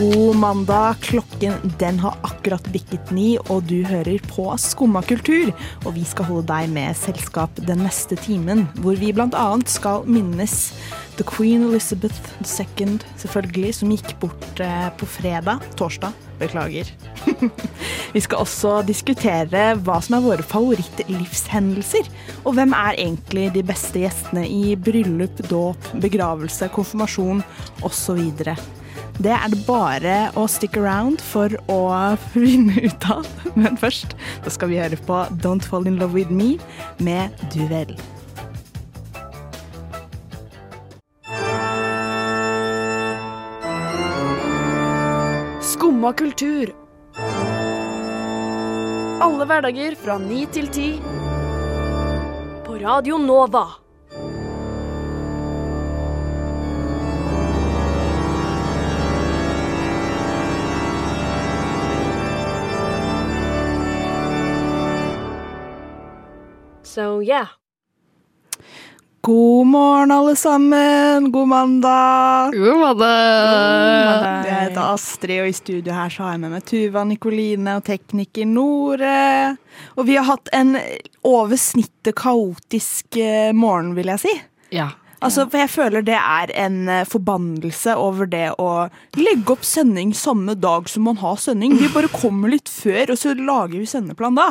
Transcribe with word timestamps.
God 0.00 0.36
mandag. 0.36 0.94
Klokken 1.00 1.52
den 1.78 1.98
har 1.98 2.14
akkurat 2.22 2.64
bikket 2.72 3.10
ni, 3.12 3.34
og 3.52 3.66
du 3.68 3.82
hører 3.84 4.22
på 4.32 4.46
Skumma 4.56 5.02
kultur. 5.04 5.50
Og 5.84 5.92
vi 5.92 6.06
skal 6.08 6.24
holde 6.30 6.46
deg 6.48 6.70
med 6.72 6.96
selskap 6.96 7.60
den 7.68 7.82
neste 7.84 8.16
timen, 8.16 8.64
hvor 8.80 8.96
vi 8.96 9.12
bl.a. 9.12 9.44
skal 9.68 10.08
minnes 10.08 10.56
The 11.18 11.26
Queen 11.28 11.68
Elizabeth 11.68 12.16
II, 12.40 12.96
selvfølgelig, 13.20 13.74
som 13.76 13.92
gikk 13.92 14.16
bort 14.24 14.64
eh, 14.64 14.88
på 14.96 15.10
fredag. 15.18 15.60
Torsdag. 15.76 16.16
Beklager. 16.40 16.88
vi 18.16 18.24
skal 18.24 18.40
også 18.40 18.78
diskutere 18.88 19.74
hva 19.84 20.00
som 20.00 20.16
er 20.16 20.28
våre 20.30 20.50
favorittlivshendelser. 20.56 22.08
Og 22.46 22.56
hvem 22.56 22.72
er 22.72 22.96
egentlig 22.96 23.50
de 23.52 23.68
beste 23.68 24.00
gjestene 24.00 24.48
i 24.48 24.78
bryllup, 24.80 25.44
dåp, 25.52 25.92
begravelse, 26.00 26.72
konfirmasjon 26.72 27.44
osv. 27.84 28.30
Det 29.20 29.32
er 29.36 29.50
det 29.52 29.58
bare 29.66 30.12
å 30.40 30.46
stick 30.48 30.78
around 30.80 31.20
for 31.20 31.52
å 31.68 31.80
finne 32.32 32.72
ut 32.80 33.04
av. 33.12 33.26
Men 33.52 33.76
først 33.76 34.14
så 34.46 34.52
skal 34.54 34.70
vi 34.72 34.78
høre 34.80 34.96
på 35.04 35.18
Don't 35.44 35.66
Fall 35.68 35.84
In 35.90 35.98
Love 36.00 36.16
With 36.16 36.32
Me 36.32 36.54
med 37.04 37.36
Duvel. 37.52 37.92
Skumma 45.68 46.14
kultur. 46.16 46.72
Alle 49.20 49.44
hverdager 49.52 50.00
fra 50.00 50.16
ni 50.24 50.46
til 50.48 50.72
ti. 50.72 50.88
På 52.64 52.80
Radio 52.80 53.20
Nova. 53.20 53.66
So 66.90 67.22
yeah. 67.22 67.46
God 69.20 69.66
morgen, 69.66 70.10
alle 70.10 70.36
sammen. 70.36 71.32
God 71.32 71.48
mandag. 71.48 72.50
God 72.52 72.80
mandag. 72.80 74.46
Jeg 74.46 74.56
heter 74.56 74.80
Astrid, 74.94 75.42
og 75.44 75.48
i 75.48 75.52
studio 75.54 75.94
her 75.94 76.10
så 76.10 76.24
har 76.24 76.34
jeg 76.34 76.42
med 76.42 76.54
meg 76.56 76.64
Tuva, 76.66 77.04
Nikoline 77.06 77.76
og 77.78 77.84
tekniker 77.86 78.48
Nore. 78.50 79.54
Og 79.94 80.08
vi 80.08 80.16
har 80.18 80.26
hatt 80.32 80.50
en 80.56 80.74
over 81.22 81.54
snittet 81.62 82.16
kaotisk 82.18 83.20
eh, 83.22 83.52
morgen, 83.54 83.94
vil 83.94 84.10
jeg 84.16 84.24
si. 84.24 84.34
Ja. 84.74 84.88
Altså, 85.20 85.44
for 85.52 85.60
jeg 85.60 85.68
føler 85.68 86.04
det 86.06 86.16
er 86.16 86.52
en 86.64 86.76
eh, 86.88 87.02
forbannelse 87.08 87.92
over 88.00 88.28
det 88.32 88.46
å 88.56 88.68
legge 89.20 89.52
opp 89.52 89.66
sending 89.68 90.14
samme 90.16 90.54
dag 90.56 90.88
som 90.88 91.04
man 91.04 91.18
har 91.20 91.36
sending. 91.42 91.74
Vi 91.76 91.90
bare 91.92 92.08
kommer 92.12 92.48
litt 92.54 92.70
før, 92.72 93.12
og 93.12 93.20
så 93.20 93.34
lager 93.36 93.76
vi 93.78 93.88
sendeplan 93.90 94.38
da. 94.38 94.46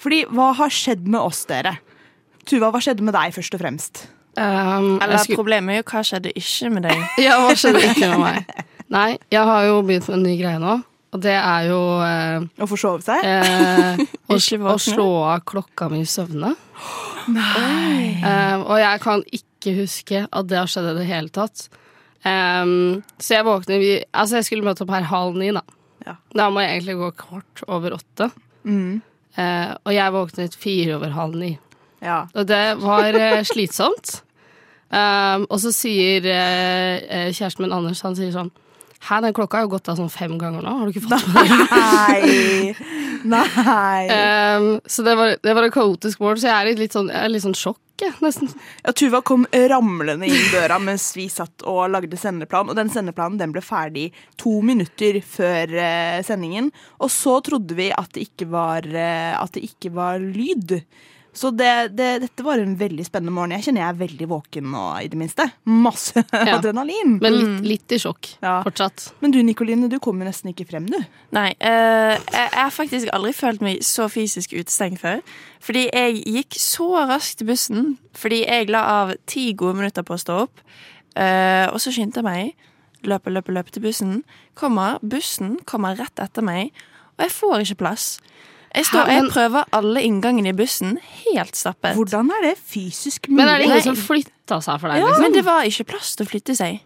Fordi 0.00 0.22
hva 0.28 0.50
har 0.60 0.72
skjedd 0.76 1.06
med 1.08 1.20
oss, 1.22 1.46
dere? 1.48 1.78
Tuva, 2.48 2.68
hva 2.74 2.80
skjedde 2.84 3.04
med 3.06 3.16
deg, 3.16 3.32
først 3.36 3.56
og 3.56 3.62
fremst? 3.64 4.02
Um, 4.36 4.98
Eller 5.02 5.18
skulle- 5.24 5.40
problemet 5.40 5.72
er 5.74 5.80
jo 5.80 5.88
hva 5.90 6.04
skjedde 6.06 6.30
ikke 6.38 6.70
med 6.76 6.84
deg? 6.86 7.00
Ja, 7.26 7.40
hva 7.42 7.56
skjedde 7.58 7.82
ikke 7.88 8.12
med 8.12 8.20
meg? 8.22 8.54
Nei, 8.90 9.08
jeg 9.32 9.42
har 9.48 9.66
jo 9.68 9.80
begynt 9.86 10.06
med 10.10 10.16
en 10.18 10.24
ny 10.28 10.36
greie 10.40 10.60
nå, 10.62 10.76
og 11.14 11.20
det 11.24 11.34
er 11.34 11.66
jo 11.68 11.80
eh, 12.04 12.46
Å 12.62 12.68
forsove 12.70 13.02
seg? 13.06 13.24
eh, 13.24 14.00
å, 14.30 14.38
å 14.74 14.78
slå 14.80 15.08
av 15.32 15.44
klokka 15.48 15.88
mi 15.92 16.04
i 16.04 16.08
søvne. 16.08 16.52
Nei. 17.36 18.16
Eh, 18.22 18.56
og 18.64 18.76
jeg 18.80 19.02
kan 19.04 19.24
ikke 19.30 19.46
huske 19.76 20.24
at 20.24 20.48
det 20.48 20.58
har 20.58 20.70
skjedd 20.70 20.90
i 20.92 20.96
det 20.98 21.08
hele 21.08 21.32
tatt. 21.34 21.66
Um, 22.24 23.00
så 23.20 23.38
jeg 23.38 23.46
våkner 23.46 23.78
vi, 23.80 23.92
Altså, 24.12 24.40
jeg 24.40 24.48
skulle 24.48 24.66
møte 24.66 24.84
opp 24.84 24.92
her 24.92 25.06
halv 25.08 25.38
ni, 25.40 25.50
da. 25.56 25.62
Ja. 26.06 26.16
Da 26.36 26.48
må 26.52 26.64
jeg 26.64 26.78
egentlig 26.78 26.96
gå 27.00 27.10
kvart 27.20 27.62
over 27.68 27.96
åtte. 27.96 28.30
Mm. 28.64 29.00
Uh, 29.36 29.70
og 29.84 29.92
jeg 29.94 30.16
våknet 30.16 30.56
fire 30.60 30.96
over 30.96 31.14
halv 31.16 31.38
ni. 31.40 31.52
Ja. 32.04 32.24
Og 32.34 32.48
det 32.48 32.64
var 32.80 33.16
uh, 33.16 33.40
slitsomt. 33.48 34.20
Um, 34.90 35.46
og 35.46 35.60
så 35.62 35.70
sier 35.70 36.24
eh, 36.26 37.28
kjæresten 37.30 37.62
min 37.62 37.70
Anders 37.76 38.00
Han 38.02 38.16
sier 38.18 38.32
sånn 38.34 38.48
Hæ, 39.08 39.20
den 39.24 39.32
klokka 39.36 39.56
har 39.60 39.64
jo 39.64 39.72
gått 39.72 39.88
av 39.88 39.96
sånn 39.96 40.10
fem 40.12 40.34
ganger 40.40 40.60
nå. 40.64 40.72
Har 40.80 40.88
du 40.88 40.92
ikke 40.92 41.06
fått 41.06 41.28
med 41.34 41.48
deg 41.50 41.70
Nei. 41.70 42.74
Nei. 43.24 44.08
um, 44.56 44.66
Så 44.84 45.04
det 45.06 45.14
var, 45.16 45.36
det 45.42 45.54
var 45.56 45.66
en 45.66 45.72
kaotisk 45.74 46.20
morgen, 46.22 46.40
så 46.42 46.50
jeg 46.50 46.56
er 46.56 46.70
i 46.72 46.80
litt 46.82 46.96
sånn, 46.96 47.08
jeg 47.12 47.24
er 47.26 47.32
litt 47.32 47.44
sånn 47.44 47.56
sjokk, 47.56 47.80
jeg, 48.00 48.14
nesten. 48.24 48.48
Ja, 48.84 48.94
Tuva 48.96 49.20
kom 49.26 49.42
ramlende 49.52 50.24
inn 50.28 50.46
døra 50.54 50.78
mens 50.80 51.10
vi 51.16 51.26
satt 51.32 51.64
og 51.68 51.82
lagde 51.92 52.16
sendeplan. 52.16 52.70
Og 52.72 52.78
den 52.78 52.88
sendeplanen 52.92 53.36
den 53.40 53.52
ble 53.52 53.60
ferdig 53.64 54.06
to 54.40 54.54
minutter 54.64 55.18
før 55.24 55.74
uh, 55.76 56.20
sendingen. 56.24 56.70
Og 57.00 57.12
så 57.12 57.38
trodde 57.44 57.76
vi 57.76 57.90
at 57.92 58.12
det 58.16 58.24
ikke 58.30 58.48
var, 58.52 58.88
uh, 58.88 59.34
at 59.42 59.52
det 59.56 59.66
ikke 59.68 59.92
var 59.96 60.16
lyd. 60.22 60.78
Så 61.32 61.52
det, 61.54 61.94
det, 61.94 62.06
dette 62.24 62.42
var 62.42 62.58
en 62.58 62.72
veldig 62.76 63.04
spennende 63.06 63.30
morgen. 63.32 63.52
Jeg 63.54 63.62
kjenner 63.68 63.84
jeg 63.84 63.92
er 63.94 63.98
veldig 64.00 64.26
våken 64.32 64.64
nå, 64.72 64.80
i 64.98 65.06
det 65.12 65.18
minste. 65.20 65.44
Masse 65.70 66.24
Ja. 66.32 66.56
adrenalin. 66.58 67.18
Men 67.22 67.36
litt, 67.36 67.60
litt 67.70 67.94
i 67.94 68.00
sjokk 68.02 68.32
Ja. 68.42 68.56
fortsatt. 68.66 69.12
Men 69.22 69.30
du 69.34 69.38
Nikoline, 69.46 69.86
du 69.92 69.98
kommer 70.02 70.26
nesten 70.26 70.50
ikke 70.50 70.66
frem, 70.72 70.88
du. 70.90 70.98
Nei, 71.36 71.52
Øh, 71.60 72.16
jeg 72.18 72.50
jeg 72.50 72.58
har 72.58 72.70
faktisk 72.74 73.12
aldri 73.14 73.32
følt 73.36 73.62
meg 73.62 73.84
så 73.86 74.08
fysisk 74.10 74.52
utestengt 74.58 74.98
før. 75.00 75.20
Fordi 75.62 75.86
jeg 75.92 76.22
gikk 76.26 76.58
så 76.58 76.88
raskt 77.06 77.38
til 77.38 77.46
bussen, 77.52 77.92
fordi 78.16 78.42
jeg 78.48 78.68
la 78.70 78.82
av 79.02 79.14
ti 79.30 79.52
gode 79.54 79.76
minutter 79.78 80.02
på 80.02 80.16
å 80.16 80.22
stå 80.24 80.40
opp. 80.48 80.60
Øh, 81.16 81.66
og 81.72 81.78
så 81.82 81.92
skyndte 81.94 82.20
jeg 82.22 82.26
meg. 82.26 82.54
Løpe, 83.06 83.30
løpe, 83.32 83.52
løpe 83.54 83.70
til 83.72 83.82
bussen. 83.86 84.24
Kommer, 84.58 84.98
bussen 85.00 85.58
kommer 85.64 85.94
rett 85.96 86.18
etter 86.20 86.42
meg, 86.44 86.72
og 87.16 87.24
jeg 87.24 87.32
får 87.38 87.62
ikke 87.64 87.78
plass. 87.86 88.10
Jeg, 88.70 88.86
står, 88.86 89.08
jeg 89.10 89.30
prøver 89.32 89.66
alle 89.74 90.02
inngangene 90.06 90.52
i 90.52 90.56
bussen, 90.56 90.98
helt 91.24 91.58
stappet. 91.58 91.96
Hvordan 91.98 92.30
er 92.36 92.44
det 92.50 92.52
fysisk 92.58 93.26
mulig? 93.26 93.40
Men 93.40 93.50
er 93.50 93.58
det 93.58 93.66
ingen 93.66 93.82
som 93.88 93.98
flytta 93.98 94.60
seg 94.62 94.78
for 94.78 94.92
deg? 94.92 95.00
Ja, 95.02 95.08
Liksom? 95.10 95.24
men 95.26 95.34
det 95.34 95.42
var 95.48 95.66
ikke 95.66 95.88
plass 95.90 96.12
til 96.14 96.28
å 96.28 96.30
flytte 96.30 96.54
seg. 96.58 96.78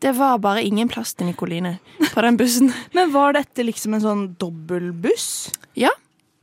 Det 0.00 0.12
var 0.14 0.38
bare 0.40 0.62
ingen 0.62 0.88
plass 0.88 1.12
til 1.18 1.26
Nikoline 1.28 1.74
på 2.14 2.22
den 2.22 2.36
bussen. 2.38 2.70
Men 2.94 3.10
var 3.10 3.34
dette 3.34 3.64
liksom 3.66 3.96
en 3.96 4.04
sånn 4.04 4.20
dobbeltbuss? 4.38 5.24
Ja, 5.74 5.90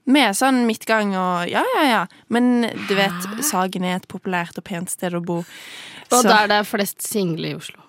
med 0.06 0.36
sånn 0.38 0.66
midtgang 0.68 1.16
og 1.18 1.48
ja, 1.50 1.64
ja, 1.78 1.86
ja. 1.88 2.02
Men 2.28 2.68
du 2.90 2.94
vet, 2.98 3.30
Sagen 3.48 3.88
er 3.88 3.96
et 3.98 4.10
populært 4.12 4.60
og 4.60 4.68
pent 4.68 4.92
sted 4.92 5.16
å 5.18 5.24
bo. 5.24 5.40
Og 6.12 6.20
Så, 6.20 6.28
der 6.28 6.52
det 6.52 6.60
er 6.62 6.68
flest 6.68 7.02
single 7.08 7.54
i 7.54 7.56
Oslo. 7.58 7.82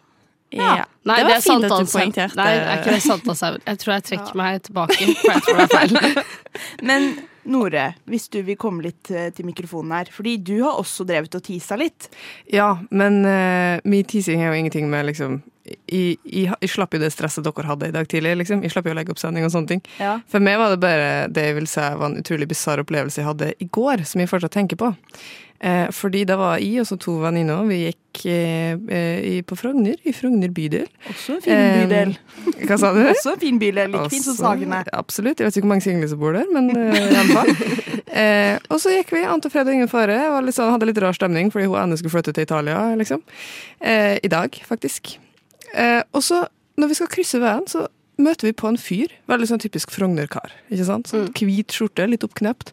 Ja. 0.65 0.89
Nei, 1.07 1.17
det 1.23 1.29
var 1.29 1.41
fint 1.45 1.65
at 1.65 1.71
du 1.71 1.71
Sankthanshaugen. 1.71 1.93
poengterte. 1.93 2.37
Nei, 2.41 2.51
det 2.57 2.67
er 2.67 2.83
ikke 2.83 2.97
det 2.97 3.05
Sankthanshaugen. 3.05 3.65
Jeg 3.67 3.81
tror 3.83 3.95
jeg 3.95 4.07
trekker 4.11 4.41
meg 4.41 4.61
tilbake, 4.67 4.99
for 5.23 5.33
jeg 5.33 5.47
tror 5.47 5.61
det 5.61 5.67
er 5.67 5.75
feil. 5.75 6.23
Men 6.91 7.11
Nore, 7.47 7.85
hvis 8.11 8.29
du 8.33 8.41
vil 8.47 8.59
komme 8.59 8.83
litt 8.87 9.11
eh, 9.15 9.29
til 9.35 9.47
mikrofonen 9.47 9.95
her. 9.95 10.11
Fordi 10.13 10.37
du 10.43 10.57
har 10.65 10.81
også 10.81 11.07
drevet 11.07 11.39
og 11.39 11.45
tisa 11.47 11.79
litt. 11.79 12.09
Ja, 12.51 12.73
men 12.91 13.21
uh, 13.23 13.79
min 13.87 14.07
teasing 14.09 14.43
er 14.43 14.51
jo 14.51 14.65
ingenting 14.65 14.91
med 14.91 15.07
liksom 15.13 15.41
jeg, 15.67 16.19
jeg, 16.25 16.53
jeg 16.61 16.71
slapp 16.73 16.95
jo 16.95 17.01
det 17.03 17.13
stresset 17.15 17.45
dere 17.47 17.67
hadde 17.71 17.89
i 17.91 17.95
dag 17.97 18.09
tidlig. 18.11 18.37
liksom. 18.43 18.63
Jeg 18.63 18.75
slapp 18.75 18.87
jo 18.87 18.95
å 18.95 18.99
legge 18.99 19.15
opp 19.15 19.23
sending 19.23 19.45
og 19.49 19.53
sånne 19.55 19.73
ting. 19.75 19.83
Ja. 20.01 20.19
For 20.31 20.41
meg 20.45 20.59
var 20.61 20.75
det 20.75 20.81
bare 20.85 21.09
det 21.33 21.49
jeg 21.51 21.59
vil 21.61 21.67
si 21.71 21.81
var 21.81 22.07
en 22.11 22.21
utrolig 22.23 22.49
bisarr 22.51 22.85
opplevelse 22.85 23.23
jeg 23.23 23.29
hadde 23.31 23.53
i 23.59 23.69
går, 23.73 24.05
som 24.07 24.23
jeg 24.23 24.31
fortsatt 24.33 24.55
tenker 24.59 24.79
på. 24.81 24.93
Eh, 25.65 25.87
fordi 25.97 26.27
da 26.29 26.35
var 26.37 26.59
jeg 26.61 26.83
og 26.83 26.87
så 26.91 26.99
to 27.01 27.15
venninner, 27.23 27.63
vi 27.65 27.79
gikk 27.87 28.27
eh, 28.29 28.75
eh, 28.93 29.21
i- 29.39 29.43
på 29.43 29.57
Frogner, 29.57 29.97
i 30.05 30.13
Frogner 30.13 30.51
bydel. 30.53 30.85
Også 31.09 31.39
en 31.39 31.41
fin 31.47 31.63
bydel. 31.81 32.13
Eh, 32.53 32.67
hva 32.69 32.77
sa 32.79 32.91
du? 32.93 33.01
Også 33.09 33.33
en 33.33 33.41
fin 33.41 33.59
bydel. 33.63 33.89
Like 33.95 34.11
fin 34.13 34.23
som 34.27 34.37
Sagene. 34.37 34.83
Absolutt. 34.93 35.41
Jeg 35.41 35.49
vet 35.49 35.57
ikke 35.57 35.65
hvor 35.65 35.73
mange 35.73 35.87
single 35.87 36.11
som 36.13 36.21
bor 36.21 36.37
der, 36.37 36.45
men 36.53 36.69
eh, 36.77 37.01
i 37.01 37.21
alle 37.23 37.39
fall. 37.39 37.55
Eh, 38.17 38.57
og 38.73 38.79
så 38.81 38.93
gikk 38.95 39.11
vi 39.13 39.25
Ante 39.29 39.51
fred 39.53 39.67
og 39.69 39.75
ingen 39.75 39.91
fare. 39.93 40.15
Sånn, 40.55 40.71
hadde 40.73 40.87
litt 40.89 40.97
rar 41.03 41.13
stemning 41.13 41.51
fordi 41.53 41.67
hun 41.69 41.77
ene 41.83 41.99
skulle 42.01 42.15
flytte 42.15 42.33
til 42.33 42.47
Italia, 42.47 42.79
liksom. 42.97 43.21
Eh, 43.83 44.17
I 44.25 44.31
dag, 44.33 44.57
faktisk. 44.65 45.17
Eh, 45.75 46.03
og 46.13 46.23
så, 46.23 46.45
når 46.79 46.89
vi 46.93 46.99
skal 47.01 47.11
krysse 47.13 47.41
veien, 47.43 47.67
så 47.71 47.87
møter 48.23 48.49
vi 48.49 48.53
på 48.57 48.69
en 48.71 48.79
fyr. 48.81 49.13
Veldig 49.29 49.49
sånn 49.51 49.61
typisk 49.63 49.91
Frogner-kar. 49.93 50.53
ikke 50.71 50.87
sant? 50.89 51.11
Sånn 51.13 51.29
Hvit 51.37 51.75
skjorte, 51.75 52.07
litt 52.09 52.25
oppknept. 52.25 52.73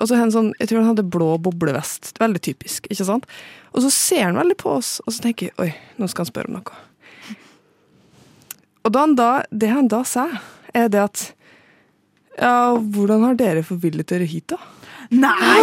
Og 0.00 0.08
så 0.08 0.16
en 0.16 0.30
sånn, 0.32 0.52
Jeg 0.58 0.68
tror 0.70 0.80
han 0.84 0.94
hadde 0.94 1.10
blå 1.10 1.34
boblevest. 1.42 2.14
Veldig 2.20 2.40
typisk. 2.40 2.86
ikke 2.90 3.04
sant? 3.04 3.26
Og 3.74 3.82
så 3.82 3.90
ser 3.90 4.22
han 4.24 4.36
veldig 4.38 4.56
på 4.56 4.70
oss, 4.78 5.00
og 5.06 5.12
så 5.12 5.22
tenker 5.26 5.50
jeg 5.50 5.54
oi, 5.58 5.74
nå 5.98 6.08
skal 6.08 6.24
han 6.24 6.32
spørre 6.32 6.48
om 6.48 6.60
noe. 6.60 7.36
Og 8.84 8.92
da 8.94 9.00
han 9.04 9.14
da, 9.18 9.30
det 9.52 9.68
han 9.68 9.88
da 9.92 10.02
sa, 10.08 10.28
er 10.74 10.88
det 10.88 11.00
at 11.02 11.32
Ja, 12.40 12.72
hvordan 12.78 13.24
har 13.26 13.34
dere 13.36 13.62
forvillet 13.66 14.06
dere 14.08 14.24
hit, 14.24 14.46
da? 14.48 14.56
Nei! 15.10 15.60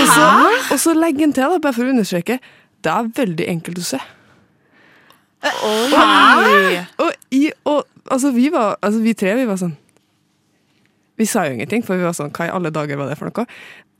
Og 0.00 0.06
så, 0.08 0.24
og 0.72 0.78
så 0.80 0.94
legger 0.96 1.28
han 1.28 1.32
til, 1.36 1.44
da, 1.52 1.58
bare 1.62 1.76
for 1.76 1.84
å 1.84 1.92
understreke, 1.92 2.40
det 2.82 2.90
er 2.90 3.10
veldig 3.14 3.46
enkelt 3.52 3.78
å 3.78 3.84
se. 3.86 4.00
Oi. 5.44 6.78
Og, 6.98 7.12
i, 7.34 7.44
og 7.68 7.84
altså, 8.10 8.32
vi 8.34 8.48
var, 8.50 8.76
altså, 8.82 8.98
vi 9.04 9.14
tre 9.14 9.36
vi 9.38 9.46
var 9.46 9.60
sånn 9.60 9.76
Vi 11.18 11.26
sa 11.30 11.44
jo 11.46 11.54
ingenting, 11.54 11.84
for 11.86 11.98
vi 11.98 12.06
var 12.06 12.16
sånn 12.16 12.32
Hva 12.34 12.48
i 12.48 12.52
alle 12.54 12.72
dager 12.74 12.98
var 12.98 13.10
det 13.10 13.18
for 13.20 13.30
noe? 13.30 13.46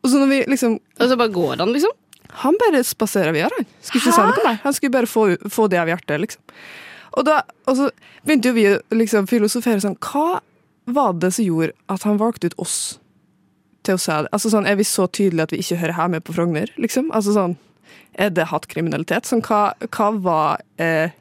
Og 0.02 0.10
så 0.10 0.18
når 0.20 0.32
vi 0.32 0.40
liksom 0.50 0.76
Og 0.78 1.04
så 1.10 1.18
bare 1.18 1.34
går 1.34 1.56
han, 1.62 1.72
liksom. 1.74 1.94
Han 2.42 2.58
bare 2.60 2.82
spaserer 2.84 3.32
videre, 3.32 3.56
han. 3.56 3.68
Skulle 3.80 4.02
ikke 4.02 4.14
si 4.14 4.26
noe 4.26 4.44
mer. 4.44 4.58
Han 4.64 4.74
skulle 4.76 4.94
bare 4.98 5.08
få, 5.08 5.22
få 5.48 5.66
det 5.72 5.78
av 5.80 5.88
hjertet, 5.88 6.20
liksom. 6.20 6.42
Og, 7.16 7.24
da, 7.24 7.38
og 7.66 7.78
så 7.78 7.86
begynte 8.26 8.50
jo 8.50 8.56
vi 8.58 8.66
å 8.68 8.80
liksom 8.94 9.28
filosofere 9.30 9.80
sånn 9.82 9.96
Hva 10.04 10.40
var 10.88 11.16
det 11.20 11.32
som 11.36 11.46
gjorde 11.46 11.74
at 11.92 12.04
han 12.08 12.20
valgte 12.20 12.50
ut 12.50 12.58
oss 12.60 12.76
til 13.86 13.96
å 13.96 14.02
si 14.02 14.12
det? 14.12 14.32
Altså 14.34 14.52
sånn, 14.52 14.68
Er 14.68 14.76
vi 14.78 14.86
så 14.86 15.06
tydelige 15.06 15.48
at 15.48 15.54
vi 15.54 15.62
ikke 15.64 15.80
hører 15.80 16.02
hjemme 16.02 16.20
på 16.24 16.36
Frogner, 16.36 16.74
liksom? 16.76 17.08
Altså 17.16 17.34
sånn, 17.36 17.56
Er 18.12 18.30
det 18.34 18.50
hatkriminalitet? 18.52 19.26
Sånn, 19.28 19.42
hva, 19.46 19.72
hva 19.88 20.10
var 20.20 20.62
eh, 20.82 21.16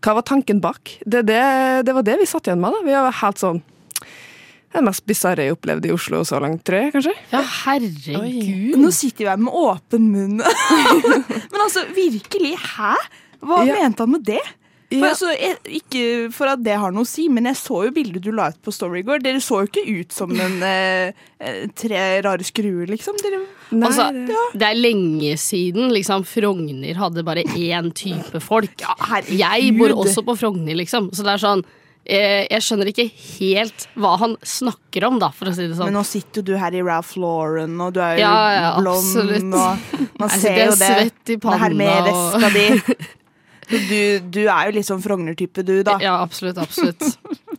Hva 0.00 0.14
var 0.16 0.24
tanken 0.24 0.60
bak? 0.64 0.94
Det, 1.04 1.22
det, 1.28 1.40
det 1.84 1.92
var 1.96 2.02
det 2.06 2.18
vi 2.22 2.26
satt 2.28 2.46
igjen 2.48 2.60
med. 2.62 2.72
da. 2.72 2.80
Vi 2.86 2.94
var 2.96 3.12
helt 3.20 3.40
sånn 3.42 3.58
Det 4.72 4.80
mest 4.86 5.02
bisarre 5.10 5.44
jeg 5.48 5.56
opplevde 5.56 5.88
i 5.90 5.92
Oslo 5.92 6.20
så 6.24 6.38
langt, 6.40 6.62
tror 6.64 6.78
jeg, 6.84 6.92
kanskje. 6.94 7.14
Ja, 7.32 7.40
herregud. 7.64 8.76
Nå 8.78 8.92
sitter 8.94 9.26
jeg 9.26 9.42
med 9.42 9.52
åpen 9.60 10.04
munn. 10.12 10.36
Men 11.52 11.64
altså, 11.64 11.82
virkelig, 11.96 12.52
hæ? 12.76 12.92
Hva 13.42 13.64
Ja. 13.66 13.74
mente 13.80 14.04
han 14.06 14.12
med 14.14 14.22
det? 14.28 14.40
For, 14.90 14.96
Ja. 14.98 15.10
altså, 15.12 15.28
jeg, 15.38 15.56
ikke 15.80 16.32
for 16.34 16.46
at 16.50 16.62
det 16.66 16.74
har 16.82 16.90
noe 16.90 17.04
å 17.04 17.06
si, 17.06 17.28
men 17.30 17.44
jeg 17.46 17.54
så 17.60 17.84
jo 17.86 17.90
bildet 17.94 18.22
du 18.24 18.32
la 18.34 18.48
ut 18.50 18.56
på 18.66 18.72
Story 18.74 19.00
i 19.00 19.06
går. 19.06 19.20
Dere 19.22 19.38
så 19.38 19.60
jo 19.62 19.68
ikke 19.70 19.84
ut 20.00 20.12
som 20.12 20.32
en 20.34 20.56
eh, 20.66 21.12
eh, 21.38 21.66
tre 21.78 22.00
rare 22.26 22.42
skruer, 22.42 22.88
liksom. 22.90 23.14
Dere, 23.22 23.38
Nei, 23.70 23.86
Altså, 23.86 24.08
det- 24.10 24.58
det 24.58 24.66
er 24.66 24.74
lenge 24.82 25.36
siden 25.38 25.92
liksom, 25.94 26.24
Frogner 26.26 26.96
hadde 26.98 27.22
bare 27.22 27.44
én 27.54 27.92
type 27.94 28.40
folk. 28.42 28.80
Ja, 28.82 29.20
Jeg 29.30 29.76
bor 29.78 29.94
også 29.94 30.24
på 30.26 30.34
Frogner, 30.36 30.74
liksom. 30.74 31.12
Så 31.14 31.22
det 31.22 31.36
er 31.36 31.44
sånn 31.46 31.62
eh, 32.04 32.48
Jeg 32.50 32.60
skjønner 32.66 32.88
ikke 32.90 33.06
helt 33.38 33.86
hva 33.94 34.16
han 34.18 34.34
snakker 34.42 35.06
om, 35.06 35.20
da, 35.20 35.28
for 35.30 35.46
å 35.46 35.54
si 35.54 35.68
det 35.68 35.76
Men 35.76 35.78
sånn. 35.86 35.92
nå 36.00 36.04
sitter 36.04 36.40
jo 36.42 36.48
du 36.50 36.56
her 36.58 36.74
i 36.74 36.82
Ralph 36.82 37.14
Lauren, 37.16 37.78
og 37.80 37.92
du 37.94 38.00
er 38.00 38.16
jo 38.16 38.24
Ja, 38.24 38.50
ja, 38.58 38.74
blond, 38.80 39.06
absolutt. 39.06 39.54
og 39.54 40.18
man 40.18 40.28
ser 40.34 40.64
jo 40.64 40.74
det. 40.74 40.90
svett 40.90 41.30
i 41.30 41.38
med 41.46 41.58
her 41.60 41.74
med 41.78 42.10
veska 42.10 42.52
di. 42.58 42.66
Du, 43.70 44.00
du 44.34 44.40
er 44.48 44.68
jo 44.68 44.74
litt 44.74 44.88
sånn 44.88 45.02
Frogner-type, 45.04 45.62
du, 45.66 45.76
da. 45.86 45.96
Ja, 46.02 46.16
absolutt. 46.24 46.58
absolutt 46.58 47.04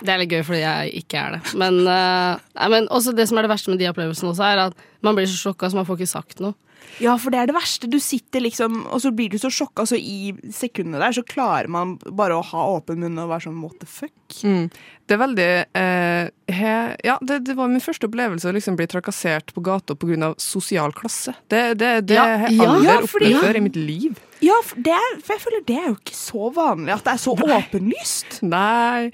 Det 0.02 0.10
er 0.10 0.20
litt 0.20 0.34
gøy 0.34 0.42
fordi 0.44 0.64
jeg 0.64 1.04
ikke 1.04 1.22
er 1.22 1.38
det. 1.38 1.54
Men, 1.62 1.78
uh, 1.86 2.66
men 2.74 2.90
også 2.92 3.14
det 3.16 3.28
som 3.30 3.40
er 3.40 3.48
det 3.48 3.54
verste 3.54 3.72
med 3.72 3.80
de 3.82 3.88
opplevelsene 3.92 4.34
også, 4.34 4.48
er 4.48 4.66
at 4.68 4.86
man 5.06 5.18
blir 5.18 5.30
så 5.30 5.38
sjokka 5.40 5.70
så 5.70 5.80
man 5.80 5.88
får 5.88 6.02
ikke 6.02 6.14
sagt 6.16 6.44
noe. 6.44 6.58
Ja, 7.00 7.16
for 7.18 7.32
det 7.32 7.40
er 7.40 7.48
det 7.52 7.56
verste. 7.56 7.88
Du 7.90 8.00
sitter 8.04 8.42
liksom, 8.44 8.82
og 8.92 9.00
så 9.02 9.12
blir 9.16 9.30
du 9.32 9.38
så 9.40 9.50
sjokka, 9.54 9.86
så 9.88 9.96
i 9.96 10.34
sekundene 10.52 11.00
der 11.00 11.16
så 11.16 11.24
klarer 11.24 11.70
man 11.72 11.96
bare 12.12 12.36
å 12.36 12.44
ha 12.52 12.66
åpen 12.76 13.00
munn 13.00 13.18
og 13.22 13.30
være 13.32 13.48
sånn 13.48 13.62
what 13.64 13.78
the 13.80 13.88
fuck. 13.88 14.12
Mm. 14.44 14.68
Det 15.08 15.16
er 15.16 15.20
veldig 15.20 15.48
eh, 15.76 16.28
he, 16.56 16.74
Ja, 17.04 17.18
det, 17.22 17.42
det 17.48 17.56
var 17.58 17.68
min 17.72 17.82
første 17.84 18.08
opplevelse 18.08 18.48
å 18.48 18.54
liksom 18.56 18.78
bli 18.80 18.88
trakassert 18.88 19.54
på 19.56 19.64
gata 19.66 19.96
pga. 20.00 20.34
sosial 20.40 20.94
klasse. 20.96 21.34
Det, 21.52 21.78
det, 21.80 21.94
det 22.08 22.16
Ja, 22.20 22.26
har 22.44 22.50
jeg 22.50 22.60
aldri 22.68 22.88
ja, 22.88 23.00
fordi- 23.06 23.32
opplevd 23.34 23.48
før 23.48 23.58
i 23.62 23.64
mitt 23.70 23.76
liv. 23.80 24.20
Ja, 24.42 24.56
for, 24.66 24.80
det 24.82 24.94
er, 24.98 25.18
for 25.22 25.36
jeg 25.36 25.42
føler 25.44 25.66
det 25.68 25.76
er 25.78 25.90
jo 25.92 25.98
ikke 26.00 26.16
så 26.18 26.48
vanlig 26.56 26.94
at 26.96 27.04
det 27.06 27.12
er 27.14 27.20
så 27.22 27.36
åpenlyst. 27.38 28.40
Nei, 28.42 29.12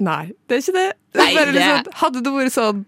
nei, 0.00 0.22
det 0.48 0.56
er 0.56 0.62
ikke 0.62 0.76
det. 0.78 0.86
det, 1.12 1.20
er 1.20 1.34
Nei, 1.34 1.34
det- 1.44 1.56
liksom, 1.58 1.90
hadde 2.04 2.22
det 2.24 2.32
vært 2.38 2.54
sånn 2.54 2.86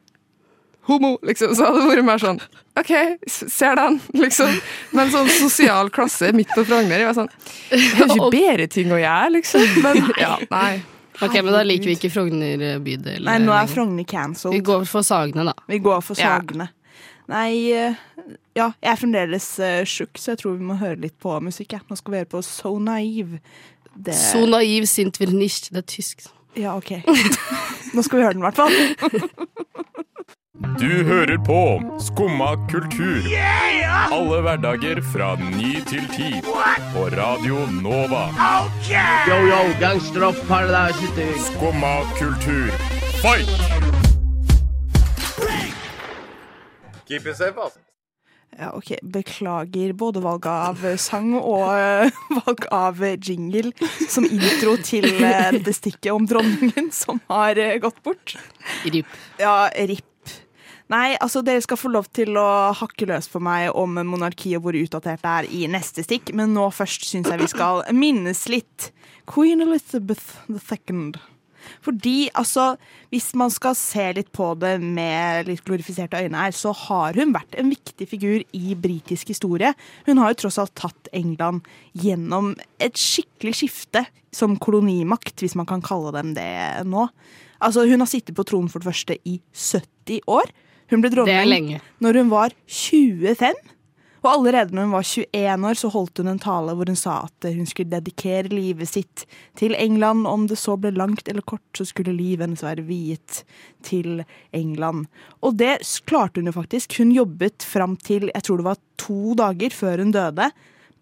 homo, 0.91 1.11
liksom, 1.27 1.55
så 1.57 1.69
hadde 1.69 1.83
det 1.83 1.91
vært 1.91 2.07
mer 2.07 2.23
sånn 2.23 2.41
OK, 2.81 2.93
ser 3.29 3.77
den, 3.77 3.99
liksom. 4.17 4.55
Men 4.97 5.11
sånn 5.13 5.29
sosial 5.35 5.91
klasse 5.95 6.31
midt 6.37 6.53
på 6.55 6.65
Frogner 6.69 7.03
Jeg 7.03 7.11
var 7.11 7.19
sånn 7.19 7.31
Jeg 7.73 7.91
har 7.99 8.15
ikke 8.15 8.31
bedre 8.33 8.69
ting 8.73 8.95
å 8.95 9.01
gjøre, 9.01 9.35
liksom. 9.39 9.67
Men 9.85 10.11
ja, 10.21 10.37
nei. 10.53 10.81
Ok, 11.21 11.35
Men 11.43 11.53
da 11.53 11.63
liker 11.67 11.91
vi 11.91 11.97
ikke 11.99 12.13
Frogner 12.13 12.67
bydel. 12.85 13.25
Nei, 13.27 13.39
nå 13.45 13.53
er 13.53 13.69
Frogner 13.69 14.07
cancelled. 14.09 14.55
Vi 14.57 14.63
går 14.65 14.87
for 14.89 15.05
Sagene, 15.05 15.51
da. 15.51 15.57
Vi 15.69 15.81
går 15.85 16.05
for 16.05 16.21
Ja. 16.21 16.39
Nei, 17.31 17.71
eh, 17.71 17.95
ja, 18.59 18.73
jeg 18.83 18.91
er 18.91 18.97
fremdeles 18.99 19.45
uh, 19.63 19.85
sjuk, 19.87 20.19
så 20.19 20.33
jeg 20.33 20.41
tror 20.41 20.57
vi 20.57 20.67
må 20.67 20.75
høre 20.81 20.99
litt 21.05 21.15
på 21.23 21.37
musikk. 21.45 21.77
Ja. 21.77 21.85
Nå 21.87 21.99
skal 22.01 22.15
vi 22.15 22.23
høre 22.23 22.31
på 22.33 22.41
So 22.43 22.73
Naive. 22.83 23.39
Det, 23.95 24.15
So 24.15 24.47
naiv 24.47 24.87
sind 24.87 25.21
wir 25.21 25.31
nicht. 25.31 25.71
Det 25.71 25.79
er 25.79 25.87
tysk. 25.87 26.27
Ja, 26.57 26.77
OK. 26.77 26.91
Nå 27.95 28.03
skal 28.03 28.19
vi 28.19 28.25
høre 28.25 28.35
den, 28.35 28.43
i 28.43 28.49
hvert 28.49 28.57
fall. 28.59 28.73
Du 30.81 31.05
hører 31.05 31.37
på 31.45 31.61
Skumma 32.01 32.55
kultur. 32.71 33.27
Alle 34.17 34.39
hverdager 34.41 35.03
fra 35.13 35.35
ny 35.37 35.75
til 35.85 36.07
ti. 36.15 36.31
På 36.95 37.03
Radio 37.13 37.67
Nova. 37.83 38.23
Yo, 39.29 39.37
yo, 39.51 39.61
gangsteropp, 39.83 40.41
paradise 40.49 40.97
city. 41.03 41.29
Skumma 41.51 41.93
kultur. 42.17 42.73
Fight! 43.21 43.53
Keep 47.05 47.27
it 47.27 47.37
safe, 47.37 47.61
altså. 47.61 47.79
Ja, 48.59 48.73
ok. 48.73 48.97
Beklager 49.05 49.93
både 49.93 50.25
valget 50.25 50.51
av 50.51 50.97
sang 50.97 51.35
og 51.39 51.71
eh, 51.77 52.21
valg 52.41 52.67
av 52.73 53.05
jingle 53.21 53.77
som 54.09 54.25
intro 54.25 54.79
til 54.81 55.13
eh, 55.21 55.61
det 55.61 55.77
stikket 55.77 56.15
om 56.17 56.25
dronningen 56.29 56.89
som 56.93 57.21
har 57.29 57.61
eh, 57.61 57.77
gått 57.85 58.01
bort. 58.03 58.39
RIP. 58.89 59.19
Ja, 59.37 59.69
RIP. 59.77 60.10
Nei, 60.91 61.15
altså 61.23 61.45
dere 61.47 61.63
skal 61.63 61.79
få 61.79 61.93
lov 61.95 62.09
til 62.11 62.35
å 62.41 62.73
hakke 62.75 63.07
løs 63.07 63.29
på 63.31 63.39
meg 63.47 63.69
om 63.79 63.95
monarkiet 64.11 64.59
og 64.59 64.65
hvor 64.65 64.79
utdatert 64.79 65.23
det 65.23 65.35
er 65.35 65.51
i 65.55 65.67
neste 65.71 66.03
stikk, 66.03 66.33
men 66.35 66.51
nå 66.57 66.65
først 66.75 67.05
syns 67.07 67.31
jeg 67.31 67.39
vi 67.39 67.51
skal 67.53 67.85
minnes 67.95 68.41
litt 68.51 68.89
Queen 69.31 69.63
Elizabeth 69.63 70.41
II. 70.51 71.13
Fordi, 71.85 72.31
altså, 72.35 72.73
hvis 73.13 73.29
man 73.39 73.53
skal 73.55 73.77
se 73.79 74.07
litt 74.17 74.33
på 74.35 74.49
det 74.59 74.73
med 74.83 75.47
litt 75.47 75.63
glorifiserte 75.67 76.19
øyne 76.25 76.41
her, 76.43 76.55
så 76.57 76.73
har 76.75 77.19
hun 77.21 77.35
vært 77.37 77.55
en 77.61 77.71
viktig 77.71 78.09
figur 78.11 78.43
i 78.57 78.75
britisk 78.75 79.31
historie. 79.31 79.71
Hun 80.09 80.19
har 80.19 80.33
jo 80.33 80.41
tross 80.43 80.59
alt 80.59 80.75
tatt 80.81 81.11
England 81.15 81.69
gjennom 81.93 82.57
et 82.83 82.99
skikkelig 82.99 83.61
skifte 83.61 84.03
som 84.35 84.57
kolonimakt, 84.59 85.37
hvis 85.39 85.55
man 85.59 85.69
kan 85.71 85.85
kalle 85.85 86.11
dem 86.17 86.35
det 86.35 86.51
nå. 86.89 87.07
Altså, 87.61 87.87
hun 87.87 88.03
har 88.03 88.11
sittet 88.11 88.35
på 88.35 88.49
tronen 88.49 88.73
for 88.73 88.83
det 88.83 88.91
første 88.91 89.21
i 89.29 89.37
70 89.55 90.27
år. 90.27 90.51
Hun 90.91 91.03
ble 91.03 91.13
dronning 91.15 91.77
når 92.03 92.19
hun 92.21 92.33
var 92.33 92.55
25. 92.67 93.55
Og 94.21 94.29
allerede 94.29 94.77
når 94.77 94.85
hun 94.89 94.95
var 94.99 95.07
21 95.07 95.67
år, 95.71 95.79
så 95.81 95.89
holdt 95.95 96.21
hun 96.21 96.29
en 96.35 96.41
tale 96.43 96.75
hvor 96.77 96.91
hun 96.91 96.99
sa 96.99 97.23
at 97.25 97.47
hun 97.55 97.69
skulle 97.69 97.93
dedikere 97.95 98.53
livet 98.53 98.91
sitt 98.91 99.25
til 99.57 99.73
England. 99.79 100.27
Om 100.29 100.45
det 100.51 100.59
så 100.61 100.77
ble 100.81 100.93
langt 100.93 101.29
eller 101.31 101.45
kort, 101.47 101.65
så 101.77 101.87
skulle 101.89 102.13
livet 102.13 102.45
hennes 102.45 102.65
være 102.65 102.85
viet 102.85 103.43
til 103.87 104.25
England. 104.57 105.07
Og 105.41 105.57
det 105.61 105.79
klarte 106.11 106.43
hun 106.43 106.51
jo 106.51 106.57
faktisk. 106.59 106.99
Hun 107.01 107.15
jobbet 107.17 107.65
fram 107.65 107.97
til 107.97 108.29
jeg 108.29 108.45
tror 108.45 108.61
det 108.61 108.69
var 108.69 108.83
to 109.01 109.35
dager 109.41 109.73
før 109.73 110.05
hun 110.05 110.13
døde. 110.13 110.51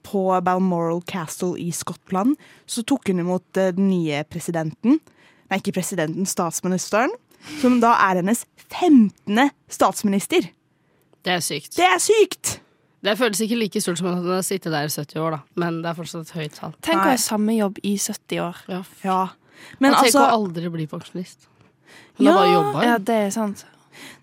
På 0.06 0.30
Balmoral 0.44 1.02
Castle 1.02 1.58
i 1.58 1.72
Skottland 1.74 2.36
så 2.70 2.84
tok 2.86 3.10
hun 3.10 3.24
imot 3.24 3.58
eh, 3.58 3.74
den 3.74 3.90
nye 3.90 4.22
presidenten. 4.30 5.00
Nei, 5.48 5.58
ikke 5.58 5.74
presidenten, 5.80 6.28
statsministeren. 6.28 7.10
Som 7.60 7.80
da 7.82 7.94
er 8.08 8.20
hennes 8.22 8.44
15. 8.68 9.50
statsminister. 9.72 10.48
Det 11.24 11.34
er 11.38 11.44
sykt. 11.44 11.76
Det 11.76 11.86
er 11.86 12.00
sykt! 12.02 12.58
Det 13.04 13.14
føles 13.18 13.40
ikke 13.44 13.56
like 13.60 13.80
stort 13.80 14.00
som 14.00 14.08
at 14.10 14.16
hun 14.18 14.32
har 14.34 14.42
sittet 14.42 14.72
der 14.74 14.88
i 14.88 14.90
70 14.90 15.20
år, 15.22 15.36
da. 15.36 15.38
Men 15.62 15.76
det 15.84 15.90
er 15.92 15.98
fortsatt 15.98 16.26
et 16.26 16.34
høyt 16.34 16.56
tall. 16.58 16.72
Tenk 16.82 16.98
å 17.04 17.12
ha 17.12 17.18
samme 17.22 17.54
jobb 17.54 17.78
i 17.86 17.92
70 18.00 18.40
år. 18.42 18.62
Ja. 18.72 18.80
Ja. 19.06 19.18
Men 19.78 19.94
tenk 19.94 20.08
altså 20.08 20.24
å 20.24 20.32
aldri 20.34 20.70
bli 20.74 20.86
pensjonist. 20.90 21.46
Hun 22.18 22.26
Ja, 22.26 22.32
har 22.32 22.40
bare 22.40 22.50
jobba. 22.56 22.82
Ja, 22.88 22.96
det 22.98 23.20
er 23.28 23.30
sant. 23.34 23.62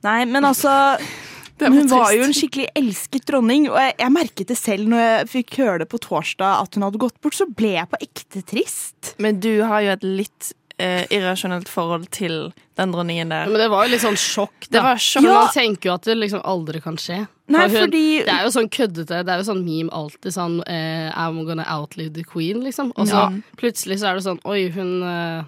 Nei, 0.04 0.20
men 0.28 0.44
altså 0.48 0.74
Det 1.60 1.70
Hun 1.72 1.88
var 1.88 2.12
jo 2.12 2.26
en 2.26 2.34
skikkelig 2.36 2.66
elsket 2.76 3.24
dronning, 3.30 3.70
og 3.72 3.78
jeg, 3.80 3.94
jeg 4.02 4.12
merket 4.12 4.50
det 4.52 4.58
selv 4.60 4.90
når 4.92 5.00
jeg 5.06 5.28
fikk 5.32 5.54
høre 5.62 5.78
det 5.86 5.88
på 5.88 6.02
torsdag 6.04 6.66
at 6.66 6.76
hun 6.76 6.84
hadde 6.84 7.00
gått 7.00 7.16
bort, 7.24 7.38
så 7.38 7.48
ble 7.48 7.70
jeg 7.78 7.88
på 7.94 8.00
ekte 8.04 8.42
trist. 8.44 9.14
Men 9.24 9.40
du 9.40 9.64
har 9.64 9.86
jo 9.86 9.94
et 9.94 10.04
litt 10.04 10.50
eh, 10.77 11.05
irrasjonelt 11.13 11.70
forhold 11.72 12.10
til 12.12 12.51
den 12.75 12.91
dronningen 12.91 13.29
der. 13.32 13.48
Men 13.48 13.62
det 13.62 13.70
var 13.72 13.86
jo 13.86 13.91
litt 13.94 14.03
sånn 14.03 14.17
sjokk. 14.20 14.67
Da. 14.67 14.74
Det 14.77 14.84
var 14.84 15.01
sjokk. 15.01 15.24
Ja. 15.27 15.34
man 15.39 15.53
tenker 15.55 15.89
jo 15.89 15.94
at 15.96 16.03
det 16.10 16.17
liksom 16.20 16.41
aldri 16.44 16.82
kan 16.84 16.98
skje. 17.00 17.22
Nei, 17.48 17.67
hun, 17.70 17.75
fordi 17.77 18.03
Det 18.25 18.34
er 18.34 18.44
jo 18.48 18.53
sånn 18.55 18.70
køddete. 18.74 19.24
Det 19.24 19.32
er 19.34 19.38
jo 19.44 19.48
sånn 19.51 19.63
meme 19.63 19.94
alltid 19.94 20.34
sånn 20.34 20.62
eh, 20.67 21.12
I'm 21.13 21.44
gonna 21.46 21.65
outlive 21.70 22.13
the 22.13 22.24
queen, 22.24 22.63
liksom. 22.65 22.91
Og 22.98 23.08
så 23.08 23.13
Ja. 23.15 23.27
plutselig 23.58 24.00
så 24.01 24.10
er 24.10 24.15
det 24.15 24.24
sånn 24.25 24.39
Oi, 24.46 24.70
hun, 24.74 25.03
eh, 25.03 25.44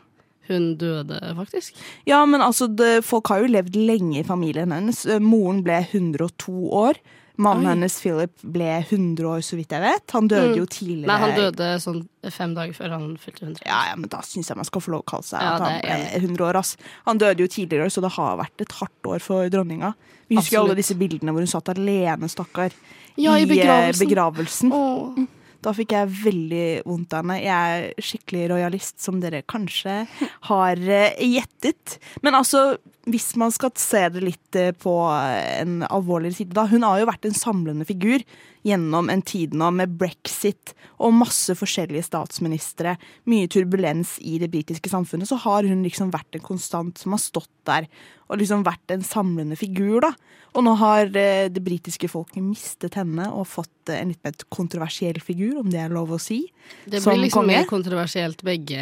hun 0.48 0.78
døde 0.78 1.20
faktisk. 1.36 1.74
Ja, 2.06 2.24
men 2.26 2.40
altså, 2.42 2.68
det, 2.74 3.04
folk 3.04 3.28
har 3.28 3.42
jo 3.42 3.48
levd 3.52 3.76
lenge 3.76 4.20
i 4.20 4.24
familien 4.24 4.72
hennes. 4.72 5.06
Moren 5.20 5.64
ble 5.64 5.82
102 5.92 6.72
år. 6.72 6.96
Mannen 7.38 7.68
hennes 7.70 7.96
Philip 8.02 8.32
ble 8.42 8.68
100 8.90 9.26
år, 9.30 9.42
så 9.46 9.56
vidt 9.60 9.70
jeg 9.76 9.82
vet. 9.84 10.12
Han 10.16 10.28
døde 10.28 10.54
Mm. 10.54 10.58
jo 10.58 10.66
tidligere. 10.66 11.08
Nei, 11.08 11.18
han 11.22 11.36
døde 11.38 11.68
sånn 11.84 12.00
fem 12.34 12.56
dager 12.56 12.74
før 12.74 12.90
han 12.96 13.18
fylte 13.22 13.46
100. 13.46 13.62
Ja, 13.66 13.84
ja, 13.92 13.96
men 13.96 14.10
da 14.10 14.18
syns 14.26 14.48
jeg 14.50 14.58
man 14.58 14.66
skal 14.66 14.82
få 14.82 14.92
lov 14.96 15.04
å 15.04 15.10
kalle 15.14 15.24
seg 15.24 15.40
Ja, 15.42 15.54
at 15.56 15.62
han 15.62 15.82
ble 15.82 16.20
100 16.22 16.42
år. 16.50 16.56
ass. 16.58 16.76
Han 17.06 17.18
døde 17.22 17.38
jo 17.46 17.48
tidligere, 17.48 17.90
så 17.94 18.02
det 18.02 18.12
har 18.18 18.38
vært 18.38 18.62
et 18.66 18.72
hardt 18.80 19.04
år 19.06 19.22
for 19.22 19.50
dronninga. 19.50 19.94
Vi 20.30 20.36
husker 20.36 20.58
jo 20.58 20.64
alle 20.66 20.76
disse 20.76 20.96
bildene 20.98 21.32
hvor 21.32 21.40
hun 21.46 21.48
satt 21.48 21.70
alene, 21.78 22.28
stakkar. 22.28 22.72
Ja, 23.18 23.34
i 23.38 23.44
eh, 23.44 23.48
begravelsen. 23.54 24.08
begravelsen. 24.08 24.72
Åh. 24.74 25.28
Da 25.62 25.72
fikk 25.74 25.90
jeg 25.90 26.10
veldig 26.24 26.84
vondt 26.86 27.14
av 27.14 27.24
henne. 27.26 27.42
Jeg 27.42 27.50
er 27.50 27.94
skikkelig 28.02 28.50
rojalist, 28.52 29.00
som 29.02 29.20
dere 29.20 29.42
kanskje 29.44 30.08
har 30.50 30.76
eh, 30.78 31.16
gjettet. 31.22 31.98
Men 32.22 32.34
altså, 32.36 32.78
hvis 33.08 33.32
man 33.40 33.54
skal 33.56 33.72
se 33.80 34.04
det 34.14 34.24
litt 34.26 34.58
eh, 34.60 34.74
på 34.76 34.94
en 35.12 35.82
alvorligere 35.88 36.42
side, 36.42 36.56
da. 36.58 36.68
Hun 36.68 36.84
har 36.84 37.00
jo 37.02 37.10
vært 37.10 37.28
en 37.30 37.38
samlende 37.38 37.88
figur 37.88 38.24
gjennom 38.68 39.08
en 39.10 39.22
tid 39.24 39.54
nå 39.56 39.70
med 39.72 39.94
brexit 40.00 40.74
og 41.00 41.14
masse 41.16 41.54
forskjellige 41.56 42.04
statsministre, 42.10 42.98
mye 43.30 43.48
turbulens 43.54 44.18
i 44.20 44.40
det 44.42 44.50
britiske 44.52 44.92
samfunnet, 44.92 45.30
så 45.30 45.38
har 45.46 45.68
hun 45.70 45.86
liksom 45.86 46.12
vært 46.12 46.36
en 46.36 46.44
konstant 46.44 46.98
som 47.00 47.16
har 47.16 47.22
stått 47.24 47.52
der 47.70 47.88
og 48.28 48.42
liksom 48.42 48.66
vært 48.68 48.92
en 48.92 49.06
samlende 49.08 49.56
figur, 49.56 50.02
da. 50.04 50.10
Og 50.58 50.64
nå 50.66 50.74
har 50.82 51.08
eh, 51.16 51.48
det 51.54 51.62
britiske 51.64 52.10
folket 52.12 52.44
mistet 52.44 52.98
henne 52.98 53.28
og 53.30 53.46
fått 53.48 53.92
eh, 53.94 54.02
en 54.02 54.10
litt 54.12 54.24
mer 54.26 54.36
kontroversiell 54.52 55.20
figur, 55.24 55.62
om 55.62 55.70
det 55.72 55.80
er 55.86 55.94
lov 55.94 56.12
å 56.16 56.20
si. 56.20 56.42
Det 56.84 57.00
blir 57.04 57.22
liksom 57.22 57.46
konge. 57.46 57.54
mer 57.54 57.70
kontroversielt 57.70 58.44
begge 58.44 58.76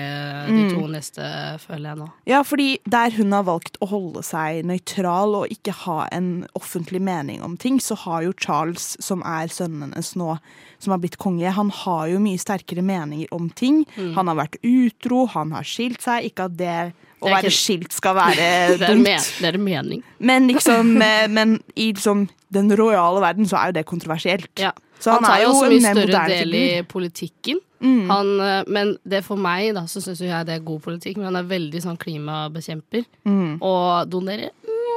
de 0.48 0.56
Mm. 0.56 0.72
to 0.72 0.88
neste, 0.90 1.22
føler 1.62 1.92
jeg 1.92 2.00
nå. 2.00 2.08
Ja, 2.30 2.42
fordi 2.48 2.80
der 2.90 3.12
hun 3.18 3.34
har 3.36 3.44
valgt 3.46 3.78
å 3.84 3.90
holde 3.92 4.15
seg 4.24 4.64
nøytral 4.68 5.36
og 5.42 5.52
ikke 5.52 5.74
ha 5.84 6.06
en 6.16 6.46
offentlig 6.56 7.02
mening 7.04 7.42
om 7.44 7.58
ting, 7.58 7.82
så 7.84 7.98
har 8.06 8.24
jo 8.24 8.36
Charles, 8.40 8.94
som 9.04 9.24
er 9.28 9.52
sønnen 9.52 9.90
hennes 9.90 10.14
nå, 10.16 10.38
som 10.80 10.94
har 10.94 11.02
blitt 11.04 11.18
konge, 11.22 11.50
han 11.52 11.72
har 11.84 12.08
jo 12.12 12.22
mye 12.24 12.40
sterkere 12.40 12.84
meninger 12.86 13.28
om 13.36 13.50
ting. 13.50 13.84
Mm. 13.96 14.14
Han 14.16 14.32
har 14.32 14.40
vært 14.44 14.60
utro, 14.64 15.26
han 15.34 15.52
har 15.56 15.68
skilt 15.68 16.06
seg. 16.06 16.30
Ikke 16.30 16.48
at 16.50 16.58
det 16.60 16.80
å 17.26 17.30
være 17.32 17.50
ikke- 17.50 17.58
skilt 17.58 17.94
skal 17.96 18.16
være 18.16 18.78
dumt. 18.82 19.06
det 19.08 19.50
er 19.50 19.60
en 19.60 19.64
mening. 19.64 20.04
Men 20.20 20.48
liksom, 20.48 20.96
eh, 21.10 21.28
men 21.28 21.60
i 21.76 21.92
liksom 21.94 22.28
den 22.56 22.72
rojale 22.78 23.22
verden 23.24 23.48
så 23.50 23.60
er 23.60 23.72
jo 23.72 23.80
det 23.80 23.86
kontroversielt. 23.86 24.52
Så 25.00 25.12
han, 25.12 25.24
han, 25.24 25.32
tar 25.32 25.42
jo 25.44 25.50
også 25.52 25.66
en 25.66 25.74
mye 25.76 25.96
større 25.96 26.28
del 26.32 26.54
i 26.56 26.68
politikken. 26.88 27.60
Mm. 27.86 28.10
Han, 28.10 28.30
eh, 28.42 28.64
men 28.68 28.96
det 29.06 29.22
for 29.28 29.38
meg, 29.38 29.70
da, 29.78 29.86
så 29.92 30.02
syns 30.02 30.24
jeg 30.26 30.46
det 30.50 30.56
er 30.58 30.64
god 30.66 30.82
politikk. 30.82 31.20
Men 31.22 31.30
han 31.30 31.40
er 31.44 31.50
veldig 31.52 31.82
sånn 31.86 32.00
klimabekjemper. 32.02 33.06
Mm. 33.30 33.60
Og 33.62 34.10
donerer 34.10 34.50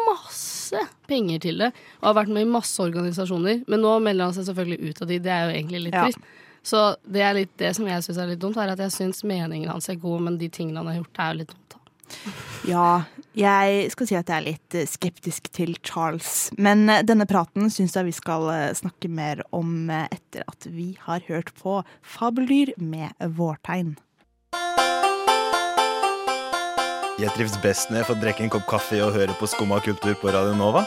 masse 0.08 0.80
penger 1.08 1.42
til 1.44 1.58
det. 1.62 1.70
Og 2.00 2.08
har 2.10 2.16
vært 2.22 2.32
med 2.32 2.46
i 2.46 2.50
masse 2.50 2.80
organisasjoner. 2.82 3.62
Men 3.68 3.82
nå 3.84 3.94
melder 4.04 4.30
han 4.30 4.36
seg 4.36 4.48
selvfølgelig 4.48 4.90
ut 4.92 5.02
av 5.04 5.10
de. 5.12 5.18
Det 5.24 5.32
er 5.34 5.46
jo 5.50 5.56
egentlig 5.58 5.82
litt 5.86 5.94
Ja. 5.98 6.04
trist. 6.08 6.18
Så 6.68 6.80
det 7.08 7.22
er 7.22 7.34
litt 7.34 7.52
det 7.56 7.74
som 7.76 7.86
jeg 7.86 8.02
syns 8.04 8.18
er 8.18 8.26
litt 8.32 8.40
dumt, 8.42 8.56
er 8.56 8.72
at 8.74 8.78
jeg 8.82 8.90
syns 8.92 9.22
meningen 9.24 9.70
hans 9.70 9.88
er 9.88 9.94
god, 9.96 10.20
men 10.26 10.36
de 10.40 10.48
tingene 10.48 10.76
han 10.82 10.86
har 10.90 10.98
gjort, 10.98 11.18
er 11.18 11.32
jo 11.32 11.38
litt 11.38 11.54
dumt. 11.70 12.18
Ja, 12.68 13.04
jeg 13.38 13.90
skal 13.94 14.08
si 14.08 14.16
at 14.18 14.30
jeg 14.30 14.36
er 14.36 14.46
litt 14.46 14.76
eh, 14.76 14.88
skeptisk 14.88 15.48
til 15.54 15.76
Charles. 15.86 16.48
Men 16.58 16.88
eh, 16.90 17.04
denne 17.06 17.26
praten 17.28 17.70
syns 17.72 17.96
jeg 17.96 18.08
vi 18.08 18.16
skal 18.16 18.48
eh, 18.52 18.74
snakke 18.76 19.10
mer 19.12 19.44
om 19.54 19.90
etter 19.90 20.44
at 20.48 20.68
vi 20.70 20.90
har 21.06 21.24
hørt 21.28 21.52
på 21.58 21.80
Fabeldyr 22.02 22.74
med 22.82 23.14
vårtegn. 23.38 23.96
Jeg 27.18 27.34
trives 27.34 27.58
best 27.62 27.90
når 27.90 28.02
jeg 28.02 28.08
får 28.12 28.22
drikke 28.22 28.46
en 28.46 28.52
kopp 28.54 28.68
kaffe 28.70 29.00
og 29.02 29.16
høre 29.16 29.34
på 29.40 29.48
Skumma 29.50 29.80
kultur 29.82 30.14
på 30.20 30.30
Radio 30.34 30.54
Nova. 30.58 30.84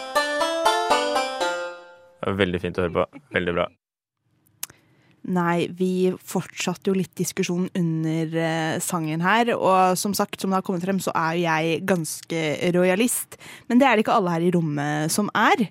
Det 2.22 2.30
var 2.30 2.40
veldig 2.40 2.64
fint 2.64 2.80
å 2.80 2.88
høre 2.88 2.96
på. 3.02 3.24
Veldig 3.36 3.56
bra. 3.58 3.68
Nei, 5.30 5.68
vi 5.78 6.10
fortsatte 6.18 6.90
jo 6.90 6.96
litt 6.98 7.12
diskusjon 7.20 7.68
under 7.78 8.32
eh, 8.42 8.80
sangen 8.82 9.22
her. 9.22 9.52
Og 9.54 9.94
som 10.02 10.16
sagt, 10.18 10.42
som 10.42 10.50
det 10.50 10.58
har 10.58 10.66
kommet 10.66 10.82
frem, 10.88 10.98
så 11.04 11.14
er 11.14 11.36
jo 11.38 11.44
jeg 11.46 11.84
ganske 11.86 12.42
rojalist. 12.74 13.38
Men 13.70 13.78
det 13.78 13.86
er 13.88 13.96
det 14.00 14.06
ikke 14.08 14.16
alle 14.18 14.34
her 14.34 14.48
i 14.48 14.50
rommet 14.56 15.14
som 15.14 15.30
er. 15.38 15.68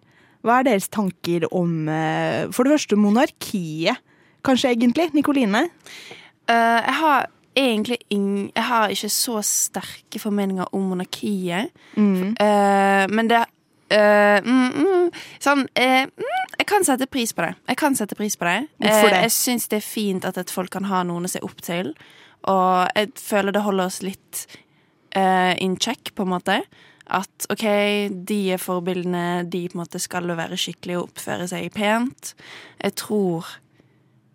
Hva 0.47 0.61
er 0.61 0.69
deres 0.71 0.87
tanker 0.89 1.49
om 1.51 1.89
eh, 1.91 2.47
for 2.55 2.65
det 2.65 2.77
første 2.79 2.97
monarkiet? 2.97 3.99
Kanskje 4.47 4.71
egentlig? 4.73 5.11
Nikoline? 5.13 5.67
Uh, 6.49 6.79
jeg 6.81 6.95
har 7.03 7.27
egentlig 7.59 7.99
ing- 8.15 8.53
Jeg 8.55 8.65
har 8.65 8.89
ikke 8.95 9.11
så 9.13 9.43
sterke 9.45 10.19
formeninger 10.23 10.71
om 10.73 10.87
monarkiet. 10.95 11.69
Mm. 11.99 12.39
Uh, 12.41 13.05
men 13.13 13.29
det 13.29 13.43
eh, 13.91 14.41
mm, 14.45 14.73
mm, 14.81 15.11
Sånn 15.43 15.65
uh, 15.67 16.07
mm, 16.07 16.41
Jeg 16.59 16.67
kan 16.71 16.85
sette 16.87 17.07
pris 17.11 17.33
på 17.35 17.43
det. 17.45 17.55
Jeg 17.69 17.77
kan 17.81 17.97
sette 17.99 18.15
pris 18.19 18.37
på 18.37 18.47
det. 18.49 18.57
Hvorfor 18.79 19.09
Eh, 19.11 19.15
det? 19.17 19.23
jeg 19.27 19.35
syns 19.37 19.69
det 19.69 19.81
er 19.81 19.87
fint 19.87 20.25
at 20.29 20.39
et 20.39 20.51
folk 20.51 20.71
kan 20.71 20.85
ha 20.91 21.03
noen 21.09 21.25
å 21.27 21.31
se 21.33 21.41
opp 21.43 21.63
til. 21.67 21.95
Og 22.49 22.89
jeg 22.97 23.13
føler 23.21 23.53
det 23.53 23.63
holder 23.67 23.91
oss 23.91 24.03
litt 24.07 24.47
in 25.59 25.75
check, 25.77 26.13
på 26.15 26.23
en 26.23 26.31
måte. 26.31 26.61
At 27.11 27.47
OK, 27.51 27.65
de 28.29 28.37
er 28.55 28.61
forbildene, 28.63 29.43
de 29.51 29.65
på 29.69 29.75
en 29.75 29.81
måte 29.83 29.99
skal 29.99 30.31
være 30.39 30.55
skikkelige 30.61 31.01
og 31.01 31.09
oppføre 31.09 31.49
seg 31.51 31.73
pent. 31.75 32.35
Jeg 32.79 32.95
tror 33.01 33.49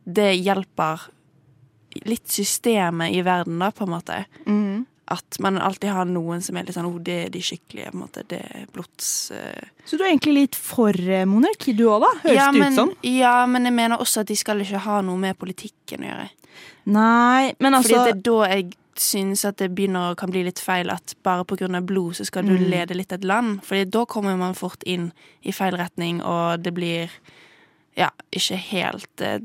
det 0.04 0.34
hjelper 0.36 1.06
litt 2.06 2.28
systemet 2.28 3.16
i 3.16 3.22
verden, 3.24 3.62
da, 3.64 3.72
på 3.72 3.86
en 3.88 3.94
måte. 3.94 4.18
Mm. 4.46 4.84
At 5.08 5.38
man 5.40 5.60
alltid 5.62 5.92
har 5.94 6.08
noen 6.10 6.42
som 6.42 6.58
er 6.58 6.66
litt 6.66 6.74
sånn 6.74 6.88
oh, 6.90 6.96
det 6.98 7.18
er 7.28 7.34
de 7.34 7.42
skikkelige, 7.46 7.92
på 7.92 7.98
en 7.98 8.02
måte. 8.02 8.24
Det 8.26 8.40
er 8.42 8.64
blods... 8.74 9.10
eh. 9.36 9.68
Så 9.86 10.00
du 10.00 10.04
er 10.04 10.10
egentlig 10.10 10.34
litt 10.34 10.58
for 10.58 10.98
eh, 10.98 11.28
monarki 11.30 11.76
du 11.78 11.84
òg, 11.92 12.02
da? 12.02 12.10
Høres 12.24 12.40
ja, 12.40 12.48
det 12.50 12.64
men, 12.64 12.74
ut 12.74 12.80
som. 12.80 12.94
Ja, 13.06 13.36
men 13.46 13.70
jeg 13.70 13.76
mener 13.78 14.02
også 14.02 14.24
at 14.24 14.32
de 14.32 14.40
skal 14.40 14.64
ikke 14.66 14.82
ha 14.88 15.02
noe 15.06 15.22
med 15.22 15.38
politikken 15.38 16.08
å 16.08 16.10
gjøre. 16.10 16.26
Nei, 16.96 17.54
men 17.60 17.78
altså 17.78 17.92
Fordi 17.92 18.10
det 18.10 18.16
er 18.16 18.26
da 18.26 18.50
jeg 18.56 18.74
syns 18.96 19.44
at 19.46 19.58
det 19.60 19.72
begynner 19.76 20.14
å 20.14 20.18
kan 20.18 20.32
bli 20.32 20.46
litt 20.48 20.62
feil 20.64 20.90
at 20.94 21.16
bare 21.26 21.44
av 21.44 21.82
blod 21.86 22.16
så 22.16 22.26
skal 22.26 22.46
du 22.46 22.54
Mm. 22.56 22.70
lede 22.72 22.96
litt 22.96 23.12
et 23.12 23.24
land. 23.24 23.62
Fordi 23.64 23.90
da 23.90 24.06
kommer 24.06 24.38
man 24.38 24.56
fort 24.56 24.82
inn 24.86 25.12
i 25.44 25.52
feil 25.52 25.76
retning, 25.76 26.22
og 26.24 26.64
det 26.64 26.74
blir 26.74 27.10
ja, 27.98 28.10
ikke 28.32 28.58
helt 28.58 29.22
eh, 29.22 29.40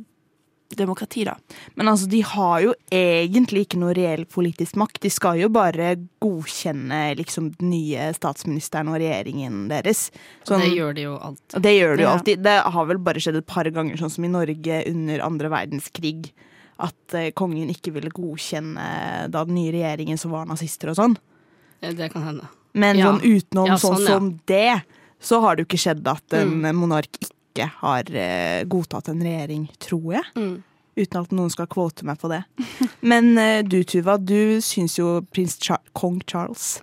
demokrati, 0.76 1.24
da. 1.24 1.34
Men 1.74 1.88
altså, 1.88 2.06
de 2.10 2.20
har 2.22 2.60
jo 2.64 2.74
egentlig 2.94 3.66
ikke 3.66 3.78
noe 3.80 3.94
reell 3.96 4.24
politisk 4.30 4.76
makt. 4.80 5.00
De 5.02 5.10
skal 5.10 5.38
jo 5.40 5.48
bare 5.52 5.96
godkjenne 6.22 7.16
liksom 7.18 7.50
den 7.58 7.70
nye 7.72 8.10
statsministeren 8.16 8.88
og 8.92 9.00
regjeringen 9.00 9.68
deres. 9.70 10.10
Og 10.48 10.60
det 10.60 10.70
gjør 10.76 10.94
de 10.94 11.06
jo 11.08 11.16
alltid. 11.18 11.56
Og 11.58 11.62
det 11.66 11.74
gjør 11.76 11.96
de 11.96 12.02
jo 12.06 12.10
alltid. 12.12 12.42
Det 12.46 12.56
har 12.76 12.86
vel 12.92 13.02
bare 13.10 13.22
skjedd 13.24 13.40
et 13.42 13.46
par 13.50 13.64
ganger, 13.70 13.96
sånn 14.00 14.10
som 14.14 14.24
i 14.24 14.32
Norge 14.32 14.82
under 14.92 15.24
andre 15.26 15.50
verdenskrig. 15.52 16.30
At 16.80 17.14
eh, 17.18 17.30
kongen 17.36 17.68
ikke 17.74 17.92
ville 17.92 18.08
godkjenne 18.14 19.28
da 19.28 19.44
den 19.44 19.54
nye 19.58 19.72
regjeringen 19.74 20.18
som 20.18 20.32
var 20.32 20.46
nazister 20.48 20.88
og 20.94 20.96
sånn. 20.96 21.18
Det 21.80 22.08
kan 22.12 22.22
hende. 22.24 22.48
Men 22.72 22.96
Ja. 22.96 23.10
sånn 23.10 23.20
utenom 23.24 23.66
Ja, 23.66 23.74
sånn, 23.76 23.96
sånn, 23.96 24.06
ja. 24.06 24.14
som 24.16 24.40
det, 24.46 24.82
så 25.20 25.40
har 25.42 25.56
det 25.56 25.64
jo 25.66 25.68
ikke 25.76 25.82
skjedd 25.84 26.06
at 26.08 26.32
en 26.38 26.62
Mm. 26.62 26.76
monark 26.76 27.10
ikke 27.20 27.34
har 27.58 28.10
eh, 28.14 28.64
godtatt 28.70 29.08
en 29.08 29.22
regjering, 29.22 29.68
tror 29.82 30.12
jeg. 30.18 30.24
Mm. 30.36 30.62
Uten 31.00 31.20
at 31.22 31.30
noen 31.32 31.50
skal 31.50 31.66
kvote 31.70 32.04
meg 32.04 32.18
på 32.20 32.28
det. 32.30 32.42
Men 33.10 33.36
eh, 33.38 33.62
du 33.66 33.82
Tuva, 33.84 34.18
du 34.18 34.60
syns 34.62 34.98
jo 34.98 35.20
prins 35.32 35.56
Char 35.62 35.80
kong 35.92 36.20
Charles 36.26 36.80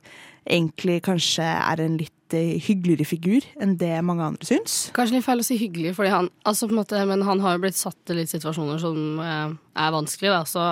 egentlig 0.48 1.02
kanskje 1.04 1.44
er 1.44 1.82
en 1.84 1.98
litt 2.00 2.34
eh, 2.36 2.56
hyggeligere 2.64 3.04
figur 3.06 3.44
enn 3.60 3.74
det 3.80 3.98
mange 4.08 4.24
andre 4.24 4.48
syns. 4.48 4.78
Kanskje 4.96 5.18
litt 5.18 5.26
feil 5.26 5.44
å 5.44 5.48
si 5.48 5.58
hyggelig, 5.60 5.92
fordi 5.98 6.14
han, 6.14 6.30
altså 6.48 6.70
måte, 6.72 7.02
men 7.10 7.26
han 7.28 7.42
har 7.44 7.58
jo 7.58 7.66
blitt 7.66 7.76
satt 7.80 8.14
i 8.14 8.16
litt 8.22 8.32
situasjoner 8.32 8.80
som 8.80 9.20
eh, 9.20 9.52
er 9.84 9.92
vanskelig. 9.96 10.32
Da. 10.32 10.46
Så 10.48 10.64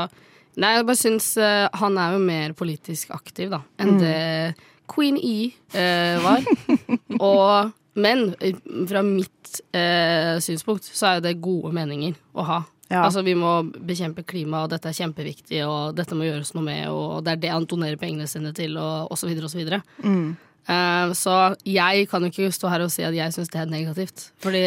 nei, 0.64 0.78
jeg 0.78 0.88
bare 0.88 1.02
syns 1.02 1.28
eh, 1.44 1.66
han 1.82 2.00
er 2.00 2.16
jo 2.16 2.24
mer 2.24 2.56
politisk 2.56 3.12
aktiv 3.16 3.52
da, 3.52 3.62
enn 3.84 3.98
Mm. 3.98 4.00
det 4.00 4.72
Queen 4.88 5.18
E 5.20 5.50
eh, 5.76 6.24
var. 6.24 6.44
Og, 7.20 7.72
men 7.96 8.30
eh, 8.44 8.58
fra 8.90 9.02
mitt 9.06 9.60
eh, 9.76 10.36
synspunkt 10.44 10.88
så 10.88 11.16
er 11.16 11.26
det 11.26 11.38
gode 11.44 11.72
meninger 11.76 12.16
å 12.36 12.48
ha. 12.48 12.62
Ja. 12.92 13.02
Altså 13.02 13.24
Vi 13.26 13.34
må 13.38 13.52
bekjempe 13.66 14.26
klima, 14.28 14.64
og 14.64 14.74
dette 14.74 14.92
er 14.92 14.98
kjempeviktig, 14.98 15.64
og 15.66 15.96
dette 15.98 16.18
må 16.18 16.28
gjøres 16.28 16.54
noe 16.54 16.66
med, 16.68 16.90
og 16.94 17.24
det 17.26 17.34
er 17.34 17.44
det 17.46 17.54
han 17.56 17.70
donerer 17.70 18.00
pengene 18.02 18.28
sine 18.30 18.54
til, 18.56 18.78
og 18.78 19.14
osv. 19.16 19.32
osv. 19.48 19.64
Mm. 20.04 20.36
Eh, 20.66 21.14
så 21.18 21.38
jeg 21.66 22.10
kan 22.10 22.26
jo 22.26 22.34
ikke 22.34 22.52
stå 22.54 22.72
her 22.74 22.86
og 22.86 22.92
si 22.94 23.06
at 23.06 23.16
jeg 23.16 23.34
syns 23.34 23.54
det 23.54 23.62
er 23.62 23.72
negativt. 23.72 24.30
Fordi 24.44 24.66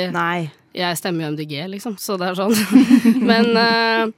jeg 0.79 0.99
stemmer 1.01 1.27
jo 1.27 1.35
MDG, 1.35 1.55
liksom. 1.75 1.99
Så 1.99 2.19
det 2.21 2.31
er 2.31 2.39
sånn. 2.39 2.55
Men 3.31 3.53
eh, 3.59 4.17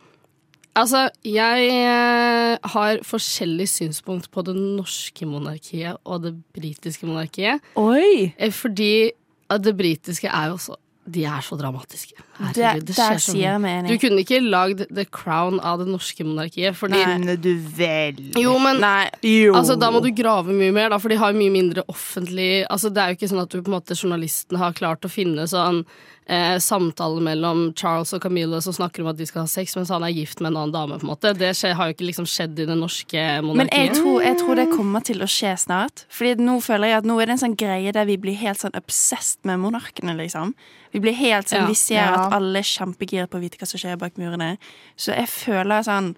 altså, 0.78 1.08
jeg 1.26 1.68
eh, 1.70 2.70
har 2.74 3.02
forskjellig 3.06 3.68
synspunkt 3.70 4.30
på 4.30 4.44
det 4.46 4.54
norske 4.56 5.26
monarkiet 5.28 5.98
og 6.04 6.22
det 6.26 6.34
britiske 6.56 7.08
monarkiet. 7.08 7.64
Oi! 7.80 8.32
Eh, 8.36 8.52
Fordi 8.52 9.10
det 9.50 9.76
britiske 9.76 10.28
er 10.30 10.52
jo 10.52 10.60
så 10.62 10.78
De 11.10 11.24
er 11.26 11.40
så 11.42 11.56
dramatiske. 11.58 12.14
Herregud, 12.40 12.87
Der- 12.87 12.94
skjer 12.94 13.20
så 13.20 13.35
mye. 13.61 13.88
Du 13.88 13.99
kunne 13.99 14.20
ikke 14.25 14.40
lagd 14.50 14.87
The 14.94 15.04
Crown 15.04 15.61
av 15.61 15.78
det 15.78 15.88
norske 15.88 16.25
monarkiet. 16.25 16.75
Fordi 16.75 17.02
Kunne 17.04 17.37
du 17.40 17.54
vel 17.59 18.16
jo, 18.37 18.59
men 18.59 18.80
Jo. 19.23 19.52
altså, 19.54 19.78
da 19.78 19.90
må 19.90 20.00
du 20.02 20.11
grave 20.11 20.47
mye 20.49 20.73
mer, 20.73 20.88
da, 20.90 20.99
for 20.99 21.09
de 21.09 21.16
har 21.16 21.32
mye 21.32 21.50
mindre 21.50 21.82
offentlig 21.88 22.64
altså, 22.70 22.90
Det 22.92 22.99
er 23.02 23.09
jo 23.14 23.16
ikke 23.20 23.30
sånn 23.35 23.42
at 23.42 23.50
du 23.50 23.61
på 23.62 23.68
en 23.68 23.80
måte 23.80 23.94
journalisten 23.99 24.56
har 24.59 24.73
klart 24.73 25.00
å 25.02 25.11
finne 25.11 25.47
sånn 25.47 25.85
eh, 26.30 26.59
samtale 26.62 27.20
mellom 27.20 27.75
Charles 27.75 28.12
og 28.14 28.20
Camilla 28.23 28.61
som 28.62 28.73
snakker 28.73 29.00
om 29.02 29.09
at 29.09 29.16
de 29.18 29.26
skal 29.26 29.42
ha 29.42 29.47
sex 29.50 29.75
mens 29.75 29.88
han 29.90 30.04
er 30.06 30.12
gift 30.14 30.40
med 30.40 30.52
en 30.52 30.56
annen 30.62 30.73
dame. 30.73 30.99
på 31.00 31.02
en 31.02 31.11
måte 31.11 31.37
Det 31.37 31.50
skje, 31.59 31.75
har 31.75 31.88
jo 31.90 31.94
ikke 31.94 32.06
liksom 32.06 32.25
skjedd 32.26 32.59
i 32.59 32.66
det 32.66 32.76
norske 32.78 33.12
Men 33.42 33.44
monarkiet. 33.44 33.70
jeg 33.75 33.97
tror, 33.97 34.23
jeg 34.23 34.38
tror 34.38 34.54
det 34.54 34.68
kommer 34.70 35.02
til 35.02 35.18
å 35.18 35.26
skje 35.26 35.56
snart. 35.59 36.04
Fordi 36.09 36.37
nå 36.38 36.61
føler 36.62 36.87
jeg 36.87 36.97
at 36.99 37.04
nå 37.04 37.20
er 37.20 37.26
det 37.26 37.32
en 37.42 37.50
sånn 37.50 37.56
greie 37.56 37.92
der 37.92 38.04
vi 38.06 38.16
blir 38.16 38.37
helt 38.37 38.59
sånn 38.59 38.75
obsessed 38.78 39.38
med 39.44 39.59
monarkene, 39.59 40.14
liksom. 40.16 40.54
Vi 40.92 40.99
blir 41.00 41.14
helt 41.14 41.47
sånn, 41.49 41.61
Ja. 41.62 41.66
Vi 41.66 41.75
ser 41.75 41.94
Ja. 41.94 42.29
Alle 42.37 42.62
er 42.62 42.70
kjempegiret 42.70 43.30
på 43.30 43.38
å 43.38 43.44
vite 43.44 43.60
hva 43.60 43.68
som 43.68 43.80
skjer 43.80 44.00
bak 44.00 44.18
murene. 44.20 44.54
Så 44.96 45.14
jeg 45.16 45.30
føler 45.32 45.87
sånn 45.87 46.14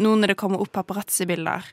Nå 0.00 0.14
når 0.16 0.32
det 0.32 0.38
kommer 0.40 0.62
opp 0.62 0.70
paparazzi-bilder 0.72 1.66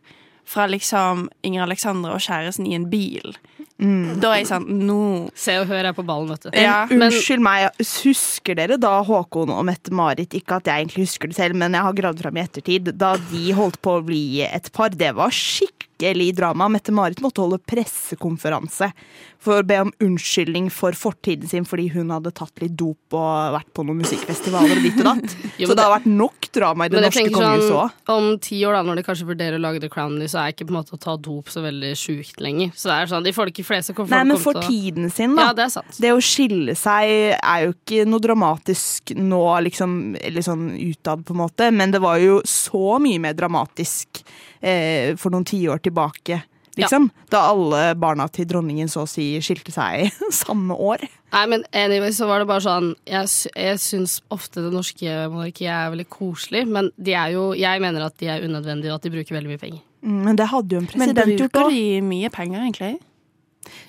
fra 0.47 0.65
liksom 0.67 1.27
Inger 1.47 1.63
Alexandra 1.63 2.15
og 2.17 2.23
kjæresten 2.23 2.65
i 2.67 2.73
en 2.75 2.87
bil 2.91 3.35
Mm. 3.77 4.17
Da 4.17 4.31
er 4.33 4.39
jeg 4.41 4.47
sånn 4.49 4.63
Nå 4.87 4.99
Se 5.37 5.53
og 5.61 5.67
hør 5.69 5.85
er 5.91 5.93
på 5.93 6.05
ballen, 6.05 6.31
vet 6.33 6.47
du. 6.47 6.57
Ja. 6.57 6.79
Unnskyld 6.89 7.43
meg, 7.45 7.67
husker 7.77 8.57
dere 8.57 8.79
da 8.81 8.95
Håkon 9.05 9.51
og 9.53 9.67
Mette-Marit 9.69 10.33
Ikke 10.37 10.57
at 10.57 10.69
jeg 10.69 10.81
egentlig 10.81 11.05
husker 11.05 11.29
det 11.29 11.37
selv, 11.37 11.59
men 11.61 11.77
jeg 11.77 11.85
har 11.85 11.97
gravd 11.99 12.23
fram 12.23 12.39
i 12.39 12.41
ettertid. 12.41 12.89
Da 12.97 13.13
de 13.29 13.43
holdt 13.57 13.77
på 13.85 13.99
å 13.99 14.05
bli 14.05 14.41
et 14.47 14.71
par. 14.73 14.97
Det 14.97 15.11
var 15.17 15.33
skikkelig 15.33 15.77
drama. 15.97 16.67
Mette-Marit 16.69 17.21
måtte 17.21 17.41
holde 17.41 17.59
pressekonferanse 17.59 18.91
for 19.39 19.61
å 19.61 19.65
be 19.65 19.77
om 19.81 19.91
unnskyldning 20.03 20.69
for 20.73 20.91
fortiden 20.97 21.47
sin 21.49 21.65
fordi 21.65 21.89
hun 21.93 22.09
hadde 22.09 22.31
tatt 22.35 22.57
litt 22.61 22.75
dop 22.77 23.13
og 23.13 23.53
vært 23.53 23.69
på 23.73 23.85
noen 23.85 24.01
musikkfestivaler 24.01 24.77
og 24.79 24.83
ditt 24.87 24.99
og 25.01 25.09
datt. 25.11 25.35
Jo, 25.57 25.67
så 25.67 25.73
det 25.73 25.77
det- 25.77 25.85
har 25.85 25.93
vært 25.99 26.09
nok 26.09 26.47
drama 26.53 26.85
i 26.85 26.89
det 26.89 27.01
norske 27.01 27.29
kongehuset 27.33 27.69
sånn, 27.69 27.77
òg. 27.81 28.13
Om 28.13 28.39
ti 28.43 28.59
år, 28.65 28.73
da, 28.77 28.81
når 28.83 28.99
de 28.99 29.03
kanskje 29.07 29.27
vurderer 29.29 29.57
å 29.57 29.61
lage 29.61 29.81
The 29.81 29.89
Crown, 29.89 30.17
så 30.29 30.41
er 30.41 30.53
ikke 30.53 30.67
på 30.67 30.73
en 30.73 30.79
måte 30.79 30.93
å 30.97 30.99
ta 31.01 31.15
dop 31.17 31.49
så 31.53 31.63
veldig 31.65 31.93
sjukt 31.97 32.41
lenger. 32.43 32.73
Så 32.77 32.89
det 32.91 32.97
er 32.97 33.11
sånn, 33.13 33.25
de 33.25 33.33
folk, 33.33 33.61
fleste 33.65 33.95
kommer 33.97 34.13
Nei, 34.13 34.23
men 34.33 34.41
for 34.41 34.57
tiden 34.67 35.09
sin, 35.13 35.35
da. 35.37 35.49
Ja, 35.49 35.53
det 35.57 35.65
er 35.67 35.73
sant. 35.79 35.97
Det 36.01 36.13
å 36.13 36.21
skille 36.23 36.75
seg 36.77 37.13
er 37.37 37.65
jo 37.65 37.73
ikke 37.73 38.05
noe 38.09 38.23
dramatisk 38.23 39.13
nå, 39.17 39.41
liksom, 39.67 39.97
eller 40.21 40.45
sånn 40.45 40.67
utad, 40.77 41.25
på 41.25 41.33
en 41.35 41.41
måte, 41.41 41.71
men 41.73 41.93
det 41.93 42.01
var 42.03 42.21
jo 42.21 42.41
så 42.47 42.97
mye 43.01 43.21
mer 43.23 43.37
dramatisk 43.37 44.21
eh, 44.61 45.15
for 45.19 45.33
noen 45.33 45.45
tiår 45.47 45.81
tilbake, 45.85 46.41
liksom. 46.77 47.09
Da 47.33 47.39
alle 47.51 47.95
barna 47.97 48.27
til 48.29 48.45
dronningen 48.45 48.89
så 48.91 49.01
å 49.05 49.09
si 49.09 49.31
skilte 49.41 49.71
seg 49.73 50.11
samme 50.43 50.75
år. 50.77 51.07
Nei, 51.33 51.45
men 51.51 51.63
anyway, 51.73 52.11
så 52.15 52.27
var 52.29 52.39
det 52.39 52.47
bare 52.47 52.63
sånn 52.63 52.91
Jeg, 53.09 53.27
jeg 53.57 53.79
syns 53.83 54.19
ofte 54.31 54.61
det 54.63 54.69
norske 54.71 55.15
monarkiet 55.33 55.67
er 55.73 55.89
veldig 55.91 56.05
koselig, 56.13 56.61
men 56.69 56.91
de 56.95 57.15
er 57.17 57.33
jo, 57.33 57.49
jeg 57.57 57.81
mener 57.83 58.05
at 58.05 58.15
de 58.21 58.29
er 58.31 58.45
unødvendige, 58.45 58.93
og 58.93 59.01
at 59.01 59.07
de 59.09 59.11
bruker 59.17 59.35
veldig 59.39 59.51
mye 59.55 59.63
penger. 59.65 59.81
Mm, 60.05 60.21
Men 60.29 60.37
det 60.39 60.47
hadde 60.53 60.75
jo 60.77 60.79
en 60.83 60.87
Men 60.87 60.93
president 60.93 61.33
gjort 61.33 61.51
bruker 61.51 61.65
òg. 61.65 61.73
de 61.75 62.01
mye 62.13 62.29
penger, 62.31 62.61
egentlig? 62.63 62.93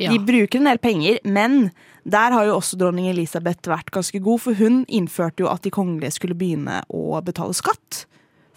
Ja. 0.01 0.11
De 0.11 0.19
bruker 0.19 0.59
en 0.59 0.67
del 0.73 0.81
penger, 0.83 1.19
men 1.29 1.71
der 2.09 2.33
har 2.35 2.47
jo 2.49 2.57
også 2.57 2.79
dronning 2.81 3.07
Elisabeth 3.13 3.69
vært 3.71 3.93
ganske 3.95 4.19
god, 4.25 4.41
for 4.41 4.57
hun 4.59 4.81
innførte 4.89 5.45
jo 5.45 5.51
at 5.53 5.63
de 5.63 5.71
kongelige 5.71 6.17
skulle 6.17 6.35
begynne 6.39 6.81
å 6.91 7.21
betale 7.23 7.55
skatt. 7.55 8.07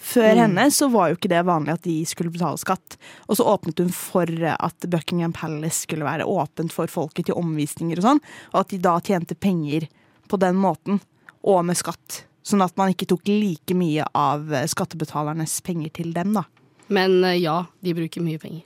Før 0.01 0.33
Mm. 0.33 0.39
henne 0.41 0.63
så 0.73 0.87
var 0.91 1.09
jo 1.11 1.15
ikke 1.15 1.29
det 1.29 1.43
vanlig 1.45 1.73
at 1.75 1.83
de 1.85 1.95
skulle 2.09 2.31
betale 2.33 2.57
skatt. 2.57 2.97
Og 3.29 3.37
så 3.37 3.45
åpnet 3.45 3.77
hun 3.83 3.91
for 3.93 4.25
at 4.25 4.89
Buckingham 4.89 5.31
Palace 5.31 5.85
skulle 5.85 6.03
være 6.07 6.25
åpent 6.25 6.73
for 6.73 6.87
folket 6.89 7.27
til 7.29 7.35
omvisninger 7.37 8.01
og 8.01 8.03
sånn, 8.07 8.21
og 8.53 8.59
at 8.63 8.69
de 8.73 8.79
da 8.81 8.95
tjente 8.99 9.37
penger 9.37 9.87
på 10.27 10.39
den 10.41 10.55
måten, 10.57 10.99
og 11.45 11.63
med 11.65 11.77
skatt. 11.77 12.23
Sånn 12.43 12.63
at 12.65 12.75
man 12.77 12.89
ikke 12.93 13.05
tok 13.07 13.27
like 13.29 13.75
mye 13.77 14.03
av 14.17 14.49
skattebetalernes 14.65 15.61
penger 15.61 15.93
til 15.93 16.11
dem, 16.13 16.33
da. 16.33 16.43
Men 16.89 17.23
eh, 17.23 17.37
ja, 17.43 17.65
de 17.83 17.93
bruker 17.93 18.21
mye 18.25 18.39
penger. 18.41 18.63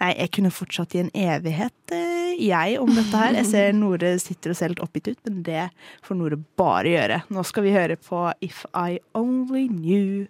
Nei, 0.00 0.12
jeg 0.20 0.32
kunne 0.36 0.52
fortsatt 0.54 0.96
i 0.96 1.02
en 1.04 1.12
evighet, 1.12 1.76
eh, 1.94 2.34
jeg, 2.40 2.78
om 2.80 2.90
dette 2.92 3.20
her. 3.20 3.36
Jeg 3.40 3.50
ser 3.50 3.76
Nore 3.76 4.16
sitter 4.22 4.52
og 4.52 4.58
ser 4.58 4.72
litt 4.72 4.82
oppgitt 4.84 5.12
ut, 5.12 5.20
men 5.28 5.42
det 5.46 5.68
får 6.06 6.20
Nore 6.20 6.40
bare 6.58 6.92
gjøre. 6.92 7.22
Nå 7.32 7.46
skal 7.46 7.66
vi 7.66 7.76
høre 7.76 7.96
på 8.00 8.26
If 8.44 8.64
I 8.74 9.00
Only 9.16 9.66
Knew. 9.72 10.26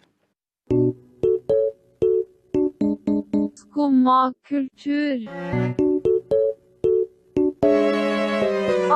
Skumma 3.57 4.33
kultur. 4.49 5.26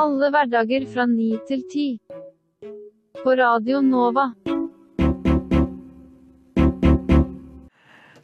Alle 0.00 0.30
hverdager 0.32 0.86
fra 0.92 1.06
ni 1.10 1.34
til 1.48 1.66
ti. 1.72 1.88
På 3.20 3.36
Radio 3.36 3.82
Nova. 3.84 4.30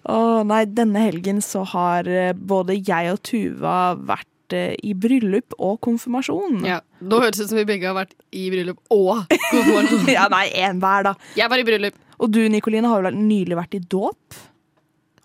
Å 0.07 0.43
nei, 0.47 0.63
denne 0.71 1.03
helgen 1.03 1.43
så 1.43 1.65
har 1.73 2.07
eh, 2.07 2.33
både 2.35 2.79
jeg 2.79 3.11
og 3.11 3.21
Tuva 3.27 3.77
vært 3.99 4.55
eh, 4.55 4.75
i 4.87 4.95
bryllup 4.95 5.57
og 5.59 5.81
konfirmasjon. 5.87 6.61
Ja, 6.67 6.81
Nå 7.03 7.21
høres 7.25 7.41
det 7.41 7.49
ut 7.49 7.55
som 7.55 7.61
vi 7.61 7.67
begge 7.69 7.91
har 7.91 7.97
vært 7.97 8.15
i 8.31 8.47
bryllup 8.53 8.83
og 8.95 9.27
konfirmasjon. 9.51 10.11
ja, 10.17 10.29
nei, 10.33 10.47
én 10.55 10.83
hver, 10.83 11.11
da. 11.11 11.17
Jeg 11.39 11.51
var 11.51 11.63
i 11.63 11.67
bryllup. 11.67 11.99
Og 12.23 12.31
du, 12.33 12.45
Nikoline, 12.53 12.89
har 12.89 13.03
vel 13.05 13.19
nylig 13.19 13.59
vært 13.59 13.75
i 13.77 13.83
dåp? 13.83 14.39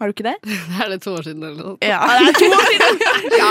Har 0.01 0.09
du 0.09 0.15
ikke 0.15 0.25
det? 0.31 0.35
Er 0.81 0.89
det 0.89 0.97
to 1.03 1.11
år 1.13 1.21
siden 1.27 1.43
eller 1.45 1.61
noe? 1.61 1.75
Ja, 1.85 1.99
det 2.17 2.31
er 2.31 2.37
to 2.39 2.47
år 2.49 2.63
siden! 2.71 3.01
Ja, 3.41 3.49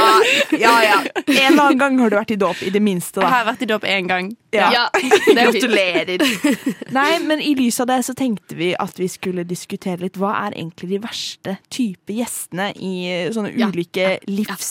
ja, 0.59 0.73
ja. 0.83 0.97
En 1.31 1.53
eller 1.53 1.63
annen 1.63 1.79
gang 1.79 1.99
har 2.03 2.11
du 2.11 2.17
vært 2.19 2.33
i 2.35 2.37
dåp, 2.41 2.59
i 2.67 2.71
det 2.75 2.81
minste. 2.83 3.21
da. 3.21 3.29
Jeg 3.29 3.33
har 3.37 3.47
vært 3.47 3.63
i 3.63 3.69
dåp 3.71 3.85
én 3.89 4.09
gang. 4.11 4.29
Ja. 4.55 4.67
Ja, 4.75 4.83
det 4.99 5.37
er. 5.39 5.53
Gratulerer. 5.53 6.25
Nei, 6.99 7.11
men 7.23 7.39
i 7.45 7.53
lys 7.59 7.79
av 7.83 7.87
det 7.93 8.01
så 8.09 8.15
tenkte 8.19 8.57
vi 8.59 8.73
at 8.83 8.99
vi 8.99 9.07
skulle 9.11 9.45
diskutere 9.47 10.03
litt 10.03 10.19
hva 10.19 10.33
er 10.49 10.57
egentlig 10.59 10.91
de 10.91 10.99
verste 11.05 11.55
type 11.73 12.17
gjestene 12.19 12.73
i 12.77 12.93
sånne 13.35 13.53
Ja. 13.61 13.71
ulike 13.71 14.17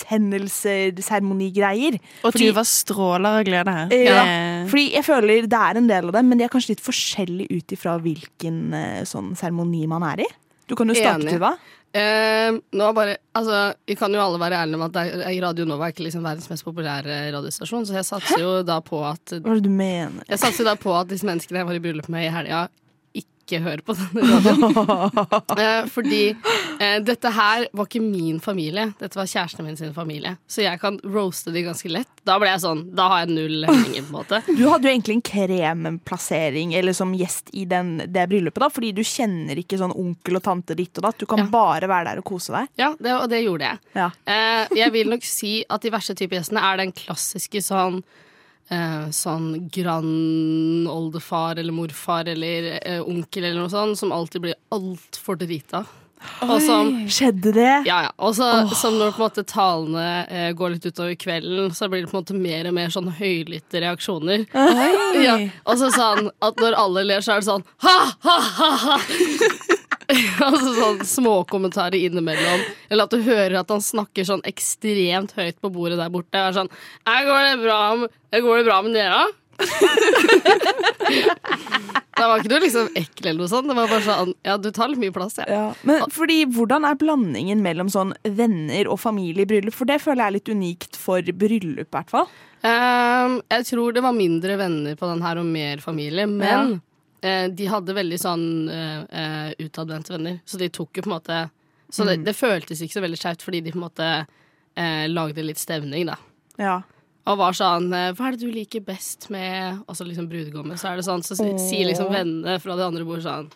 livshendelser, 0.04 1.00
seremonigreier. 1.06 2.00
Og 2.24 2.34
Fordi- 2.34 2.50
Tuva 2.52 2.64
stråler 2.68 3.40
av 3.40 3.46
glede 3.48 3.72
her. 3.80 3.96
Ja, 3.96 4.68
fordi 4.70 4.86
jeg 4.94 5.04
føler 5.08 5.48
det 5.48 5.54
er 5.64 5.78
en 5.78 5.88
del 5.88 6.06
av 6.12 6.12
dem, 6.20 6.30
men 6.30 6.38
de 6.38 6.44
er 6.44 6.50
kanskje 6.54 6.76
litt 6.76 6.84
forskjellige 6.84 7.52
ut 7.56 7.68
ifra 7.78 7.98
hvilken 8.04 8.74
eh, 8.74 9.02
sånn 9.06 9.36
seremoni 9.40 9.88
man 9.88 10.04
er 10.04 10.26
i. 10.26 10.30
Du 10.70 10.78
kan 10.78 10.90
jo 10.90 10.96
starte. 10.98 11.34
Tuva. 11.34 11.56
Eh, 11.90 12.54
nå 12.78 12.88
bare, 12.94 13.16
altså, 13.34 13.72
vi 13.90 13.96
kan 13.98 14.14
jo 14.14 14.22
alle 14.22 14.38
være 14.38 14.60
ærlige 14.62 14.78
om 14.78 14.84
at 14.86 14.98
er, 15.02 15.24
Radio 15.42 15.66
Nova 15.66 15.88
er 15.88 15.96
ikke 15.96 16.06
liksom 16.06 16.22
verdens 16.22 16.46
mest 16.52 16.66
populære 16.68 17.16
radiostasjon, 17.34 17.88
så 17.90 17.96
jeg 17.98 18.06
satser 18.06 18.44
jo 18.44 18.52
da 18.62 18.78
på 18.86 19.00
at 19.10 19.34
Hva 19.40 19.56
er 19.56 19.58
det 19.58 19.66
du 19.66 19.74
mener? 19.74 20.22
Jeg 20.30 20.42
satser 20.42 20.70
da 20.70 20.76
på 20.78 20.94
at 20.94 21.10
disse 21.10 21.26
menneskene 21.26 21.64
jeg 21.64 21.70
var 21.72 21.80
i 21.80 21.82
bryllup 21.82 22.12
med 22.14 22.28
i 22.28 22.34
helga, 22.36 22.68
ikke 23.50 23.62
hører 23.66 23.82
på 23.84 23.98
denne 23.98 24.30
radioen. 24.30 25.18
Eh, 25.60 25.86
fordi 25.92 26.20
eh, 26.80 27.00
dette 27.04 27.32
her 27.36 27.66
var 27.76 27.88
ikke 27.90 28.00
min 28.04 28.38
familie, 28.44 28.86
dette 29.02 29.18
var 29.18 29.28
kjæresten 29.28 29.66
min 29.66 29.76
sin 29.80 29.92
familie. 29.96 30.36
Så 30.48 30.62
jeg 30.64 30.80
kan 30.80 31.00
roaste 31.04 31.52
de 31.52 31.64
ganske 31.66 31.90
lett. 31.92 32.08
Da 32.28 32.38
ble 32.40 32.48
jeg 32.54 32.62
sånn, 32.64 32.84
da 32.96 33.08
har 33.12 33.24
jeg 33.26 33.34
null 33.34 33.66
hemninger, 33.68 34.06
på 34.06 34.12
en 34.12 34.16
måte. 34.16 34.40
Du 34.48 34.64
hadde 34.70 34.88
jo 34.88 34.94
egentlig 34.94 35.18
en 35.18 35.26
kremplassering 35.30 36.74
eller 36.80 36.94
som 36.96 37.12
gjest 37.18 37.50
i 37.58 37.66
den, 37.70 37.98
det 38.08 38.28
bryllupet, 38.32 38.62
da, 38.64 38.70
fordi 38.72 38.92
du 38.96 39.04
kjenner 39.08 39.60
ikke 39.60 39.80
sånn 39.82 39.96
onkel 39.98 40.40
og 40.40 40.46
tante 40.46 40.78
ditt 40.80 40.96
og 41.02 41.08
datt. 41.10 41.20
Du 41.20 41.26
kan 41.30 41.44
Ja. 41.44 41.50
bare 41.52 41.88
være 41.90 42.12
der 42.14 42.22
og 42.24 42.26
kose 42.30 42.54
deg. 42.56 42.68
Ja, 42.80 42.94
det, 43.00 43.14
og 43.14 43.28
det 43.30 43.44
gjorde 43.44 43.66
jeg. 43.74 43.80
Ja. 43.96 44.10
Eh, 44.26 44.68
jeg 44.78 44.92
vil 44.96 45.10
nok 45.10 45.24
si 45.28 45.64
at 45.70 45.82
de 45.82 45.90
verste 45.94 46.16
type 46.16 46.36
gjestene 46.38 46.62
er 46.64 46.78
den 46.78 46.92
klassiske 46.96 47.62
sånn 47.66 48.04
eh, 48.72 49.10
sånn 49.16 49.70
grandoldefar 49.74 51.60
eller 51.60 51.76
morfar 51.76 52.30
eller 52.32 52.72
eh, 52.80 53.02
onkel 53.02 53.44
eller 53.44 53.64
noe 53.64 53.74
sånt, 53.74 54.00
som 54.00 54.14
alltid 54.16 54.42
blir 54.48 54.60
altfor 54.76 55.40
drita. 55.40 55.86
Og 56.44 56.58
som, 56.60 56.90
Skjedde 57.08 57.54
det? 57.56 57.76
ja, 57.88 58.02
ja. 58.04 58.12
Og 58.20 58.34
så 58.36 58.48
som 58.76 58.98
når 59.00 59.14
på 59.16 59.22
en 59.22 59.24
måte 59.24 59.44
talene 59.48 60.08
eh, 60.28 60.50
går 60.52 60.74
litt 60.74 60.88
utover 60.90 61.16
kvelden, 61.16 61.72
så 61.72 61.88
blir 61.88 62.04
det 62.04 62.12
på 62.12 62.18
en 62.18 62.24
måte 62.26 62.36
mer 62.36 62.68
og 62.68 62.76
mer 62.76 62.92
sånn 62.92 63.08
høylytte 63.22 63.80
reaksjoner. 63.86 64.44
Ja, 65.24 65.38
og 65.64 65.80
så 65.80 65.88
sånn 65.96 66.28
at 66.44 66.60
når 66.60 66.76
alle 66.80 67.06
ler, 67.08 67.24
så 67.24 67.38
er 67.38 67.44
det 67.44 67.48
sånn 67.48 67.64
ha, 67.86 67.98
ha, 68.28 68.38
ha, 68.60 68.72
ha. 68.84 68.98
altså 70.48 70.72
sånn 70.74 71.04
småkommentarer 71.06 72.00
innimellom. 72.00 72.64
Eller 72.90 73.06
at 73.06 73.14
du 73.14 73.22
hører 73.26 73.60
at 73.62 73.74
han 73.74 73.84
snakker 73.84 74.26
sånn 74.28 74.44
ekstremt 74.50 75.36
høyt 75.38 75.60
på 75.62 75.72
bordet 75.74 76.00
der 76.00 76.12
borte. 76.14 76.40
Og 76.40 76.50
er 76.50 76.58
sånn 76.58 76.72
jeg 76.72 77.30
går, 77.30 77.40
det 77.46 77.58
bra, 77.64 77.80
går 78.34 78.62
det 78.62 78.70
bra 78.70 78.82
med 78.86 78.98
dere? 78.98 79.22
Da 82.20 82.28
var 82.28 82.42
ikke 82.42 82.52
du 82.52 82.58
liksom 82.60 82.90
ekkel 83.00 83.30
eller 83.30 83.40
noe 83.40 83.52
sånt. 83.52 83.70
Det 83.70 83.76
var 83.78 83.88
bare 83.88 84.04
sånn 84.04 84.34
Ja, 84.44 84.58
du 84.60 84.68
tar 84.76 84.92
litt 84.92 85.00
mye 85.00 85.14
plass, 85.16 85.38
ja. 85.40 85.46
Ja. 85.48 85.68
Men 85.88 86.04
fordi, 86.12 86.42
hvordan 86.52 86.84
er 86.88 86.98
blandingen 87.00 87.62
mellom 87.64 87.92
sånn 87.92 88.12
venner 88.24 88.90
og 88.92 89.00
familie 89.00 89.46
i 89.46 89.50
bryllup? 89.50 89.76
For 89.78 89.88
det 89.88 90.02
føler 90.04 90.26
jeg 90.26 90.28
er 90.28 90.36
litt 90.36 90.52
unikt 90.52 91.00
for 91.00 91.24
bryllup, 91.24 91.88
i 91.88 91.96
hvert 91.96 92.12
fall. 92.12 92.28
Um, 92.60 93.40
jeg 93.48 93.70
tror 93.70 93.96
det 93.96 94.04
var 94.04 94.18
mindre 94.18 94.58
venner 94.60 95.00
på 95.00 95.08
den 95.08 95.24
her 95.24 95.40
og 95.40 95.48
mer 95.48 95.80
familie, 95.80 96.28
men 96.28 96.76
eh, 96.76 96.82
de 97.22 97.66
hadde 97.68 97.94
veldig 97.96 98.20
sånn 98.22 98.46
eh, 98.70 99.02
eh, 99.12 99.54
utadvendte 99.66 100.14
venner, 100.16 100.38
så 100.48 100.58
de 100.58 100.70
tok 100.70 100.96
jo 100.98 101.02
på 101.04 101.10
en 101.12 101.18
måte 101.18 101.40
Så 101.92 102.06
det, 102.06 102.20
Mm. 102.20 102.26
det 102.26 102.36
føltes 102.38 102.82
ikke 102.86 102.94
så 103.00 103.02
veldig 103.02 103.18
skjevt, 103.20 103.42
fordi 103.42 103.62
de 103.66 103.72
på 103.72 103.78
en 103.80 103.88
måte 103.88 104.08
eh, 104.78 105.08
lagde 105.10 105.42
litt 105.44 105.58
stemning, 105.58 106.06
da. 106.06 106.16
Ja. 106.58 106.82
Og 107.26 107.38
var 107.38 107.52
sånn 107.58 107.92
eh, 107.94 108.12
Hva 108.14 108.28
er 108.28 108.32
det 108.38 108.40
du 108.46 108.52
liker 108.52 108.80
best 108.86 109.30
med 109.30 109.82
Altså 109.88 110.06
liksom 110.08 110.30
brudgommen? 110.30 110.78
Så 110.78 110.88
er 110.92 110.96
det 110.98 111.06
sånn, 111.06 111.22
så 111.26 111.36
si- 111.36 111.58
sier 111.70 111.86
liksom 111.90 112.10
vennene 112.14 112.60
fra 112.62 112.76
det 112.78 112.86
andre 112.86 113.04
bordet 113.06 113.26
sånn 113.26 113.50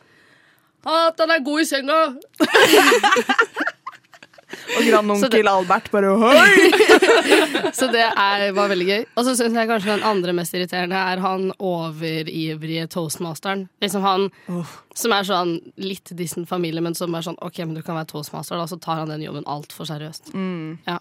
At 0.86 1.17
han 1.23 1.32
er 1.32 1.39
god 1.45 1.62
i 1.62 1.65
senga! 1.65 1.99
Og 4.78 4.86
grandonkel 4.88 5.30
det- 5.34 5.52
Albert 5.52 5.89
bare 5.93 6.13
Hoi! 6.23 7.71
Så 7.73 7.88
det 7.91 8.04
er, 8.06 8.45
var 8.56 8.69
veldig 8.71 8.88
gøy. 8.88 9.06
Og 9.17 9.26
så 9.28 9.34
syns 9.39 9.56
jeg 9.58 9.69
kanskje 9.69 9.93
den 9.95 10.06
andre 10.08 10.34
mest 10.38 10.54
irriterende 10.56 10.97
er 10.99 11.21
han 11.23 11.49
overivrige 11.63 12.88
toastmasteren. 12.93 13.67
Liksom 13.84 14.04
han 14.06 14.28
som 14.97 15.15
er 15.15 15.28
sånn 15.28 15.56
litt 15.82 16.12
distant 16.17 16.49
familie, 16.49 16.82
men 16.84 16.95
som 16.97 17.13
er 17.17 17.26
sånn 17.26 17.39
OK, 17.43 17.63
men 17.65 17.76
du 17.78 17.82
kan 17.86 17.97
være 17.97 18.12
toastmaster, 18.13 18.60
da, 18.60 18.67
så 18.69 18.78
tar 18.82 19.04
han 19.04 19.12
den 19.13 19.26
jobben 19.26 19.45
altfor 19.49 19.88
seriøst. 19.89 20.34
Mm. 20.38 20.78
Ja. 20.88 20.99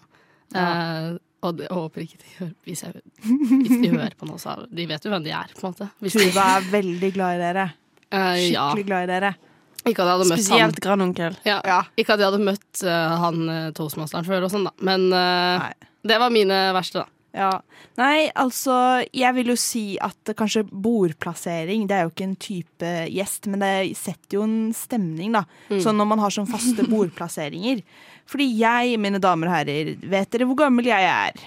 Eh, 0.53 1.13
og 1.43 1.57
det, 1.59 1.65
jeg 1.67 1.75
håper 1.75 2.03
ikke 2.05 2.19
de 2.21 2.33
hører 2.37 2.51
hvis, 2.67 2.83
jeg, 2.85 3.01
hvis 3.25 3.79
de 3.81 3.89
hører 3.91 4.13
på 4.19 4.27
noe, 4.29 4.39
så 4.39 4.53
De 4.71 4.85
vet 4.87 5.03
jo 5.03 5.11
hvem 5.11 5.25
de 5.25 5.33
er, 5.35 5.49
på 5.57 5.65
en 5.65 5.73
måte. 5.73 5.89
Hvis 6.03 6.15
Tuva 6.15 6.45
er 6.59 6.69
veldig 6.71 7.09
glad 7.17 7.35
i 7.35 7.41
dere. 7.41 7.65
Eh, 8.13 8.37
ja. 8.53 8.69
Skikkelig 8.69 8.85
glad 8.87 9.07
i 9.07 9.11
dere. 9.11 9.33
Ikke 9.83 10.03
at 10.03 10.07
jeg 10.07 10.13
hadde 10.13 10.29
møtt 10.29 10.39
Spesielt 10.39 10.77
han. 10.77 10.83
grandonkel. 10.85 11.39
Ja. 11.47 11.81
Ikke 11.99 12.15
at 12.15 12.21
jeg 12.23 12.29
hadde 12.31 12.45
møtt 12.45 12.83
uh, 12.87 13.15
han 13.23 13.41
uh, 13.49 13.71
toastmasteren 13.75 14.27
før, 14.27 14.45
og 14.47 14.53
sånn 14.53 14.69
da 14.69 14.71
men 14.83 15.09
uh, 15.11 15.67
det 16.03 16.19
var 16.19 16.31
mine 16.33 16.59
verste, 16.75 17.03
da. 17.03 17.09
Ja. 17.33 17.49
Nei, 17.97 18.29
altså, 18.37 18.75
jeg 19.09 19.33
vil 19.39 19.53
jo 19.53 19.55
si 19.57 19.95
at 20.01 20.29
eh, 20.29 20.35
kanskje 20.37 20.61
bordplassering 20.69 21.87
Det 21.89 21.95
er 21.97 22.03
jo 22.05 22.11
ikke 22.11 22.27
en 22.27 22.35
type 22.37 22.91
gjest, 23.09 23.47
men 23.49 23.63
det 23.63 23.71
setter 23.97 24.37
jo 24.37 24.43
en 24.45 24.57
stemning, 24.77 25.33
da. 25.33 25.41
Mm. 25.71 25.79
Sånn 25.81 25.97
når 25.97 26.09
man 26.11 26.21
har 26.21 26.35
sånn 26.35 26.49
faste 26.49 26.85
bordplasseringer. 26.91 27.81
Fordi 28.29 28.47
jeg, 28.59 28.99
mine 29.01 29.21
damer 29.23 29.49
og 29.49 29.57
herrer, 29.57 29.95
vet 29.97 30.29
dere 30.33 30.47
hvor 30.49 30.61
gammel 30.61 30.91
jeg 30.91 31.09
er? 31.09 31.41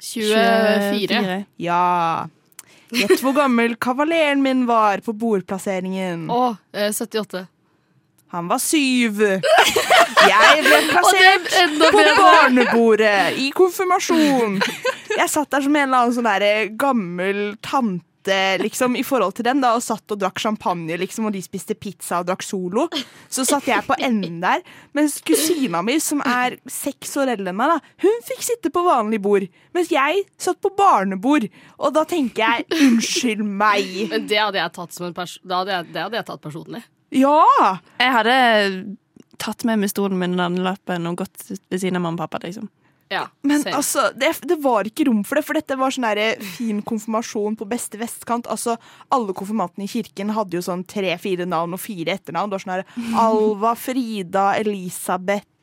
24. 0.00 1.40
Ja. 1.60 1.82
Gjett 2.90 3.22
hvor 3.22 3.34
gammel 3.36 3.76
kavaleren 3.80 4.42
min 4.42 4.66
var 4.66 5.02
på 5.04 5.14
bordplasseringen. 5.16 6.26
Å, 6.30 6.56
eh, 6.74 6.90
78. 6.92 7.46
Han 8.30 8.48
var 8.50 8.58
syv. 8.62 9.20
Jeg 9.20 10.62
ble 10.62 10.78
plassert 10.90 11.48
er 11.58 11.72
på 11.80 12.02
barnebordet 12.18 13.38
i 13.42 13.48
konfirmasjon. 13.54 14.60
Jeg 15.16 15.30
satt 15.32 15.50
der 15.50 15.64
som 15.66 15.74
en 15.74 15.88
eller 15.88 16.04
annen 16.04 16.14
sånn 16.14 16.76
gammel 16.78 17.40
tante 17.62 18.06
liksom, 18.26 18.96
i 18.96 19.04
forhold 19.06 19.34
til 19.38 19.46
den 19.46 19.62
da, 19.62 19.72
og 19.76 19.82
satt 19.84 20.12
og 20.12 20.20
drakk 20.20 20.40
champagne, 20.42 20.96
liksom, 21.00 21.26
og 21.28 21.32
de 21.32 21.42
spiste 21.44 21.74
pizza 21.74 22.20
og 22.20 22.28
drakk 22.28 22.44
Solo. 22.44 22.88
Så 23.28 23.44
satt 23.48 23.68
jeg 23.68 23.86
på 23.86 23.96
enden 24.00 24.40
der, 24.42 24.62
mens 24.96 25.20
kusina 25.24 25.82
mi, 25.86 25.98
som 26.00 26.20
er 26.26 26.58
seks 26.70 27.16
år 27.20 27.34
eldre 27.36 27.52
enn 27.52 27.60
meg, 27.60 27.74
da, 27.74 27.94
hun 28.04 28.24
fikk 28.28 28.42
sitte 28.46 28.72
på 28.74 28.84
vanlig 28.86 29.20
bord, 29.24 29.46
mens 29.76 29.92
jeg 29.92 30.24
satt 30.40 30.60
på 30.60 30.72
barnebord. 30.76 31.48
Og 31.80 31.94
da 31.96 32.04
tenker 32.08 32.44
jeg 32.44 32.80
unnskyld 32.88 33.44
meg. 33.44 34.08
Men 34.10 34.26
det 34.30 34.40
hadde 34.40 34.60
jeg 34.60 34.74
tatt 34.76 34.96
som 34.96 35.08
en 35.08 35.16
pers 35.16 35.38
det 35.40 35.56
hadde 35.56 35.76
jeg, 35.76 35.92
det 35.94 36.02
hadde 36.04 36.18
jeg 36.20 36.28
tatt 36.28 36.42
personlig. 36.44 36.82
Ja! 37.14 37.78
Jeg 38.00 38.12
hadde 38.14 38.34
tatt 39.40 39.64
med 39.64 39.80
meg 39.80 39.90
stolen 39.90 40.20
min 40.20 40.36
den 40.38 40.60
lappen 40.64 41.08
og 41.08 41.22
gått 41.22 41.48
ved 41.48 41.80
siden 41.80 41.98
av 41.98 42.04
mamma 42.04 42.20
og 42.20 42.26
pappa. 42.26 42.42
liksom. 42.46 42.68
Ja, 43.10 43.24
Men 43.42 43.62
same. 43.64 43.74
altså, 43.76 44.04
det, 44.14 44.28
det 44.46 44.56
var 44.62 44.86
ikke 44.86 45.08
rom 45.08 45.24
for 45.26 45.34
det, 45.40 45.44
for 45.44 45.58
dette 45.58 45.74
var 45.76 45.90
sånn 45.90 46.06
der 46.06 46.38
fin 46.56 46.78
konfirmasjon 46.86 47.56
på 47.58 47.66
beste 47.66 47.98
vestkant. 47.98 48.46
Altså, 48.46 48.76
Alle 49.10 49.34
konfirmantene 49.34 49.84
i 49.88 49.90
kirken 49.90 50.30
hadde 50.36 50.54
jo 50.54 50.62
sånn 50.62 50.84
tre-fire 50.86 51.46
navn 51.50 51.74
og 51.74 51.82
fire 51.82 52.14
etternavn. 52.14 52.52
Det 52.52 52.60
var 52.60 52.66
sånn 52.66 53.16
Alva, 53.26 53.74
Frida, 53.74 54.44
Elisabeth, 54.62 55.42
eh, 55.42 55.59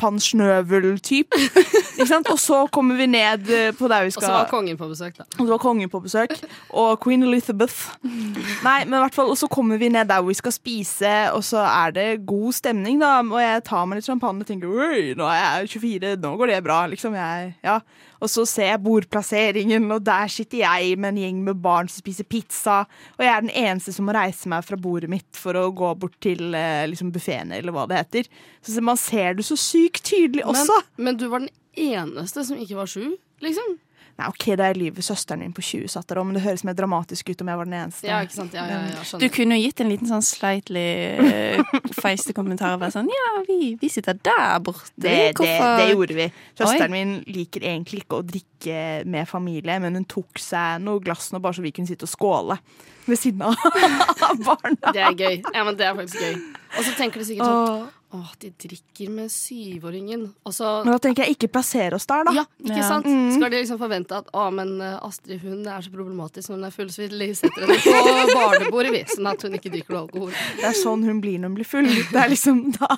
van 0.00 0.18
Snøvel-typ. 0.20 1.36
Ikke 2.00 2.06
sant? 2.08 2.28
Og 2.32 2.38
så 2.40 2.62
kommer 2.72 2.96
vi 2.98 3.06
ned 3.10 3.48
eh, 3.52 3.70
på 3.76 3.88
der 3.90 4.06
vi 4.06 4.10
skal 4.14 4.24
Og 4.24 4.28
så 4.28 4.34
var 4.34 4.50
kongen 4.50 4.78
på 4.80 4.88
besøk, 4.90 5.16
da. 5.18 5.26
og 5.36 5.42
så 5.44 5.48
var 5.52 5.62
kongen 5.62 5.90
på 5.92 6.00
besøk. 6.04 6.34
Og 6.72 7.00
queen 7.04 7.22
Elizabeth. 7.22 7.94
Nei, 8.66 8.84
men 8.86 8.98
i 8.98 9.02
hvert 9.04 9.14
fall, 9.16 9.30
Og 9.30 9.38
så 9.38 9.48
kommer 9.50 9.80
vi 9.80 9.88
ned 9.92 10.08
der 10.08 10.20
hvor 10.22 10.32
vi 10.32 10.38
skal 10.40 10.52
spise, 10.56 11.14
og 11.36 11.44
så 11.44 11.62
er 11.66 11.96
det 11.96 12.26
god 12.26 12.52
stemning, 12.56 13.00
da. 13.00 13.18
Og 13.22 13.40
jeg 13.42 13.64
tar 13.68 13.86
meg 13.86 14.00
litt 14.00 14.08
champagne 14.08 14.44
og 14.44 14.48
tenker 14.48 14.70
oi, 14.70 15.14
nå 15.18 15.26
er 15.28 15.66
jeg 15.66 15.74
24, 15.80 16.14
nå 16.22 16.36
går 16.40 16.54
det 16.54 16.62
bra. 16.66 16.84
liksom. 16.90 17.14
Jeg, 17.18 17.54
ja. 17.64 17.80
Og 18.20 18.28
så 18.28 18.44
ser 18.44 18.66
jeg 18.74 18.82
bordplasseringen, 18.84 19.86
og 19.94 20.02
der 20.04 20.28
sitter 20.28 20.60
jeg 20.60 20.98
med 21.00 21.14
en 21.14 21.20
gjeng 21.22 21.38
med 21.46 21.60
barn 21.64 21.88
som 21.88 22.02
spiser 22.02 22.26
pizza. 22.28 22.82
Og 23.16 23.24
jeg 23.24 23.32
er 23.32 23.46
den 23.46 23.54
eneste 23.56 23.94
som 23.96 24.04
må 24.08 24.12
reise 24.16 24.50
meg 24.52 24.66
fra 24.66 24.76
bordet 24.76 25.08
mitt 25.12 25.28
for 25.40 25.56
å 25.56 25.70
gå 25.72 25.92
bort 26.02 26.18
til 26.20 26.52
eh, 26.56 26.84
liksom 26.90 27.12
buffeen, 27.14 27.52
eller 27.56 27.72
hva 27.72 27.86
det 27.88 28.02
heter. 28.02 28.28
Så 28.60 28.84
man 28.84 29.00
ser 29.00 29.29
det 29.38 29.46
så 29.46 29.58
sykt 29.60 30.04
tydelig 30.10 30.44
også. 30.48 30.80
Men, 30.96 31.04
men 31.10 31.20
du 31.20 31.28
var 31.32 31.44
den 31.44 31.52
eneste 31.76 32.44
som 32.48 32.58
ikke 32.60 32.80
var 32.80 32.90
sju, 32.90 33.14
liksom? 33.44 33.78
Nei, 34.20 34.28
ok, 34.28 34.44
da 34.58 34.66
er 34.68 34.76
livet 34.76 35.04
søsteren 35.04 35.40
din 35.40 35.52
på 35.56 35.62
20 35.64 35.88
satt 35.94 36.10
der 36.10 36.18
òg, 36.20 36.26
men 36.28 36.36
det 36.36 36.42
høres 36.44 36.64
mer 36.66 36.74
dramatisk 36.76 37.30
ut 37.30 37.40
om 37.40 37.48
jeg 37.48 37.60
var 37.60 37.68
den 37.68 37.76
eneste. 37.78 38.08
Ja, 38.08 38.18
ikke 38.24 38.36
sant? 38.36 38.56
Ja, 38.56 38.66
ja, 38.68 38.80
ja, 38.92 39.20
Du 39.22 39.26
kunne 39.32 39.56
jo 39.56 39.64
gitt 39.64 39.80
en 39.80 39.88
liten 39.88 40.10
sånn 40.10 40.24
slightly 40.26 40.82
uh, 41.16 41.78
feiste 41.96 42.34
kommentar 42.36 42.74
og 42.76 42.82
vært 42.82 42.98
sånn 42.98 43.08
Ja, 43.08 43.30
vi, 43.46 43.74
vi 43.80 43.88
sitter 43.92 44.18
der 44.20 44.58
borte. 44.66 44.92
Det, 45.00 45.14
det, 45.38 45.54
det 45.80 45.86
gjorde 45.94 46.18
vi. 46.18 46.28
Søsteren 46.58 46.92
Oi. 46.92 46.98
min 46.98 47.14
liker 47.32 47.64
egentlig 47.64 48.04
ikke 48.04 48.20
å 48.20 48.26
drikke 48.26 48.82
med 49.08 49.30
familie, 49.30 49.78
men 49.80 49.96
hun 49.96 50.08
tok 50.10 50.42
seg 50.42 50.82
noe 50.84 51.00
glass 51.04 51.30
nå 51.32 51.40
bare 51.40 51.56
så 51.56 51.64
vi 51.64 51.72
kunne 51.72 51.88
sitte 51.88 52.04
og 52.08 52.12
skåle 52.12 52.58
ved 53.06 53.18
siden 53.18 53.46
av 53.46 53.56
barna. 54.50 54.92
Det 54.92 55.00
er 55.00 55.16
gøy. 55.16 55.40
Ja, 55.54 55.64
men 55.64 55.80
det 55.80 55.88
er 55.88 55.96
faktisk 55.96 56.20
gøy. 56.20 56.36
Og 56.76 56.84
så 56.84 56.92
tenker 56.98 57.22
de 57.22 57.30
sikkert 57.30 57.48
sånn 57.48 57.88
Åh, 58.12 58.30
de 58.42 58.48
drikker 58.58 59.10
med 59.14 59.28
syvåringen. 59.30 60.24
Altså, 60.42 60.82
Men 60.84 60.96
da 60.96 60.98
tenker 60.98 61.22
jeg 61.22 61.36
ikke 61.36 61.48
plassere 61.54 61.94
oss 61.94 62.08
der, 62.10 62.24
da. 62.26 62.32
Ja, 62.34 62.42
ikke 62.64 62.80
Ja. 62.80 62.88
sant? 62.88 63.06
Mm. 63.06 63.28
Skal 63.36 63.50
de 63.52 63.60
liksom 63.60 63.78
forvente 63.78 64.16
at 64.18 64.30
å, 64.34 64.48
men 64.52 64.72
eh, 64.82 64.96
Astrid 65.06 65.44
hun 65.44 65.60
er 65.70 65.84
så 65.86 65.92
problematisk 65.94 66.50
når 66.50 66.56
hun 66.58 66.64
er 66.66 66.74
full, 66.74 66.90
så 66.90 67.04
vi 67.06 67.28
setter 67.38 67.68
henne 67.68 67.76
på 67.78 68.34
barnebordet, 68.40 68.90
vi, 68.96 69.02
sånn 69.14 69.30
at 69.30 69.42
hun 69.46 69.54
ikke 69.60 69.70
drikker 69.76 69.94
noe 69.94 70.02
alkohol. 70.08 70.32
Det 70.58 70.66
er 70.72 70.74
sånn 70.80 71.04
hun 71.06 71.20
blir 71.22 71.38
når 71.38 71.52
hun 71.52 71.58
blir 71.60 71.70
full. 71.70 71.86
Det 72.10 72.18
er 72.24 72.32
liksom, 72.34 72.64
da, 72.80 72.90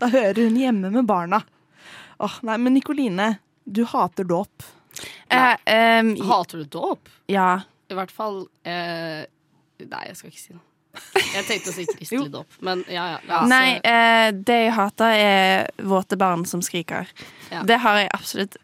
da 0.00 0.08
hører 0.16 0.40
hun 0.48 0.56
hjemme 0.56 0.90
med 0.96 1.04
barna. 1.12 1.42
Åh, 2.24 2.40
nei, 2.48 2.56
Men 2.64 2.78
Nikoline, 2.78 3.28
du 3.68 3.84
hater 3.84 4.24
dåp. 4.24 4.64
Eh, 5.28 6.00
um, 6.00 6.14
Hater 6.24 6.64
du 6.64 6.64
dåp? 6.78 7.08
ja. 7.28 7.60
I 7.92 7.94
hvert 7.98 8.10
fall 8.14 8.46
eh, 8.64 9.26
Nei, 9.84 10.04
jeg 10.08 10.16
skal 10.16 10.30
ikke 10.32 10.40
si 10.40 10.54
noe. 10.54 10.62
Jeg 11.14 11.46
tenkte 11.48 11.72
å 11.72 11.74
si 11.74 11.86
kristelig 11.90 12.30
dåp, 12.32 12.58
men 12.64 12.84
ja, 12.90 13.06
ja. 13.14 13.22
ja 13.28 13.40
Nei, 13.50 13.78
eh, 13.82 14.28
det 14.34 14.58
jeg 14.66 14.74
hater, 14.76 15.14
er 15.14 15.88
våte 15.90 16.18
barn 16.20 16.44
som 16.48 16.62
skriker. 16.64 17.10
Ja. 17.50 17.64
Det 17.66 17.80
har 17.82 17.98
jeg 18.02 18.12
absolutt 18.14 18.56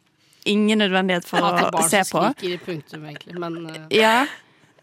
ingen 0.48 0.80
nødvendighet 0.80 1.26
for 1.28 1.42
hater 1.44 1.68
å 1.68 1.74
barn 1.74 1.90
se 1.90 2.04
som 2.06 2.20
på. 2.20 2.30
skriker 2.36 2.54
i 2.54 2.62
punktum, 2.64 3.08
egentlig, 3.10 3.36
men 3.42 3.58
eh, 3.72 3.82
Ja. 3.98 4.14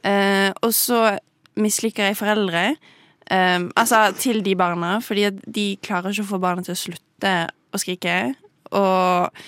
Eh, 0.08 0.52
og 0.64 0.76
så 0.76 1.02
misliker 1.58 2.10
jeg 2.10 2.20
foreldre. 2.20 2.70
Um, 3.28 3.72
altså 3.76 4.06
til 4.16 4.40
de 4.46 4.54
barna, 4.56 5.02
fordi 5.04 5.34
de 5.44 5.66
klarer 5.84 6.14
ikke 6.14 6.24
å 6.24 6.30
få 6.30 6.38
barna 6.40 6.64
til 6.64 6.78
å 6.78 6.80
slutte 6.80 7.34
å 7.76 7.82
skrike. 7.82 8.14
Og 8.72 9.42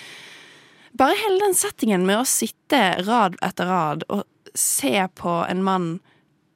bare 1.00 1.20
hele 1.22 1.40
den 1.46 1.56
settingen 1.56 2.04
med 2.08 2.20
å 2.20 2.28
sitte 2.28 2.82
rad 3.08 3.38
etter 3.46 3.70
rad 3.70 4.04
og 4.12 4.26
se 4.58 4.92
på 5.16 5.36
en 5.48 5.64
mann 5.64 5.90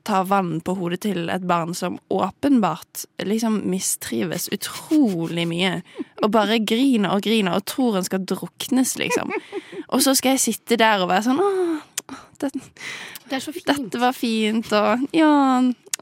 ta 0.03 0.23
vann 0.27 0.57
på 0.63 0.75
hodet 0.75 1.01
til 1.05 1.29
et 1.31 1.45
barn 1.47 1.71
som 1.77 1.95
åpenbart 2.11 3.05
liksom 3.23 3.61
mistrives 3.71 4.49
utrolig 4.51 5.45
mye, 5.47 5.77
og 6.21 6.31
bare 6.35 6.59
griner 6.59 7.15
og 7.15 7.23
griner 7.23 7.55
og 7.55 7.65
tror 7.71 7.99
han 7.99 8.07
skal 8.07 8.25
druknes, 8.27 8.97
liksom. 8.99 9.31
Og 9.87 10.03
så 10.03 10.15
skal 10.19 10.35
jeg 10.35 10.43
sitte 10.43 10.79
der 10.79 11.03
og 11.03 11.11
være 11.11 11.27
sånn 11.29 11.41
Åh, 11.43 12.19
det, 12.41 12.51
det 13.29 13.37
er 13.37 13.43
så 13.43 13.53
fint. 13.55 13.67
dette 13.69 14.01
var 14.01 14.15
fint, 14.17 14.71
og 14.75 15.07
ja, 15.15 15.31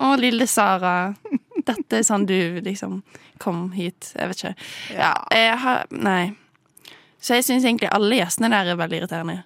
å, 0.02 0.14
lille 0.18 0.48
Sara. 0.50 1.14
Dette 1.62 2.00
er 2.00 2.06
sånn 2.08 2.26
du 2.26 2.62
liksom 2.66 3.02
kom 3.42 3.68
hit. 3.76 4.14
Jeg 4.18 4.32
vet 4.32 4.40
ikke. 4.42 4.56
Ja, 4.98 5.14
jeg 5.34 5.58
har 5.62 5.86
Nei. 5.94 6.34
Så 7.22 7.38
jeg 7.38 7.46
syns 7.46 7.68
egentlig 7.68 7.92
alle 7.94 8.18
gjestene 8.18 8.50
der 8.50 8.72
er 8.74 8.80
veldig 8.80 9.04
irriterende. 9.04 9.44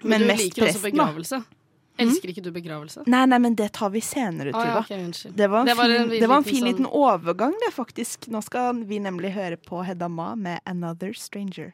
Men, 0.00 0.14
Men 0.14 0.22
du 0.22 0.30
mest 0.30 0.46
liker 0.46 0.64
også 0.70 0.80
begravelse. 0.86 1.42
da. 1.42 1.61
Begravelse. 1.96 2.16
Elsker 2.16 2.28
ikke 2.32 2.42
du 2.42 2.50
begravelse? 2.52 3.02
Nei, 3.06 3.24
nei, 3.26 3.38
men 3.38 3.54
det 3.54 3.72
tar 3.72 3.90
vi 3.90 4.00
senere, 4.00 4.52
Å, 4.52 4.64
ja, 4.64 4.78
okay. 4.80 5.12
Det 5.34 5.48
var 5.50 5.60
en, 5.60 5.66
Det 5.66 5.76
var 5.76 5.86
en 5.90 6.08
fin, 6.08 6.20
det 6.20 6.28
var 6.28 6.36
en 6.36 6.42
liten 6.42 6.44
fin 6.44 6.62
sånn- 6.62 6.70
liten 6.72 6.86
overgang, 6.86 7.52
det, 7.66 7.72
faktisk. 7.74 8.28
Nå 8.28 8.42
skal 8.42 8.82
vi 8.84 8.98
nemlig 8.98 9.32
høre 9.32 9.56
på 9.56 9.84
Hedda 9.84 10.08
Ma 10.08 10.34
med 10.34 10.60
'Another 10.66 11.12
Stranger'. 11.12 11.72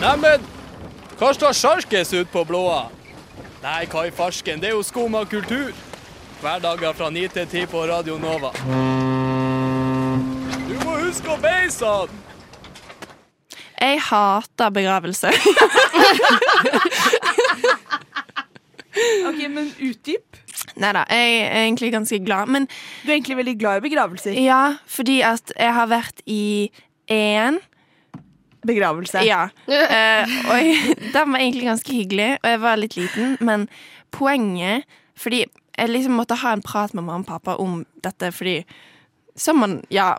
Neimen, 0.00 0.40
hva 1.18 1.34
står 1.36 1.52
sjarkes 1.52 2.12
ut 2.14 2.30
på 2.32 2.44
blåa? 2.48 2.88
Nei, 3.62 3.84
hva 3.86 4.06
i 4.08 4.10
farsken, 4.10 4.60
det 4.60 4.70
er 4.70 4.72
jo 4.76 4.82
skum 4.82 5.14
av 5.14 5.26
kultur. 5.28 5.72
Hverdager 6.40 6.94
fra 6.96 7.10
9 7.10 7.28
til 7.28 7.46
10 7.46 7.66
på 7.66 7.82
Radio 7.90 8.16
Nova. 8.18 8.52
Du 10.68 10.74
må 10.86 10.94
huske 11.04 11.28
å 11.28 11.36
beise 11.42 11.84
han! 11.84 12.08
Jeg 13.80 14.00
hater 14.10 14.70
begravelse. 14.76 15.30
Ok, 19.28 19.38
men 19.48 19.70
utdyp. 19.86 20.38
Nei 20.80 20.90
da, 20.94 21.02
jeg 21.08 21.40
er 21.46 21.62
egentlig 21.64 21.90
ganske 21.94 22.18
glad. 22.24 22.50
Men 22.52 22.66
Du 23.02 23.08
er 23.10 23.16
egentlig 23.16 23.36
veldig 23.38 23.56
glad 23.60 23.80
i 23.80 23.84
begravelser. 23.88 24.36
ja, 24.44 24.76
fordi 24.86 25.20
at 25.26 25.52
jeg 25.56 25.74
har 25.74 25.86
vært 25.90 26.22
i 26.26 26.70
én 27.10 27.58
Begravelse. 28.60 29.22
Ja. 29.24 29.46
Eh, 29.72 30.32
og 30.50 30.58
jeg, 30.66 30.96
den 31.14 31.32
var 31.32 31.40
egentlig 31.40 31.64
ganske 31.64 31.94
hyggelig, 31.96 32.34
og 32.42 32.50
jeg 32.50 32.60
var 32.60 32.76
litt 32.76 32.96
liten, 32.98 33.38
men 33.40 33.68
poenget 34.12 34.84
Fordi 35.16 35.46
jeg 35.78 35.88
liksom 35.88 36.12
måtte 36.20 36.36
ha 36.42 36.52
en 36.52 36.60
prat 36.62 36.92
med 36.92 37.06
mamma 37.06 37.22
og 37.24 37.26
pappa 37.30 37.54
om 37.56 37.86
dette, 38.04 38.28
fordi 38.36 38.58
som 39.40 39.60
man, 39.62 39.78
ja, 39.92 40.12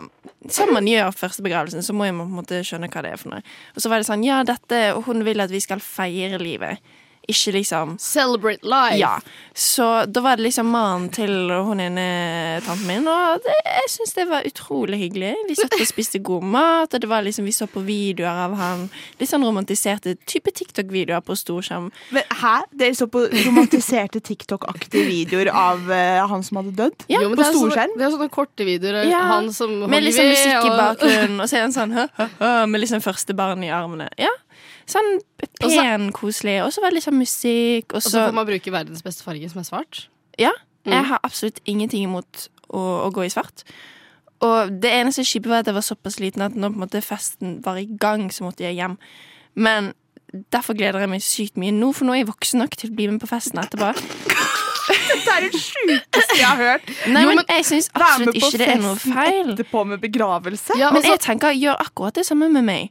som 0.49 0.71
man 0.73 0.87
gjør 0.89 1.13
første 1.13 1.45
begravelsen, 1.45 1.85
så 1.85 1.93
må 1.93 2.07
man 2.09 2.25
på 2.25 2.29
en 2.31 2.39
måte 2.39 2.63
skjønne 2.65 2.89
hva 2.89 3.03
det 3.05 3.13
er 3.13 3.21
for 3.21 3.35
noe. 3.35 3.45
Og 3.75 3.83
så 3.83 3.91
var 3.91 4.01
det 4.01 4.09
sånn, 4.09 4.25
ja, 4.25 4.41
dette, 4.47 4.81
og 4.95 5.05
hun 5.05 5.21
vil 5.27 5.43
at 5.43 5.53
vi 5.53 5.61
skal 5.61 5.83
feire 5.83 6.41
livet 6.41 6.81
ikke 7.33 7.53
liksom 7.57 7.95
Celebrate 8.01 8.63
life. 8.67 8.97
Ja. 8.99 9.15
Så 9.53 9.85
da 10.07 10.21
var 10.23 10.37
det 10.39 10.45
liksom 10.45 10.69
mannen 10.71 11.09
til 11.11 11.51
hun 11.51 11.81
ene 11.83 12.05
tanten 12.65 12.87
min, 12.87 13.07
og 13.11 13.41
det, 13.43 13.55
jeg 13.67 13.89
syns 13.95 14.13
det 14.15 14.25
var 14.29 14.45
utrolig 14.47 14.99
hyggelig. 15.01 15.33
Vi 15.49 15.57
satt 15.59 15.75
og 15.75 15.87
spiste 15.89 16.21
god 16.23 16.45
mat, 16.53 16.93
og 16.93 17.03
det 17.03 17.09
var 17.11 17.25
liksom, 17.25 17.47
vi 17.49 17.55
så 17.55 17.67
på 17.71 17.83
videoer 17.83 18.45
av 18.45 18.55
han. 18.59 18.85
Litt 19.19 19.31
sånn 19.31 19.43
romantiserte 19.45 20.15
type 20.29 20.53
TikTok-videoer 20.55 21.23
på 21.25 21.35
storskjerm. 21.39 21.89
Men, 22.15 22.27
hæ? 22.41 22.53
Dere 22.79 22.95
så 22.97 23.09
på 23.11 23.25
romantiserte 23.47 24.21
TikTok-aktige 24.23 25.03
videoer 25.09 25.51
av 25.51 25.83
uh, 25.91 26.21
han 26.31 26.45
som 26.47 26.61
hadde 26.61 26.75
dødd? 26.79 27.07
Jo, 27.11 27.23
på 27.27 27.35
sånne- 27.35 27.49
storskjerm? 27.57 27.97
Det 27.97 28.07
er 28.07 28.15
sånne 28.15 28.31
korte 28.31 28.67
videoer. 28.67 29.01
Ja, 29.11 29.25
Han 29.31 29.51
som 29.55 29.73
med 29.91 30.03
liksom 30.05 30.31
musikk 30.31 30.67
i 30.67 30.71
bakgrunnen, 30.77 31.39
og 31.43 31.49
så 31.49 31.59
er 31.59 31.67
han 31.67 31.75
sånn 31.75 31.93
hø, 31.95 32.07
hø, 32.17 32.29
hø, 32.39 32.53
med 32.71 32.83
liksom 32.83 33.03
første 33.03 33.35
barn 33.37 33.63
i 33.67 33.71
armene. 33.73 34.09
Ja. 34.19 34.31
Sånn 34.89 35.09
pen, 35.59 36.09
koselig, 36.15 36.57
og 36.65 36.73
så 36.73 36.83
var 36.83 36.91
det 36.91 37.01
liksom 37.01 37.17
musikk, 37.21 37.95
og 37.95 38.03
så 38.05 38.27
får 38.27 38.35
man 38.35 38.47
bruke 38.49 38.73
verdens 38.73 39.05
beste 39.05 39.25
farge, 39.25 39.49
som 39.51 39.61
er 39.61 39.67
svart. 39.67 40.05
Ja. 40.41 40.51
Mm. 40.85 40.95
Jeg 40.95 41.09
har 41.11 41.23
absolutt 41.27 41.61
ingenting 41.69 42.07
imot 42.07 42.47
å, 42.69 42.81
å 43.05 43.09
gå 43.13 43.27
i 43.27 43.33
svart. 43.33 43.65
Og 44.41 44.71
det 44.81 44.89
eneste 44.97 45.25
kjipe 45.27 45.51
var 45.51 45.61
at 45.61 45.69
jeg 45.69 45.77
var 45.77 45.85
såpass 45.85 46.17
liten 46.21 46.41
at 46.41 46.55
når 46.57 46.73
på 46.73 46.79
en 46.79 46.85
måte 46.87 47.03
festen 47.05 47.59
var 47.65 47.77
i 47.77 47.85
gang, 48.01 48.29
så 48.33 48.47
måtte 48.47 48.65
jeg 48.65 48.79
hjem. 48.79 48.97
Men 49.53 49.91
derfor 50.53 50.77
gleder 50.77 51.03
jeg 51.03 51.11
meg 51.11 51.25
sykt 51.25 51.59
mye 51.61 51.75
nå, 51.75 51.91
for 51.93 52.07
nå 52.07 52.15
er 52.15 52.23
jeg 52.23 52.31
voksen 52.31 52.63
nok 52.63 52.77
til 52.79 52.89
å 52.89 52.97
bli 52.97 53.09
med 53.11 53.21
på 53.21 53.29
festen 53.29 53.61
etterpå. 53.61 53.91
Dette 55.11 55.35
er 55.35 55.45
det 55.45 55.59
sjukeste 55.61 56.37
jeg 56.39 56.47
har 56.47 56.57
hørt. 56.59 56.89
Nei, 57.11 57.23
men 57.29 57.43
jeg 57.45 57.67
synes 57.67 57.91
absolutt 57.93 58.39
ikke 58.39 58.57
det 58.59 58.69
er 58.73 58.81
noe 58.81 58.97
feil. 58.99 59.53
Etterpå 59.53 59.83
med 59.87 60.01
begravelse. 60.03 60.79
men 60.79 61.05
jeg 61.05 61.21
tenker, 61.21 61.53
gjør 61.55 61.83
akkurat 61.85 62.17
det 62.17 62.25
samme 62.27 62.49
med 62.51 62.65
meg. 62.67 62.89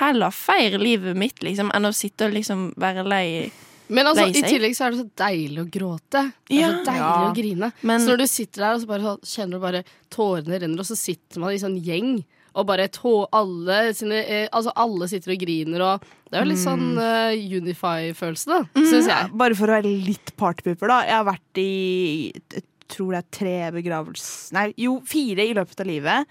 Heller 0.00 0.30
feir 0.34 0.78
livet 0.78 1.16
mitt, 1.16 1.38
liksom, 1.42 1.70
enn 1.74 1.88
å 1.88 1.92
sitte 1.94 2.26
og 2.26 2.32
liksom 2.34 2.74
være 2.76 3.04
lei. 3.06 3.50
Men 3.88 4.06
altså, 4.10 4.26
i 4.26 4.42
tillegg 4.42 4.74
så 4.74 4.86
er 4.88 4.90
det 4.90 4.98
så 4.98 5.10
deilig 5.22 5.60
å 5.62 5.70
gråte. 5.70 6.32
Det 6.48 6.56
er 6.56 6.60
Ja. 6.60 6.68
så 6.72 6.84
deilig 6.84 6.96
Ja. 6.98 7.30
å 7.30 7.34
grine. 7.34 7.72
Men- 7.82 8.00
så 8.00 8.08
når 8.10 8.18
du 8.18 8.26
sitter 8.26 8.60
der 8.62 8.74
og 8.74 8.80
så 8.80 8.86
bare 8.86 9.00
så 9.02 9.20
kjenner 9.22 9.50
du 9.52 9.58
bare 9.60 9.84
tårene 10.10 10.60
renner, 10.60 10.80
og 10.80 10.86
så 10.86 10.96
sitter 10.96 11.38
man 11.40 11.50
i 11.52 11.58
sånn 11.58 11.80
gjeng. 11.84 12.24
Og 12.56 12.66
bare 12.66 12.88
tå 12.88 13.28
alle 13.34 13.92
sine 13.92 14.14
eh, 14.26 14.48
Altså 14.50 14.72
alle 14.74 15.06
sitter 15.06 15.32
og 15.34 15.38
griner 15.38 15.80
og 15.82 16.00
Det 16.00 16.38
er 16.40 16.42
jo 16.42 16.48
litt 16.48 16.58
sånn 16.58 16.96
uh, 16.96 17.30
Unify-følelse, 17.36 18.46
da, 18.46 18.64
syns 18.80 19.06
jeg. 19.06 19.30
Bare 19.36 19.54
for 19.54 19.66
å 19.68 19.76
være 19.76 20.06
litt 20.06 20.32
partypooper, 20.38 20.88
da. 20.88 21.02
Jeg 21.04 21.12
har 21.18 21.24
vært 21.28 21.60
i 21.60 22.32
jeg 22.54 22.62
tror 22.88 23.12
det 23.12 23.18
er 23.18 23.30
tre 23.38 23.70
begravelser 23.82 24.52
Nei, 24.56 24.74
jo, 24.78 25.00
fire 25.04 25.44
i 25.44 25.52
løpet 25.54 25.80
av 25.80 25.86
livet. 25.86 26.26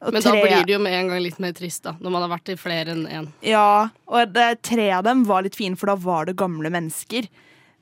Og 0.00 0.12
Men 0.14 0.22
da 0.22 0.30
blir 0.32 0.64
det 0.66 0.72
jo 0.76 0.78
med 0.78 0.94
en 0.94 1.08
gang 1.10 1.20
litt 1.24 1.38
mer 1.42 1.52
trist, 1.52 1.82
da. 1.82 1.96
Når 1.98 2.10
man 2.14 2.22
har 2.22 2.30
vært 2.36 2.52
i 2.52 2.56
flere 2.56 2.92
enn 2.94 3.06
én. 3.10 3.28
Ja, 3.42 3.88
og 4.06 4.32
det, 4.32 4.62
tre 4.62 4.90
av 4.94 5.02
dem 5.04 5.24
var 5.26 5.42
litt 5.42 5.56
fine, 5.58 5.74
for 5.76 5.90
da 5.90 5.96
var 5.98 6.28
det 6.28 6.36
gamle 6.38 6.70
mennesker. 6.70 7.26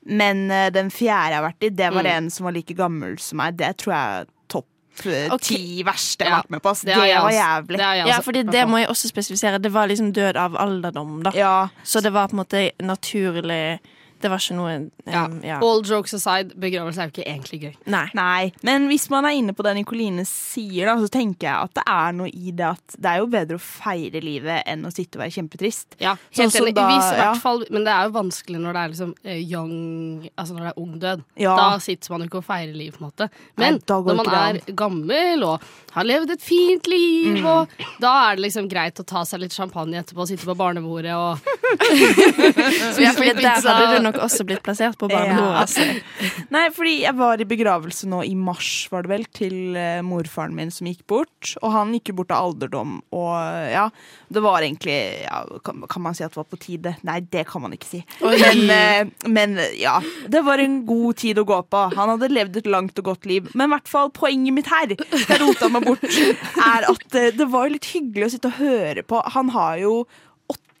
Men 0.07 0.47
uh, 0.49 0.69
den 0.73 0.89
fjerde 0.89 1.33
jeg 1.35 1.37
har 1.41 1.45
vært 1.49 1.67
i, 1.67 1.69
det 1.69 1.91
var 1.93 2.03
Mm. 2.07 2.11
en 2.15 2.29
som 2.31 2.45
var 2.47 2.53
like 2.55 2.73
gammel 2.73 3.17
som 3.19 3.37
meg. 3.37 3.57
Det 3.59 3.69
tror 3.83 3.93
jeg 3.93 4.21
er 4.21 4.27
topp 4.49 4.65
eh, 5.05 5.27
okay. 5.35 5.37
ti 5.57 5.83
verste 5.85 6.23
jeg 6.25 6.31
Ja, 6.31 6.35
har 6.39 6.43
vært 6.47 6.49
med 6.55 6.61
på. 6.63 6.73
det 6.73 6.85
Det, 6.87 6.95
var 6.97 7.27
også. 7.27 7.37
jævlig. 7.37 7.77
Det 7.77 8.07
Ja, 8.07 8.19
fordi 8.25 8.43
det 8.49 8.63
må 8.67 8.77
jeg 8.81 8.87
også 8.89 9.07
spesifisere. 9.11 9.59
Det 9.61 9.71
var 9.73 9.87
liksom 9.87 10.11
død 10.13 10.35
av 10.37 10.55
alderdom, 10.57 11.21
da. 11.23 11.69
Så 11.83 12.01
det 12.01 12.13
var 12.13 12.27
på 12.29 12.33
en 12.39 12.41
måte 12.45 12.71
naturlig 12.81 13.79
Det 14.21 14.29
var 14.31 14.41
ikke 14.41 14.55
noe 14.57 14.71
um, 15.27 15.35
ja. 15.45 15.59
All 15.61 15.83
jokes 15.85 16.13
aside, 16.17 16.55
begravelse 16.57 17.01
er 17.03 17.09
jo 17.09 17.13
ikke 17.13 17.25
egentlig 17.29 17.59
gøy. 17.61 17.75
Nei. 18.17 18.51
Men 18.65 18.87
hvis 18.89 19.09
man 19.13 19.25
er 19.29 19.35
inne 19.37 19.53
på 19.53 19.63
det 19.65 19.75
Nikoline 19.77 20.23
sier, 20.25 20.87
da, 20.89 20.95
så 21.01 21.09
tenker 21.13 21.47
jeg 21.47 21.67
at 21.67 21.73
det 21.77 21.83
er 21.93 22.15
noe 22.17 22.31
i 22.33 22.51
det 22.57 22.65
at 22.65 22.95
det 22.97 23.11
er 23.11 23.19
jo 23.21 23.27
bedre 23.31 23.59
å 23.59 23.63
feire 23.63 24.21
livet 24.23 24.63
enn 24.65 24.85
å 24.87 24.91
sitte 24.93 25.19
og 25.19 25.23
være 25.25 25.35
kjempetrist. 25.37 25.97
Ja, 26.01 26.15
Sånn 26.31 26.47
helt 26.47 26.55
som 26.57 26.65
enig. 26.65 26.75
da- 26.75 26.87
I 26.89 26.97
ja. 26.97 27.11
hvert 27.21 27.41
fall, 27.43 27.63
men 27.69 27.85
det 27.85 27.93
er 27.93 28.07
jo 28.09 28.15
vanskelig 28.17 28.59
når 28.63 28.73
det 28.73 28.81
er 28.87 28.93
liksom 28.95 29.13
eh, 29.23 29.41
young 29.45 29.75
Altså 30.37 30.53
når 30.57 30.63
det 30.65 30.71
er 30.73 30.81
ung 30.81 30.97
død. 30.99 31.23
Ja. 31.37 31.55
Da 31.57 31.67
sitter 31.83 32.11
man 32.15 32.21
jo 32.25 32.27
ikke 32.31 32.41
og 32.41 32.47
feirer 32.49 32.73
liv, 32.75 32.93
på 32.97 33.03
en 33.03 33.07
måte. 33.11 33.29
Men 33.57 33.77
Nei, 33.77 34.01
når 34.09 34.17
man 34.23 34.33
er 34.33 34.59
gammel 34.77 35.43
og 35.47 35.61
har 35.93 36.03
levd 36.05 36.31
et 36.35 36.41
fint 36.45 36.87
liv, 36.87 37.37
Mm. 37.37 37.45
og 37.45 37.67
da 38.01 38.11
er 38.31 38.35
det 38.37 38.43
liksom 38.45 38.67
greit 38.69 38.99
å 39.01 39.05
ta 39.05 39.23
seg 39.27 39.41
litt 39.41 39.53
champagne 39.53 39.97
etterpå 39.99 40.21
og 40.23 40.27
sitte 40.29 40.45
på 40.47 40.55
barnebordet 40.57 41.13
og 41.17 41.39
Ja, 43.03 43.11
fordi 43.17 43.33
der 43.41 43.61
hadde 43.61 43.97
du 43.97 44.03
nok 44.07 44.19
også 44.25 44.45
blitt 44.47 44.63
plassert 44.65 44.97
på 44.99 45.09
barnebordet. 45.13 45.63
altså. 45.63 45.85
Nei, 46.55 46.65
fordi 46.75 46.95
jeg 47.03 47.17
var 47.19 47.41
i 47.41 47.49
begravelse 47.49 48.09
nå 48.11 48.23
i 48.27 48.35
mars, 48.37 48.71
var 48.93 49.05
det 49.05 49.13
vel, 49.13 49.27
til 49.37 49.77
eh, 49.79 50.01
morfaren 50.05 50.55
min 50.57 50.73
som 50.73 50.89
gikk 50.89 51.05
bort. 51.09 51.53
Og 51.61 51.71
han 51.73 51.93
gikk 51.95 52.13
jo 52.13 52.19
bort 52.21 52.33
av 52.35 52.49
alderdom, 52.49 52.99
og 53.15 53.33
ja, 53.71 53.87
det 54.33 54.43
var 54.43 54.63
egentlig 54.65 54.97
ja, 55.23 55.41
kan, 55.63 55.83
kan 55.89 56.03
man 56.03 56.17
si 56.17 56.25
at 56.25 56.33
det 56.33 56.41
var 56.41 56.49
på 56.51 56.59
tide? 56.61 56.95
Nei, 57.07 57.19
det 57.31 57.45
kan 57.49 57.63
man 57.63 57.75
ikke 57.75 57.89
si. 57.89 58.01
Men, 58.21 58.63
eh, 58.73 59.29
men 59.29 59.57
ja, 59.77 59.97
det 60.27 60.43
var 60.45 60.61
en 60.63 60.81
god 60.87 61.21
tid 61.23 61.39
å 61.41 61.45
gå 61.47 61.59
på. 61.71 61.83
Han 61.95 62.13
hadde 62.13 62.31
levd 62.33 62.61
et 62.61 62.69
langt 62.71 62.99
og 63.01 63.11
godt 63.13 63.27
liv. 63.29 63.49
Men 63.53 63.69
i 63.69 63.75
hvert 63.75 63.91
fall 63.91 64.11
poenget 64.15 64.55
mitt 64.55 64.71
her, 64.71 64.93
jeg 64.93 65.41
rota 65.41 65.71
meg 65.71 65.87
bort, 65.87 66.05
er 66.71 66.87
at 66.91 67.19
eh, 67.19 67.33
det 67.35 67.49
var 67.51 67.71
litt 67.71 67.91
hyggelig 67.93 68.27
å 68.29 68.33
sitte 68.35 68.51
og 68.51 68.61
høre 68.61 69.05
på. 69.07 69.21
Han 69.35 69.53
har 69.55 69.81
jo 69.83 69.93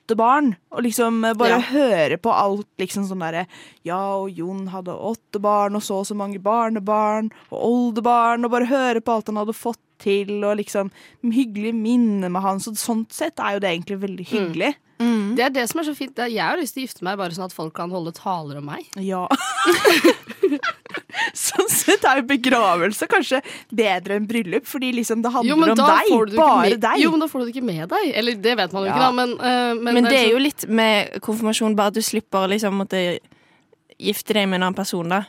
åtte 0.07 0.15
barn, 0.17 0.55
og 0.71 0.83
liksom 0.83 1.23
eh, 1.27 1.33
bare 1.35 1.57
Ja. 1.57 1.59
høre 1.59 2.17
på 2.17 2.31
alt 2.31 2.67
liksom 2.79 3.03
sånn 3.09 3.19
derre 3.19 3.45
Ja, 3.83 4.15
og 4.15 4.31
Jon 4.31 4.67
hadde 4.71 4.95
åtte 4.95 5.39
barn, 5.41 5.75
og 5.75 5.81
så 5.83 5.99
og 5.99 6.05
så 6.07 6.15
mange 6.15 6.39
barnebarn, 6.39 7.29
og 7.51 7.59
oldebarn, 7.61 8.45
og 8.45 8.51
bare 8.51 8.65
høre 8.71 9.01
på 9.01 9.13
alt 9.17 9.27
han 9.27 9.35
hadde 9.35 9.53
fått 9.53 9.79
til, 9.99 10.43
og 10.45 10.57
liksom 10.57 10.91
hyggelige 11.23 11.73
minner 11.73 12.29
med 12.29 12.41
han. 12.41 12.59
Så 12.59 12.71
sånn 12.77 13.05
sett 13.11 13.39
er 13.39 13.53
jo 13.57 13.59
det 13.59 13.69
egentlig 13.73 13.99
veldig 13.99 14.25
hyggelig. 14.29 14.75
Det 14.99 15.43
er 15.45 15.49
det 15.53 15.67
som 15.69 15.79
er 15.81 15.83
så 15.83 15.93
fint. 15.95 16.15
Jeg 16.17 16.39
har 16.41 16.57
lyst 16.57 16.73
til 16.73 16.83
å 16.83 16.87
gifte 16.87 17.03
meg 17.05 17.17
bare 17.19 17.29
sånn 17.35 17.45
at 17.45 17.53
folk 17.53 17.73
kan 17.77 17.91
holde 17.93 18.13
taler 18.17 18.57
om 18.57 18.65
meg. 18.65 18.85
Ja. 18.95 19.27
sånn 21.47 21.69
sett 21.71 22.03
er 22.07 22.21
jo 22.21 22.27
begravelse 22.29 23.07
kanskje 23.11 23.41
bedre 23.73 24.17
enn 24.19 24.27
bryllup, 24.29 24.65
fordi 24.69 24.93
liksom 24.99 25.21
det 25.25 25.31
handler 25.33 25.49
Jo, 25.49 25.57
om 25.61 25.75
deg. 25.75 26.35
Bare 26.37 26.69
med- 26.69 26.81
deg. 26.81 26.99
Jo, 27.03 27.11
men 27.11 27.19
da 27.23 27.27
får 27.31 27.39
du 27.39 27.45
det 27.45 27.55
ikke 27.55 27.65
med 27.69 27.89
deg. 27.89 28.11
Eller 28.15 28.35
det 28.35 28.57
vet 28.57 28.73
man 28.73 28.83
jo 28.83 28.89
Ja. 28.89 28.93
ikke, 28.95 29.05
da, 29.05 29.11
men, 29.11 29.31
uh, 29.39 29.73
men, 29.81 29.93
Men 30.01 30.03
det 30.11 30.19
er 30.25 30.29
jo 30.31 30.37
litt 30.43 30.67
med 30.67 31.19
konfirmasjon, 31.21 31.75
bare 31.75 31.87
at 31.87 31.93
du 31.99 32.01
slipper 32.01 32.45
å 32.45 32.51
liksom 32.51 32.77
måtte 32.83 33.19
gifte 33.97 34.33
deg 34.37 34.47
med 34.47 34.59
en 34.61 34.67
annen 34.69 34.77
person, 34.77 35.07
da. 35.09 35.23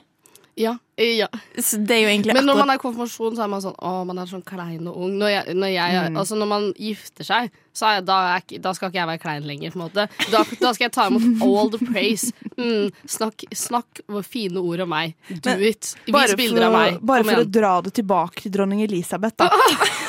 Ja, 0.58 0.76
ja. 0.98 1.28
Så 1.58 1.78
det 1.86 1.94
er 1.94 2.00
jo 2.02 2.08
egentlig 2.10 2.34
Men 2.34 2.44
når 2.48 2.56
man 2.58 2.70
er 2.72 2.78
i 2.78 2.82
konfirmasjon, 2.82 3.36
så 3.38 3.44
er 3.44 3.50
man 3.52 3.60
sånn 3.62 3.76
Å, 3.78 3.92
man 4.08 4.18
er 4.18 4.26
sånn 4.26 4.42
klein 4.46 4.86
og 4.90 4.96
ung. 4.98 5.12
Når, 5.20 5.30
jeg, 5.30 5.54
når, 5.54 5.70
jeg, 5.74 5.98
Mm. 6.08 6.16
altså 6.18 6.36
når 6.38 6.48
man 6.50 6.66
gifter 6.74 7.24
seg, 7.24 7.50
så 7.78 7.92
jeg, 7.94 8.04
da, 8.08 8.16
ikke- 8.40 8.60
da 8.64 8.72
skal 8.74 8.90
ikke 8.90 8.98
jeg 8.98 9.06
være 9.06 9.20
klein 9.22 9.46
lenger. 9.46 9.70
På 9.70 9.78
en 9.78 9.84
måte. 9.86 10.08
Da, 10.32 10.42
da 10.60 10.72
skal 10.74 10.84
jeg 10.88 10.92
ta 10.92 11.06
imot 11.08 11.42
all 11.46 11.70
the 11.70 11.78
praise. 11.86 12.32
Mm, 12.58 12.90
snakk, 13.06 13.44
snakk 13.54 14.00
fine 14.26 14.56
ord 14.58 14.80
om 14.80 14.88
meg. 14.90 15.14
Do 15.30 15.50
Men 15.52 15.62
it. 15.62 15.94
Vis 16.06 16.34
bilder 16.34 16.66
av 16.66 16.72
meg. 16.74 16.98
bare 17.06 17.22
Kom 17.22 17.30
for 17.34 17.44
å 17.44 17.50
dra 17.50 17.80
det 17.86 17.94
tilbake 17.94 18.42
til 18.42 18.50
dronning 18.58 18.82
Elisabeth, 18.82 19.36
da. 19.38 19.48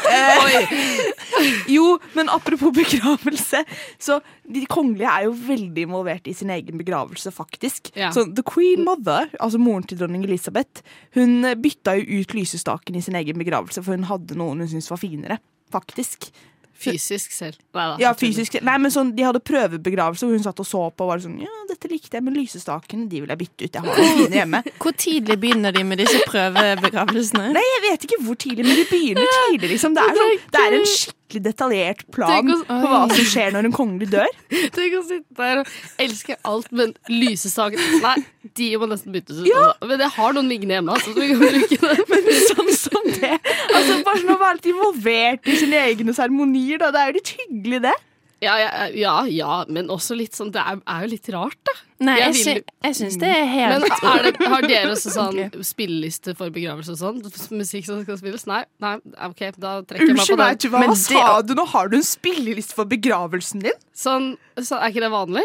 Eh, 0.10 0.66
jo, 1.68 2.00
men 2.14 2.30
apropos 2.34 2.72
begravelse. 2.74 3.64
Så 4.02 4.20
De 4.50 4.64
kongelige 4.66 5.06
er 5.12 5.28
jo 5.28 5.34
veldig 5.38 5.84
involvert 5.86 6.26
i 6.28 6.34
sin 6.34 6.50
egen 6.50 6.80
begravelse, 6.82 7.30
faktisk. 7.32 7.92
Ja. 7.94 8.10
Så 8.12 8.24
The 8.36 8.42
Queen 8.42 8.82
Mother, 8.84 9.30
altså 9.40 9.60
moren 9.62 9.84
til 9.86 10.00
dronning 10.00 10.24
Elisabeth, 10.26 10.79
hun 11.18 11.42
bytta 11.62 11.98
jo 12.00 12.22
ut 12.22 12.36
lysestaken 12.38 12.96
i 13.00 13.02
sin 13.06 13.18
egen 13.20 13.40
begravelse, 13.42 13.84
for 13.86 13.98
hun 13.98 14.08
hadde 14.10 14.38
noen 14.40 14.64
hun 14.64 14.72
syntes 14.72 14.90
var 14.92 15.02
finere. 15.02 15.40
Faktisk. 15.74 16.32
Fysisk 16.80 17.34
selv. 17.36 17.58
Neida, 17.76 17.98
Ja, 18.00 18.14
fysisk. 18.16 18.56
Nei, 18.64 18.78
men 18.80 18.92
sånn, 18.92 19.12
De 19.16 19.26
hadde 19.28 19.42
prøvebegravelse, 19.44 20.24
og 20.24 20.32
hun 20.32 20.44
satt 20.46 20.60
og 20.64 20.68
så 20.68 20.86
på 20.96 21.04
og 21.04 21.12
var 21.12 21.20
sånn 21.20 21.42
Ja, 21.44 21.52
dette 21.68 21.92
likte 21.92 22.16
jeg, 22.18 22.24
men 22.24 22.38
lysestakene 22.40 23.10
de 23.12 23.20
vil 23.20 23.34
jeg 23.34 23.42
bytte 23.42 23.66
ut. 23.68 23.76
Jeg 23.76 23.84
har 23.84 24.00
fine 24.00 24.40
hjemme. 24.40 24.64
Hvor 24.82 24.96
tidlig 24.96 25.40
begynner 25.42 25.76
de 25.76 25.84
med 25.84 26.00
disse 26.00 26.22
prøvebegravelsene? 26.30 27.52
Nei, 27.56 27.66
jeg 27.76 27.86
vet 27.90 28.08
ikke 28.08 28.22
hvor 28.24 28.40
tidlig, 28.40 28.66
men 28.68 28.80
de 28.80 28.86
begynner 28.90 29.34
tidlig. 29.52 29.74
Liksom. 29.76 29.98
Det, 29.98 30.06
er 30.08 30.22
sånn, 30.22 30.38
det 30.56 30.62
er 30.64 30.78
en 30.80 30.88
skikkelig 30.88 31.19
detaljert 31.38 32.02
plan 32.16 32.50
å- 32.50 32.64
på 32.66 32.80
hva 32.90 33.04
som 33.14 33.28
skjer 33.30 33.54
når 33.54 33.68
en 33.70 33.76
kongelig 33.76 34.10
dør. 34.10 34.32
Tenk 34.76 34.96
å 34.98 35.04
sitte 35.06 35.38
der 35.38 35.62
og 35.62 35.68
elske 36.02 36.36
alt, 36.50 36.72
men 36.74 36.96
lysestaken 37.14 38.02
Nei, 38.02 38.16
de 38.58 38.72
må 38.82 38.90
nesten 38.90 39.14
byttes 39.14 39.44
ut. 39.44 39.46
Ja. 39.52 39.68
altså. 39.76 39.88
Men 39.94 40.00
jeg 40.08 40.14
har 40.18 40.34
noen 40.40 40.50
liggende 40.50 40.74
hjemme, 40.80 40.98
altså, 40.98 41.14
så 41.14 41.22
vi 41.22 41.30
kan 41.30 41.40
bruke 41.46 41.80
det. 41.86 42.06
Men 42.10 42.30
sånn 42.50 42.74
som 42.80 43.10
det 43.20 43.36
Altså, 43.38 44.00
Bare 44.08 44.18
sånn 44.24 44.34
å 44.34 44.40
være 44.42 44.58
litt 44.58 44.70
involvert 44.74 45.50
i 45.54 45.56
sine 45.62 45.86
egne 45.92 46.14
seremonier, 46.18 46.82
da. 46.82 46.90
Det 46.96 47.04
er 47.06 47.12
jo 47.14 47.18
litt 47.20 47.34
hyggelig, 47.38 47.82
det. 47.86 47.96
Ja, 48.40 48.54
ja, 48.56 48.88
ja, 48.96 49.14
ja, 49.28 49.56
men 49.68 49.90
også 49.92 50.16
litt 50.16 50.38
sånn 50.38 50.54
Det 50.56 50.62
er, 50.64 50.78
er 50.88 51.04
jo 51.04 51.10
litt 51.12 51.28
rart, 51.36 51.60
da. 51.68 51.74
Nei, 52.08 52.14
jeg, 52.22 52.36
vil- 52.38 52.46
sy 52.46 52.54
jeg 52.88 52.96
syns 52.96 53.18
det 53.20 53.32
er 53.36 53.50
helt 53.52 53.74
Men 53.74 54.14
er 54.14 54.28
det, 54.30 54.48
har 54.54 54.68
dere 54.72 54.92
også 54.96 55.12
sånn 55.12 55.40
spilleliste 55.68 56.36
for 56.40 56.54
begravelse 56.56 56.96
og 56.96 57.02
sånn? 57.02 57.20
Musikk 57.60 57.90
som 57.90 58.00
skal 58.06 58.20
spilles? 58.22 58.46
Nei, 58.48 58.62
nei, 58.80 58.96
OK, 59.28 59.44
da 59.60 59.80
trekker 59.84 60.06
jeg 60.08 60.16
meg 60.16 60.24
på 60.24 60.40
Unnskyld 60.40 60.40
meg, 60.40 60.68
hva 60.72 60.84
det... 60.88 61.00
sa 61.04 61.24
du 61.44 61.56
nå? 61.60 61.68
Har 61.74 61.92
du 61.92 61.98
en 62.00 62.08
spilleliste 62.08 62.78
for 62.78 62.88
begravelsen 62.90 63.66
din? 63.68 63.82
Sånn, 63.92 64.32
så 64.56 64.80
er 64.80 64.94
ikke 64.94 65.04
det 65.04 65.12
vanlig? 65.14 65.44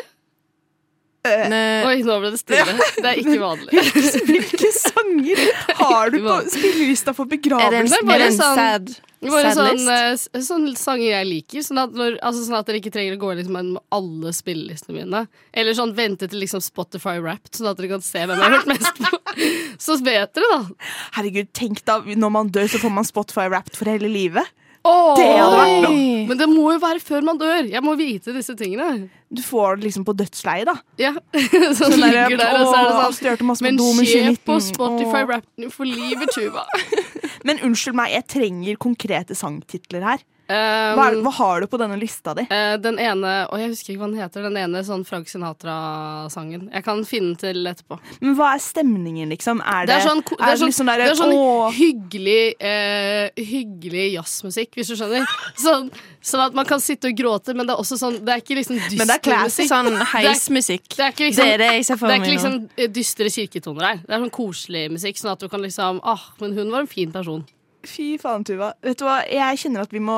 Eh, 1.24 1.86
Oi, 1.88 2.02
nå 2.04 2.18
ble 2.20 2.34
det 2.34 2.38
stille. 2.42 2.74
Det 3.00 3.08
er 3.08 3.20
ikke 3.22 3.38
vanlig. 3.40 3.82
Hvilke 4.28 4.70
sanger 4.76 5.40
har 5.80 6.12
du 6.12 6.18
på 6.20 6.34
spillelista 6.52 7.14
for 7.16 7.24
Er 7.24 7.32
det 7.32 7.40
en, 7.48 7.48
begravelsen? 7.48 8.10
Er 8.12 8.20
det 8.20 8.28
en 8.28 8.38
sad 8.38 8.94
Bare 9.32 9.52
sånn, 9.54 9.78
Sadlist. 9.80 9.86
sånn, 10.28 10.42
sånn 10.42 10.46
sånne 10.48 10.80
sanger 10.80 11.08
jeg 11.08 11.28
liker, 11.28 11.64
sånn 11.66 11.80
at, 11.84 11.94
når, 11.96 12.18
altså 12.24 12.44
sånn 12.46 12.58
at 12.58 12.68
dere 12.68 12.80
ikke 12.80 12.92
trenger 12.94 13.16
å 13.16 13.20
gå 13.22 13.30
liksom 13.40 13.56
med 13.58 13.80
alle 13.94 14.32
spillelistene 14.36 14.98
mine. 14.98 15.22
Eller 15.52 15.76
sånn 15.78 15.94
vente 15.96 16.28
til 16.30 16.42
liksom 16.42 16.62
Spotify 16.64 17.16
Wrapped, 17.20 17.54
sånn 17.56 17.70
at 17.70 17.80
dere 17.80 17.92
kan 17.94 18.04
se 18.04 18.24
hvem 18.24 18.36
jeg 18.36 18.44
har 18.44 18.56
hørt 18.58 18.70
mest 18.72 19.00
på. 19.00 19.22
Så 19.84 19.98
vet 20.04 20.34
dere, 20.36 20.50
da. 20.50 20.90
Herregud, 21.18 21.50
tenk 21.56 21.82
da, 21.88 22.00
når 22.04 22.34
man 22.36 22.52
dør, 22.54 22.68
så 22.70 22.80
får 22.82 22.92
man 22.94 23.08
Spotify 23.08 23.48
Wrapped 23.50 23.78
for 23.78 23.90
hele 23.90 24.10
livet. 24.10 24.46
Åh, 24.84 25.14
Det 25.16 25.26
hadde 25.32 25.58
vært 25.58 25.84
noe. 25.86 26.24
Men 26.28 26.40
det 26.40 26.48
må 26.50 26.64
jo 26.74 26.80
være 26.82 27.00
før 27.00 27.24
man 27.24 27.38
dør. 27.40 27.70
Jeg 27.72 27.82
må 27.84 27.94
vite 27.96 28.34
disse 28.36 28.52
tingene. 28.58 29.08
Du 29.32 29.40
får 29.44 29.78
det 29.78 29.88
liksom 29.88 30.04
på 30.04 30.14
dødsleiet, 30.18 30.68
da. 30.68 30.76
Ja. 31.00 31.14
Sånn 31.78 31.96
der, 31.96 32.04
ligger 32.04 32.36
der, 32.42 32.58
og 32.60 32.68
så 32.68 32.76
er 32.76 32.90
det 32.90 33.46
sånn 33.48 33.64
Men 33.64 33.80
se 33.80 34.22
på 34.44 34.58
Spotify-rappen 34.68 35.72
for 35.72 35.88
livet, 35.88 36.36
Tuva. 36.36 36.66
Men 37.48 37.62
unnskyld 37.64 37.96
meg, 37.96 38.12
jeg 38.18 38.28
trenger 38.36 38.80
konkrete 38.80 39.36
sangtitler 39.38 40.04
her. 40.04 40.24
Hva, 40.48 41.06
er- 41.08 41.20
hva 41.24 41.32
har 41.32 41.60
du 41.64 41.66
på 41.72 41.78
denne 41.80 41.96
lista 41.98 42.34
di? 42.36 42.42
Uh, 42.50 42.76
den 42.76 42.98
ene, 43.00 43.30
og 43.48 43.58
jeg 43.62 43.70
husker 43.72 43.94
ikke 43.94 44.02
hva 44.02 44.10
den 44.12 44.20
heter, 44.20 44.42
den 44.44 44.58
ene 44.60 44.82
sånn 44.84 45.04
Frank 45.08 45.26
Sinatra-sangen. 45.30 46.66
Jeg 46.72 46.84
kan 46.84 47.00
finne 47.08 47.32
den 47.32 47.38
til 47.40 47.66
etterpå. 47.70 47.98
Men 48.20 48.34
hva 48.36 48.50
er 48.54 48.62
stemningen, 48.62 49.30
liksom? 49.32 49.62
Er 49.64 49.86
det, 49.86 49.94
Det 49.94 49.96
er 50.02 50.08
sånn, 50.08 50.22
ko- 50.26 50.36
det 50.36 50.48
er 50.50 50.56
sånn, 50.60 50.68
liksom 50.72 50.90
der, 50.90 50.98
det 50.98 51.08
er 51.14 51.20
sånn 51.20 51.72
hyggelig, 51.78 52.42
uh, 52.60 53.28
hyggelig 53.40 54.06
jazzmusikk, 54.18 54.74
hvis 54.76 54.92
du 54.92 54.96
skjønner. 55.00 55.24
Sånn, 55.64 55.88
sånn 56.24 56.42
at 56.44 56.54
man 56.56 56.66
kan 56.68 56.80
sitte 56.82 57.08
og 57.08 57.16
gråte, 57.16 57.54
men 57.56 57.66
det 57.66 57.72
er 57.74 57.80
også 57.80 57.96
sånn 58.00 58.16
Det 58.24 58.32
er 58.34 58.40
ikke 58.42 58.56
liksom 58.58 58.76
dyster 58.76 58.98
Men 59.00 59.08
det 59.08 59.16
er 59.32 59.44
musikk. 59.44 59.68
Sånn 59.70 59.90
Det 60.00 60.08
heismusikk. 60.12 60.88
Det 60.96 61.04
er 61.04 61.12
ikke 61.14 61.28
liksom, 61.30 61.44
Det 61.44 61.54
er 61.54 61.58
det 61.58 61.70
det 61.74 62.10
er 62.10 62.20
ikke 62.20 62.32
liksom 62.34 62.56
eh, 62.76 62.88
dystre 62.92 63.30
kirketoner 63.32 63.86
her. 63.88 64.00
Det 64.04 64.12
er 64.16 64.22
sånn 64.24 64.32
koselig 64.34 64.84
musikk, 64.92 65.20
sånn 65.20 65.32
at 65.34 65.40
du 65.44 65.48
kan 65.52 65.62
liksom 65.64 66.00
Ah, 66.04 66.20
men 66.40 66.52
hun 66.58 66.70
var 66.74 66.84
en 66.84 66.90
fin 66.90 67.12
person. 67.14 67.44
Fy 67.88 68.14
faen, 68.20 68.44
Tuva. 68.46 68.72
Vet 68.84 69.00
du 69.00 69.06
hva? 69.06 69.20
Jeg 69.28 69.60
kjenner 69.64 69.84
at 69.84 69.94
vi 69.94 70.02
må 70.02 70.16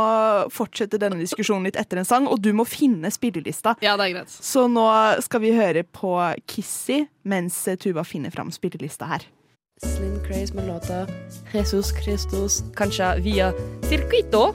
fortsette 0.55 1.01
denne 1.01 1.21
diskusjonen 1.21 1.69
litt 1.69 1.79
etter 1.81 2.01
en 2.01 2.09
sang, 2.09 2.29
og 2.31 2.41
du 2.45 2.53
må 2.57 2.67
finne 2.69 3.11
spillelista. 3.15 3.77
Ja, 3.85 3.97
det 3.99 4.11
er 4.11 4.15
greit. 4.19 4.33
Så 4.33 4.67
nå 4.71 4.87
skal 5.25 5.43
vi 5.45 5.55
høre 5.57 5.85
på 5.85 6.17
Kissy 6.51 7.05
mens 7.27 7.59
Tuva 7.83 8.07
finner 8.07 8.35
fram 8.35 8.53
spillelista 8.55 9.11
her. 9.11 9.27
Slim 9.83 10.17
Craze 10.25 10.55
med 10.57 10.71
låta 10.71 11.07
Jesus 11.53 11.93
Christus, 11.93 12.63
kanskje 12.79 13.11
via 13.21 13.51
Circuito 13.91 14.55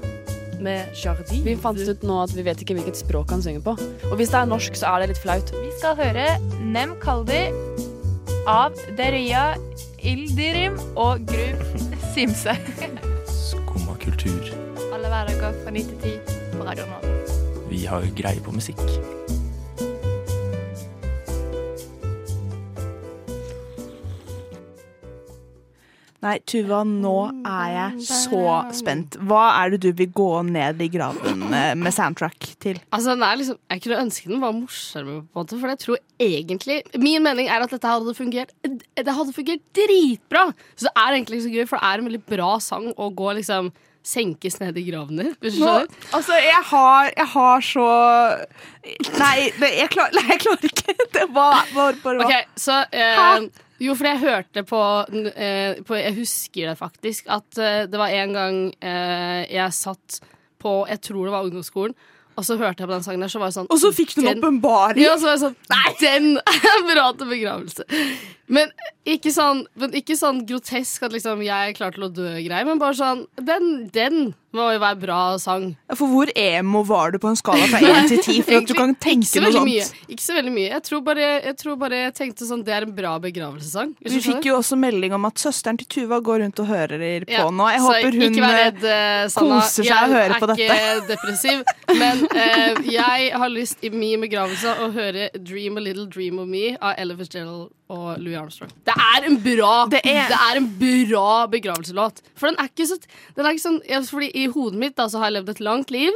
med 0.62 0.96
Jardi. 0.98 1.42
Vi 1.46 1.56
fant 1.62 1.78
ut 1.78 2.04
nå 2.06 2.18
at 2.24 2.34
vi 2.34 2.46
vet 2.46 2.62
ikke 2.64 2.78
hvilket 2.78 2.98
språk 3.02 3.34
han 3.34 3.44
synger 3.44 3.62
på. 3.66 3.76
Og 4.10 4.16
hvis 4.18 4.34
det 4.34 4.40
er 4.42 4.50
norsk, 4.50 4.78
så 4.78 4.96
er 4.96 5.04
det 5.04 5.12
litt 5.14 5.22
flaut. 5.22 5.54
Vi 5.54 5.70
skal 5.78 5.98
høre 6.00 6.26
Nem 6.62 6.96
Kaldi 7.02 7.44
av 8.50 8.78
Deria 8.98 9.52
Ildirim 10.04 10.80
og 10.98 11.20
Grub 11.30 11.62
Simse. 12.14 12.56
Skumma 13.30 13.94
kultur. 14.02 14.48
Alle 14.94 15.08
hverdager 15.08 15.54
fra 15.64 15.72
9 15.72 15.84
til 15.84 15.98
10 16.02 16.58
på 16.58 16.64
Radio 16.66 16.86
Nova. 16.90 17.14
Vi 17.70 17.86
har 17.86 18.08
greie 18.18 18.42
på 18.42 18.52
musikk. 18.52 18.82
Nei, 26.22 26.36
Tuva, 26.46 26.84
nå 26.86 27.16
er 27.50 27.70
jeg 27.74 28.04
så 28.06 28.42
spent. 28.78 29.16
Hva 29.26 29.46
er 29.58 29.74
det 29.74 29.80
du 29.88 29.90
vil 29.98 30.12
gå 30.14 30.30
ned 30.46 30.82
i 30.86 30.90
graven 30.94 31.48
eh, 31.50 31.72
med 31.80 31.96
soundtrack 31.96 32.52
til? 32.62 32.78
Altså, 32.94 33.16
den 33.16 33.26
er 33.26 33.40
liksom, 33.40 33.58
Jeg 33.74 33.82
kunne 33.82 34.02
ønske 34.04 34.30
den 34.30 34.44
var 34.44 34.54
morsommere, 34.54 35.24
på 35.26 35.34
en 35.34 35.42
måte, 35.42 35.58
for 35.58 35.74
jeg 35.74 35.82
tror 35.82 36.02
egentlig 36.22 36.82
Min 37.02 37.26
mening 37.26 37.50
er 37.50 37.66
at 37.66 37.74
dette 37.74 37.90
hadde 37.90 38.14
fungert 38.14 38.54
Det 38.62 39.16
hadde 39.18 39.34
fungert 39.34 39.64
dritbra! 39.74 40.52
Så 40.76 40.86
det 40.88 40.94
er 40.94 41.16
egentlig 41.18 41.40
ikke 41.40 41.48
så 41.48 41.56
gøy, 41.56 41.70
for 41.72 41.82
det 41.82 41.90
er 41.90 42.04
en 42.04 42.12
veldig 42.12 42.22
bra 42.36 42.52
sang 42.62 42.92
å 42.94 43.10
gå 43.18 43.34
liksom 43.42 43.72
senkes 44.06 44.56
ned 44.62 44.78
i 44.82 44.84
graven 44.88 45.20
i. 45.22 45.32
Hvis 45.42 45.58
du 45.58 45.62
Nå, 45.62 45.74
skjønner? 45.74 46.06
altså, 46.18 46.38
jeg 46.42 46.62
har, 46.72 47.12
jeg 47.18 47.28
har 47.34 47.66
så 47.66 47.90
Nei, 49.18 49.36
jeg, 49.50 49.90
klar, 49.94 50.14
nei, 50.18 50.24
jeg 50.32 50.40
klarer 50.46 50.70
ikke. 50.72 50.96
Det 51.18 51.28
var 51.34 51.68
bare, 51.74 51.98
bare 52.02 52.26
Ok, 52.26 52.34
så 52.58 52.80
eh, 52.90 53.46
Jo, 53.82 53.96
for 53.98 54.12
jeg 54.12 54.22
hørte 54.22 54.64
på, 54.68 54.80
eh, 55.34 55.82
på 55.88 55.98
Jeg 55.98 56.16
husker 56.20 56.70
det 56.70 56.78
faktisk. 56.78 57.26
At 57.34 57.58
eh, 57.58 57.84
det 57.90 57.98
var 58.00 58.14
en 58.14 58.34
gang 58.38 58.58
eh, 58.78 59.42
jeg 59.50 59.74
satt 59.74 60.22
på 60.62 60.86
Jeg 60.90 61.02
tror 61.02 61.26
det 61.26 61.34
var 61.34 61.48
ungdomsskolen. 61.48 61.96
Og 62.40 62.46
så 62.48 62.56
hørte 62.56 62.82
jeg 62.82 62.88
på 62.88 62.94
den 62.94 63.04
sangen 63.04 63.26
der, 63.26 63.32
så 63.32 63.42
var 63.42 63.50
jeg 63.50 63.58
sånn 63.58 63.68
Og 63.74 63.80
så 63.82 63.90
fikk 63.94 64.14
du 64.16 64.22
en 64.22 64.38
åpenbaring. 64.40 65.02
Ja, 65.04 65.18
så 65.20 65.28
var 65.28 65.36
jeg 65.36 65.42
sånn 65.44 65.58
Nei, 65.74 65.90
den 66.00 66.30
er 66.72 66.86
bra 66.88 67.10
til 67.18 67.34
begravelse. 67.34 67.88
Men 68.52 68.72
ikke 69.08 69.32
sånn, 69.34 69.64
men 69.80 69.96
ikke 69.98 70.18
sånn 70.20 70.44
grotesk 70.46 71.08
at 71.08 71.16
liksom 71.16 71.42
jeg 71.46 71.72
er 71.72 71.78
klar 71.78 71.96
til 71.96 72.06
å 72.06 72.12
dø-greier, 72.14 72.68
men 72.68 72.82
bare 72.82 72.98
sånn 73.00 73.26
Den, 73.42 73.88
den 73.94 74.34
må 74.52 74.66
jo 74.74 74.82
være 74.84 75.00
bra 75.00 75.20
sang. 75.40 75.70
For 75.96 76.12
hvor 76.12 76.30
emo 76.36 76.82
var 76.84 77.14
du 77.14 77.18
på 77.24 77.30
en 77.32 77.38
skala 77.40 77.64
fra 77.72 77.80
1 77.80 78.10
til 78.12 78.20
10? 78.20 78.42
For 78.44 78.58
at 78.60 78.68
du 78.68 78.74
kan 78.76 78.94
tenke 79.00 79.42
noe 79.42 79.54
sånt. 79.56 79.70
Mye. 79.70 79.86
Ikke 80.12 80.26
så 80.26 80.36
veldig 80.36 80.52
mye. 80.52 80.68
Jeg 80.74 80.84
tror 80.90 81.04
bare 81.08 81.30
jeg, 81.30 81.56
tror 81.62 81.78
bare 81.80 82.02
jeg 82.02 82.16
tenkte 82.18 82.48
sånn 82.50 82.66
Det 82.68 82.76
er 82.76 82.86
en 82.88 82.94
bra 82.98 83.14
begravelsessang. 83.24 83.96
Vi 84.04 84.22
fikk 84.28 84.50
jo 84.50 84.58
også 84.60 84.76
melding 84.80 85.16
om 85.16 85.30
at 85.30 85.40
søsteren 85.40 85.80
til 85.80 85.88
Tuva 85.96 86.20
går 86.20 86.44
rundt 86.44 86.62
og 86.62 86.68
hører 86.68 87.26
på 87.26 87.32
Ja, 87.32 87.48
nå. 87.48 87.70
Jeg 87.72 87.84
håper 87.88 88.20
hun 88.20 88.28
eh, 88.28 88.56
redd, 88.60 88.86
eh, 88.92 89.26
koser 89.40 89.88
seg 89.88 89.98
og 89.98 90.16
hører 90.18 90.38
på 90.44 90.52
dette. 90.52 90.68
Jeg 90.68 90.86
er 90.92 91.00
ikke 91.00 91.12
depressiv, 91.16 91.64
men 91.96 92.26
uh, 92.36 92.92
jeg 92.92 93.32
har 93.44 93.56
lyst 93.56 93.88
i 93.88 93.94
min 93.96 94.28
begravelse 94.28 94.76
å 94.84 94.92
høre 94.92 95.32
'Dream 95.40 95.80
a 95.80 95.86
Little 95.88 96.10
Dream 96.12 96.44
of 96.44 96.52
Me' 96.52 96.76
av 96.76 97.00
Ella 97.00 97.16
Fitzgerald 97.16 97.72
og 97.92 98.22
Louis 98.24 98.38
Armstrong. 98.40 98.72
Det 98.88 98.96
er 98.96 99.28
en 99.28 99.38
bra 99.44 99.74
Det 99.92 100.02
er, 100.08 100.58
en 100.58 100.68
bra 100.80 101.28
begravelselåt. 101.52 102.22
For 102.40 102.50
den 102.52 102.60
er 102.62 102.72
ikke 102.72 102.88
så 102.90 102.98
den 103.36 103.46
er 103.46 103.56
ikke 103.58 103.66
sånn, 103.68 103.80
Fordi 104.10 104.32
i 104.42 104.48
hodet 104.54 104.80
mitt 104.80 104.96
da, 105.00 105.08
så 105.12 105.20
har 105.22 105.30
jeg 105.32 105.40
levd 105.42 105.50
et 105.58 105.64
langt 105.68 105.92
liv, 105.92 106.12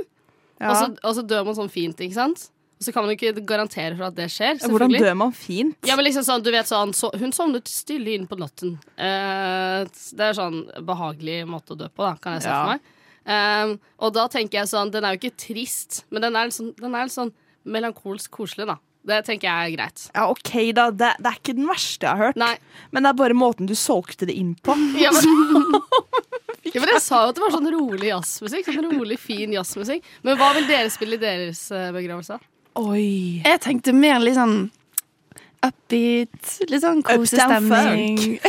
Ja. 0.62 0.70
og, 0.72 0.76
så, 0.80 0.86
og 1.04 1.16
så 1.18 1.24
dør 1.28 1.46
man 1.50 1.56
sånn 1.58 1.72
fint, 1.74 2.00
ikke 2.00 2.16
sant? 2.16 2.50
Og 2.80 2.84
så 2.84 2.92
kan 2.92 3.04
man 3.06 3.12
jo 3.14 3.16
ikke 3.20 3.44
garantere 3.48 3.96
for 3.96 4.06
at 4.10 4.16
det 4.18 4.26
skjer. 4.32 4.58
Hvordan 4.68 4.92
dør 5.00 5.14
man 5.16 5.32
fint? 5.36 5.78
Ja, 5.88 5.96
men 5.96 6.06
liksom 6.08 6.26
sånn, 6.28 6.44
du 6.44 6.50
vet 6.52 6.68
sånn 6.68 6.92
så, 6.96 7.08
Hun 7.16 7.32
sovnet 7.36 7.68
stille 7.72 8.12
inn 8.18 8.26
på 8.28 8.36
natten. 8.40 8.74
Eh, 9.00 9.86
det 10.16 10.26
er 10.30 10.36
sånn 10.36 10.62
behagelig 10.84 11.46
måte 11.48 11.76
å 11.76 11.80
dø 11.80 11.88
på, 11.88 12.04
da, 12.04 12.16
kan 12.20 12.36
jeg 12.36 12.44
se 12.44 12.50
Ja. 12.52 12.60
for 12.64 12.74
meg. 12.76 12.92
Um, 13.26 13.72
og 14.06 14.12
da 14.14 14.28
tenker 14.30 14.60
jeg 14.60 14.68
sånn 14.70 14.92
Den 14.94 15.04
er 15.04 15.16
jo 15.16 15.18
ikke 15.18 15.36
trist, 15.36 16.04
men 16.14 16.22
den 16.22 16.36
er, 16.38 16.52
sånn, 16.54 16.76
den 16.78 16.94
er 16.94 17.08
litt 17.08 17.16
sånn 17.16 17.32
melankolsk 17.66 18.30
koselig, 18.30 18.68
da. 18.70 18.76
Det 19.06 19.20
tenker 19.28 19.48
jeg 19.48 19.72
er 19.72 19.76
greit. 19.76 20.06
Ja, 20.15 20.26
OK, 20.32 20.52
da. 20.74 20.88
Det, 20.89 21.12
det 21.22 21.30
er 21.32 21.38
ikke 21.38 21.56
den 21.58 21.68
verste 21.70 22.08
jeg 22.08 22.12
har 22.18 22.32
hørt. 22.32 22.39
Men 22.91 23.06
det 23.06 23.12
er 23.12 23.20
bare 23.20 23.38
måten 23.38 23.70
du 23.70 23.76
solgte 23.78 24.26
det 24.30 24.34
inn 24.38 24.56
på. 24.65 24.74
Ja, 25.04 25.12
men, 25.13 25.26
ja, 26.74 26.80
men 26.82 26.89
jeg 26.96 27.04
sa 27.04 27.26
jo 27.26 27.34
at 27.34 27.38
det 27.38 27.44
var 27.46 27.54
sånn 27.54 27.70
rolig 27.76 28.10
jazzmusikk. 28.10 28.72
Sånn 28.72 28.89
rolig, 28.96 29.20
fin 29.22 29.54
jazzmusikk. 29.54 30.08
Men 30.26 30.39
hva 30.39 30.54
vil 30.58 30.65
dere 30.70 30.89
spille 30.94 31.20
i 31.20 31.22
deres 31.22 31.68
eh, 31.76 31.91
begravelse? 31.96 32.39
Oi. 32.82 33.44
Jeg 33.46 33.62
tenkte 33.63 33.94
mer 33.96 34.18
litt 34.24 34.36
sånn 34.39 34.65
upbeat, 35.65 36.50
litt 36.70 36.84
sånn 36.84 37.02
kosestemning. 37.06 38.39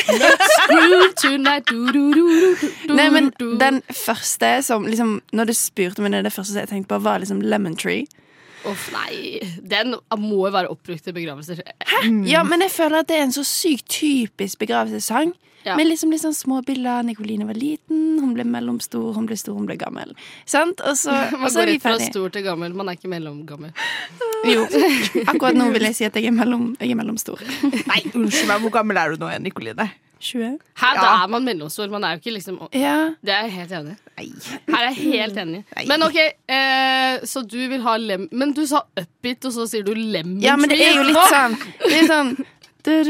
Nei, 2.90 3.08
men 3.14 3.30
den 3.60 3.80
første 3.94 4.50
som 4.66 4.86
liksom 4.88 5.18
Når 5.36 5.50
du 5.50 5.54
spurte 5.56 6.04
meg 6.04 6.16
det, 6.16 6.24
det 6.26 6.34
første 6.34 6.58
jeg 6.60 6.70
tenkte 6.72 6.94
på, 6.94 7.02
var 7.06 7.22
liksom 7.22 7.42
Lemon 7.44 7.76
Tree. 7.78 8.06
Uff, 8.66 8.88
nei. 8.94 9.40
Den 9.62 9.94
må 10.18 10.44
jo 10.46 10.52
være 10.54 10.70
oppbrukt 10.72 11.04
til 11.06 11.14
begravelser. 11.16 11.60
Ja, 12.26 12.42
men 12.46 12.64
jeg 12.66 12.72
føler 12.74 13.02
at 13.04 13.10
det 13.10 13.18
er 13.20 13.26
en 13.28 13.34
så 13.34 13.44
sykt 13.46 13.88
typisk 14.00 14.58
begravelsessang. 14.62 15.34
Ja. 15.66 15.74
Med 15.74 15.88
liksom 15.88 16.12
sånn 16.14 16.34
små 16.36 16.60
bilder. 16.62 17.02
Nikoline 17.02 17.46
var 17.48 17.58
liten, 17.58 18.20
hun 18.22 18.36
ble 18.36 18.44
mellomstor, 18.46 19.08
hun 19.16 19.26
ble 19.26 19.34
stor, 19.38 19.56
hun 19.58 19.66
ble 19.66 19.74
gammel. 19.80 20.12
Sant? 20.46 20.78
Og 20.86 20.94
så, 20.98 21.10
Man 21.34 21.48
og 21.48 21.50
så 21.50 21.58
går 21.58 21.64
er 21.64 21.72
vi 21.72 21.74
rett 21.74 21.82
fra 21.82 21.94
ferdig. 21.96 22.10
stor 22.12 22.34
til 22.36 22.44
gammel. 22.46 22.76
Man 22.78 22.90
er 22.92 22.98
ikke 23.00 23.10
mellomgammel. 23.10 23.74
Jo. 24.46 24.62
Akkurat 25.26 25.56
nå 25.56 25.64
vil 25.74 25.88
jeg 25.88 25.96
si 25.96 26.04
at 26.06 26.14
jeg 26.14 26.28
er, 26.28 26.34
mellom, 26.36 26.68
jeg 26.78 26.92
er 26.92 26.98
mellomstor. 27.00 27.40
Nei, 27.90 28.02
unnskyld 28.14 28.46
meg, 28.52 28.60
hvor 28.62 28.70
gammel 28.76 29.00
er 29.00 29.14
du 29.16 29.24
nå 29.24 29.30
igjen, 29.32 29.42
Nikoline? 29.48 29.88
20. 30.20 30.58
Her 30.80 30.96
da 30.96 31.08
er 31.22 31.28
man 31.28 31.44
mellomstor. 31.44 31.88
Man 31.92 32.04
er 32.04 32.16
jo 32.16 32.22
ikke 32.22 32.34
liksom 32.36 32.58
Ja. 32.72 33.12
Det 33.24 33.34
er 33.34 33.46
jeg 33.46 33.52
helt 33.52 33.72
enig 33.78 33.96
i. 34.18 34.32
Her 34.68 34.78
er 34.78 34.86
jeg 34.88 34.96
helt 35.12 35.38
enig. 35.42 35.62
Men 35.90 36.02
OK, 36.06 36.16
eh, 36.48 37.18
så 37.28 37.42
du 37.44 37.58
vil 37.68 37.82
ha 37.84 37.96
lem... 38.00 38.28
Men 38.32 38.52
du 38.56 38.64
sa 38.66 38.82
upbeat, 38.96 39.44
og 39.44 39.52
så 39.52 39.66
sier 39.70 39.84
du 39.86 39.92
lemon 39.94 40.40
Ja, 40.42 40.56
men 40.56 40.72
det 40.72 40.80
er 40.80 40.96
jo 40.96 41.04
litt 41.08 41.32
sånn 41.32 41.56
Det 41.84 41.98
er 42.00 42.08
sånn. 42.08 42.32
Det 42.86 42.94
er 42.94 43.08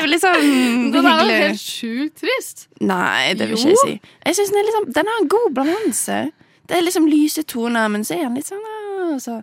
jo 0.00 0.08
litt 0.08 0.24
sånn 0.24 0.46
Den 0.94 1.06
er 1.06 1.22
jo 1.22 1.38
helt 1.44 1.62
sjukt 1.62 2.22
trist. 2.22 2.66
Nei, 2.80 3.34
det 3.38 3.50
vil 3.50 3.58
ikke 3.58 3.74
jeg 3.74 3.82
si. 3.84 3.96
Jeg 4.24 4.38
synes 4.38 4.52
den, 4.54 4.60
er 4.60 4.68
liksom, 4.70 4.90
den 4.98 5.10
har 5.12 5.22
en 5.22 5.32
god 5.34 5.50
balanse. 5.58 6.20
Det 6.68 6.78
er 6.78 6.84
liksom 6.86 7.08
lyse 7.08 7.44
toner, 7.48 7.90
men 7.92 8.06
så 8.08 8.16
er 8.16 8.26
den 8.26 8.38
litt 8.40 8.48
sånn 8.48 9.20
så. 9.22 9.38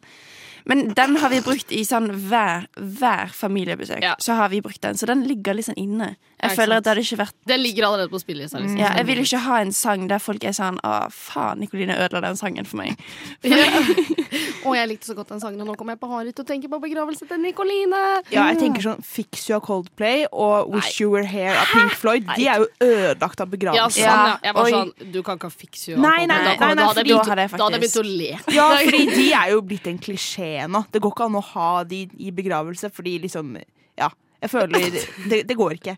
Men 0.66 0.94
den 0.98 1.18
har 1.22 1.30
vi 1.30 1.42
brukt 1.46 1.72
i 1.72 1.84
sånn 1.86 2.10
hver, 2.30 2.66
hver 2.76 3.30
familiebesøk. 3.34 4.02
Så 4.20 4.34
har 4.34 4.50
vi 4.50 4.62
brukt 4.66 4.82
den, 4.82 4.98
Så 4.98 5.06
den 5.06 5.24
ligger 5.30 5.54
liksom 5.54 5.78
inne. 5.78 6.16
Jeg 6.46 6.58
føler 6.60 6.76
sant. 6.76 6.78
at 6.78 6.84
det 6.88 6.92
hadde 6.94 7.06
ikke 7.06 7.20
vært 7.24 7.36
Det 7.52 7.60
ligger 7.60 7.88
allerede 7.90 8.12
på 8.14 8.22
spillelista. 8.22 8.62
Liksom. 8.62 8.80
ja, 8.80 8.94
Jeg 9.00 9.08
vil 9.10 9.24
ikke 9.24 9.42
ha 9.46 9.60
en 9.62 9.74
sang 9.76 10.08
der 10.12 10.24
folk 10.24 10.44
er 10.44 10.56
sånn 10.56 10.80
Å, 10.86 10.94
faen, 11.14 11.62
Nikoline 11.64 11.98
ødela 11.98 12.22
den 12.28 12.40
sangen 12.40 12.66
for 12.70 12.82
meg. 12.82 12.96
Og 14.66 14.74
jeg 14.76 14.90
likte 14.90 15.10
så 15.10 15.16
godt 15.18 15.30
den 15.30 15.42
sangen, 15.42 15.62
og 15.62 15.70
nå 15.70 15.76
kommer 15.78 15.96
jeg 15.96 16.02
på 16.02 16.10
til 16.26 16.44
å 16.44 16.48
tenke 16.48 16.70
på 16.72 16.80
begravelse 16.82 17.28
til 17.30 17.40
Nikoline. 17.42 18.00
Ja, 18.34 18.48
jeg 18.50 18.58
tenker 18.64 18.82
sånn 18.84 19.04
Fix 19.06 19.46
You 19.50 19.60
av 19.60 19.64
Coldplay 19.68 20.26
og 20.32 20.74
Wish 20.74 21.00
You 21.02 21.12
Were 21.14 21.28
Here 21.30 21.54
av 21.54 21.70
Pink 21.72 21.94
Floyd. 22.00 22.26
De 22.34 22.48
er 22.50 22.64
jo 22.64 22.68
ødelagt 22.82 23.44
av 23.44 23.54
Ja, 23.66 23.86
sånn, 23.88 24.02
ja. 24.02 24.36
Jeg 24.44 24.58
var 24.58 24.72
sånn 24.74 24.92
Du 25.14 25.22
kan 25.26 25.40
ikke 25.40 25.52
ha 25.52 25.56
Fix 25.56 25.88
you. 25.90 26.00
Nei, 26.02 26.26
nei, 26.26 26.34
nei, 26.34 26.56
da, 26.58 26.72
nei, 26.72 26.76
da, 26.76 26.90
hadde 26.90 27.04
jeg 27.04 27.12
begynt, 27.12 27.26
Da 27.26 27.36
hadde 27.36 27.46
jeg 27.46 27.56
da 27.56 27.70
hadde 27.70 27.80
jeg 27.80 27.86
begynt 27.86 28.02
å 28.02 28.06
le. 28.10 28.32
Ja, 28.56 28.68
fordi 28.82 29.06
de 29.14 29.28
er 29.38 29.54
jo 29.54 29.64
blitt 29.70 29.90
en 29.92 30.02
klisjé 30.02 30.52
nå. 30.72 30.86
Det 30.92 31.02
går 31.04 31.16
ikke 31.16 31.30
an 31.30 31.40
å 31.40 31.46
ha 31.54 31.72
de 31.88 32.06
i 32.18 32.34
begravelse, 32.36 32.92
fordi 32.96 33.20
liksom 33.28 33.56
Ja. 33.96 34.10
Jeg 34.46 34.52
føler 34.52 35.00
Det, 35.30 35.38
det 35.50 35.56
går 35.58 35.72
ikke. 35.80 35.96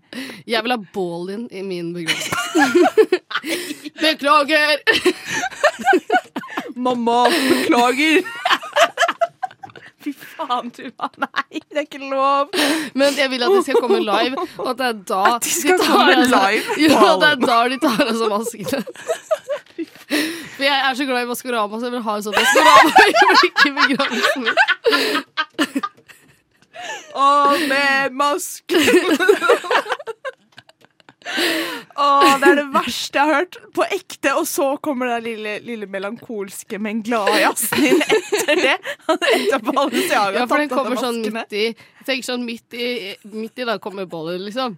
Jeg 0.47 0.63
vil 0.63 0.71
ha 0.71 0.77
bål 0.93 1.27
din 1.27 1.47
i 1.51 1.61
min 1.67 1.89
begravelse. 1.93 2.31
Beklager! 4.03 4.77
Mamma, 6.75 7.25
beklager. 7.27 8.23
Fy 10.05 10.13
faen, 10.13 10.71
Tuva. 10.71 11.09
Nei, 11.19 11.59
det 11.59 11.81
er 11.81 11.87
ikke 11.89 11.99
lov. 12.07 12.55
Men 12.95 13.17
jeg 13.19 13.33
vil 13.33 13.43
at 13.43 13.51
de 13.57 13.63
skal 13.65 13.81
komme 13.83 13.99
live, 14.05 14.47
og 14.61 14.69
at 14.71 14.79
det 14.79 14.87
er 14.87 15.03
da 15.11 15.23
At 15.33 15.43
de 15.43 15.51
skal 15.57 15.75
de 15.81 15.89
komme 15.89 16.15
altså, 16.15 16.39
live? 16.45 16.79
Jo, 16.85 16.93
ja, 16.93 17.11
det 17.19 17.31
er 17.33 17.43
da 17.43 17.59
de 17.73 17.81
tar 17.83 18.05
av 18.05 18.15
seg 18.21 18.31
maskene. 18.37 18.79
For 20.55 20.63
jeg 20.69 20.77
er 20.77 20.95
så 21.01 21.09
glad 21.11 21.27
i 21.27 21.29
Maskorama, 21.33 21.81
så 21.81 21.89
jeg 21.89 21.97
vil 21.97 22.07
ha 22.07 22.15
en 22.15 22.27
sånn 22.29 22.39
Maskorama-øyeblikk 22.39 23.67
i 23.67 23.75
begravelsen 23.81 24.47
min. 24.47 25.93
Og 27.13 27.53
med 27.69 28.09
maske. 28.11 28.75
Å, 31.97 32.07
det 32.41 32.49
er 32.51 32.59
det 32.59 32.65
verste 32.75 33.17
jeg 33.17 33.25
har 33.29 33.39
hørt. 33.41 33.57
På 33.75 33.85
ekte. 33.89 34.33
Og 34.37 34.47
så 34.49 34.69
kommer 34.83 35.09
den 35.15 35.25
lille, 35.25 35.57
lille 35.65 35.89
melankolske, 35.89 36.79
men 36.81 37.01
glade 37.05 37.39
jazzen 37.41 37.85
inn 37.91 38.01
etter 38.05 38.61
det. 38.61 38.75
Etter 39.37 39.63
Balenciaga 39.65 40.43
Ja, 40.43 40.47
for 40.49 40.61
den 40.61 40.71
kommer 40.71 40.99
sånn 40.99 41.23
midt 41.25 41.55
i 41.57 41.69
Tenk 42.07 42.23
sånn 42.23 42.45
midt 42.47 42.71
i, 42.71 43.15
midt 43.33 43.59
i 43.59 43.65
da 43.67 43.73
kommer 43.83 44.05
bollen, 44.07 44.39
liksom. 44.45 44.77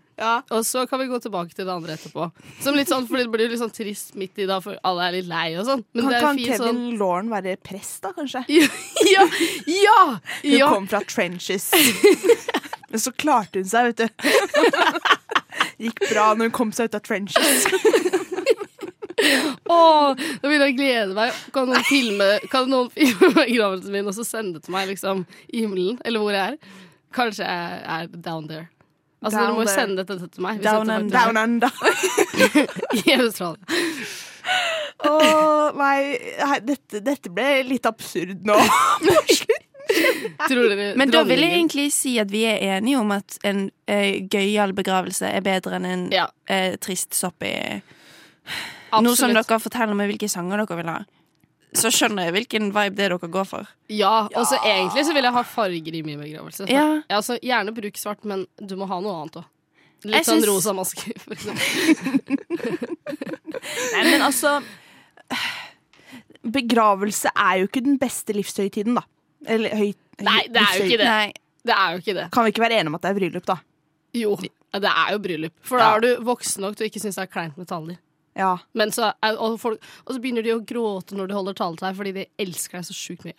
Og 0.50 0.64
så 0.66 0.88
kan 0.90 0.98
vi 0.98 1.06
gå 1.12 1.20
tilbake 1.22 1.54
til 1.54 1.68
det 1.68 1.76
andre 1.76 1.94
etterpå. 1.94 2.26
Som 2.64 2.74
litt 2.74 2.90
sånn, 2.90 3.06
for 3.06 3.22
det 3.22 3.28
blir 3.30 3.52
litt 3.52 3.62
sånn 3.62 3.74
trist 3.74 4.16
midt 4.18 4.42
i 4.42 4.48
da, 4.50 4.58
for 4.64 4.80
alle 4.82 5.06
er 5.06 5.18
litt 5.20 5.30
lei 5.30 5.52
og 5.60 5.68
sånn. 5.68 5.84
Men 5.94 6.08
Kan, 6.08 6.16
det 6.16 6.22
kan 6.24 6.40
fint 6.40 6.50
Kevin 6.56 6.66
sånn 6.66 6.98
Lauren 6.98 7.30
være 7.30 7.54
prest, 7.62 8.00
da, 8.02 8.16
kanskje? 8.18 8.42
Ja! 9.14 9.28
ja, 9.70 10.02
Hun 10.42 10.56
ja. 10.56 10.72
kom 10.74 10.90
fra 10.90 11.04
trenches. 11.06 11.70
Men 12.90 13.02
så 13.04 13.14
klarte 13.14 13.62
hun 13.62 13.70
seg, 13.70 13.92
vet 13.92 14.10
du. 14.10 14.26
Gikk 15.80 16.00
bra 16.10 16.30
når 16.36 16.50
hun 16.50 16.56
kom 16.60 16.72
seg 16.76 16.90
ut 16.92 16.98
av 17.00 17.04
trenches. 17.06 17.68
Å, 19.70 19.78
nå 20.16 20.48
begynner 20.48 20.70
jeg 20.70 20.78
glede 20.80 21.14
meg. 21.18 21.36
Kan 21.54 21.68
noen 21.70 21.84
filme 21.88 22.28
Kan 22.52 22.70
noen 22.72 22.88
filme 22.94 23.30
begravelsen 23.36 23.92
min 23.94 24.08
og 24.10 24.16
så 24.16 24.24
sende 24.28 24.58
det 24.58 24.64
til 24.68 24.74
meg 24.76 24.88
liksom 24.94 25.26
i 25.52 25.64
himmelen, 25.66 25.98
eller 26.08 26.24
hvor 26.24 26.34
jeg 26.36 26.56
er? 26.56 26.78
Kanskje 27.16 27.44
jeg 27.48 27.82
er 27.98 28.08
down 28.16 28.48
there. 28.50 28.68
Altså, 29.20 29.36
Down 29.42 29.46
Dere 29.50 29.56
må 29.58 29.64
jo 29.64 29.68
there. 29.68 29.76
sende 29.82 30.04
dette 30.08 30.30
til 30.32 30.46
meg. 30.46 30.60
hvis 30.62 30.70
Down 30.70 30.88
dette 30.88 30.96
and 30.96 31.12
faktisk- 31.12 31.26
down 31.26 31.38
and 31.38 31.62
down. 31.62 31.74
I 33.04 33.18
Australia. 33.20 33.64
Å, 35.10 35.12
nei, 35.80 35.98
dette, 36.68 37.02
dette 37.04 37.32
ble 37.32 37.50
litt 37.68 37.86
absurd 37.90 38.46
nå. 38.48 38.56
Tror 39.04 39.34
dere 39.90 40.94
Men 41.00 41.12
da 41.14 41.24
vil 41.28 41.44
jeg 41.44 41.56
egentlig 41.58 41.88
si 41.94 42.16
at 42.22 42.32
vi 42.32 42.44
er 42.50 42.62
enige 42.78 43.00
om 43.00 43.12
at 43.16 43.38
en 43.48 43.68
uh, 43.90 44.18
gøyal 44.32 44.74
begravelse 44.78 45.30
er 45.30 45.46
bedre 45.46 45.80
enn 45.80 45.88
en 45.90 46.04
eh, 46.14 46.76
trist 46.82 47.18
sopp 47.18 47.46
i 47.48 47.54
Nå 48.90 49.14
som 49.18 49.34
dere 49.36 49.60
forteller 49.62 49.98
meg 49.98 50.10
hvilke 50.14 50.30
sanger 50.32 50.64
dere 50.64 50.78
vil 50.80 50.90
ha, 50.90 51.00
så 51.78 51.92
skjønner 51.94 52.26
jeg 52.26 52.34
hvilken 52.34 52.72
vibe 52.74 52.98
det 52.98 53.06
er 53.06 53.14
dere 53.14 53.30
går 53.30 53.46
for. 53.46 53.70
Ja, 53.94 54.26
og 54.34 54.48
så 54.50 54.58
egentlig 54.66 55.06
så 55.06 55.14
vil 55.14 55.28
jeg 55.28 55.36
ha 55.36 55.44
farger 55.46 55.98
i 56.00 56.02
min 56.06 56.18
begravelse. 56.22 56.66
Ja. 56.72 57.02
altså, 57.14 57.38
gjerne 57.46 57.74
bruk 57.76 58.00
svart, 58.02 58.26
men 58.26 58.48
du 58.58 58.74
må 58.80 58.90
ha 58.90 58.98
noe 59.04 59.20
annet 59.22 59.42
òg. 59.44 59.50
Jeg 60.00 60.14
Litt 60.14 60.26
sånn 60.30 60.40
syns- 60.40 60.48
rosa 60.48 60.74
maske, 60.74 61.14
for 61.20 61.36
eksempel. 61.36 62.38
Nei, 63.94 64.04
men 64.08 64.24
altså 64.24 64.60
Begravelse 66.40 67.34
er 67.36 67.58
jo 67.60 67.68
ikke 67.68 67.84
den 67.84 67.98
beste 68.00 68.34
livshøytiden, 68.34 68.96
da. 68.96 69.04
Eller 69.48 69.76
høy, 69.76 69.94
Nei, 70.26 70.42
det 70.52 70.62
er 70.64 70.76
jo 70.76 70.86
ikke 70.90 71.00
det. 71.00 71.08
Nei. 71.08 71.32
Det 71.70 71.76
er 71.76 71.92
jo 71.92 72.02
ikke 72.02 72.16
det. 72.16 72.28
Kan 72.34 72.46
vi 72.46 72.54
ikke 72.54 72.64
være 72.64 72.80
enige 72.80 72.92
om 72.92 72.98
at 72.98 73.04
det 73.04 73.10
er 73.10 73.18
bryllup, 73.20 73.46
da? 73.48 73.58
Jo, 74.16 74.36
det 74.40 74.92
er 74.92 75.12
jo 75.14 75.20
bryllup. 75.24 75.54
For 75.68 75.82
da 75.82 75.90
er 75.96 76.06
du 76.06 76.24
voksen 76.26 76.64
nok 76.66 76.78
til 76.78 76.88
å 76.88 76.90
ikke 76.90 77.02
synes 77.04 77.20
det 77.20 77.26
er 77.28 77.32
kleint 77.34 77.60
med 77.60 77.70
taler. 77.70 78.00
Ja. 78.40 78.54
Men 78.78 78.94
så 78.96 79.12
og, 79.36 79.60
folk, 79.60 79.84
og 80.06 80.16
så 80.16 80.22
begynner 80.24 80.46
de 80.46 80.56
å 80.56 80.64
gråte 80.64 81.18
når 81.18 81.30
de 81.30 81.38
holder 81.38 81.58
tale 81.60 81.80
til 81.80 81.88
deg, 81.88 81.98
fordi 82.00 82.14
de 82.16 82.26
elsker 82.40 82.80
deg 82.80 82.88
så 82.88 82.96
sjukt 82.96 83.28
mye. 83.28 83.38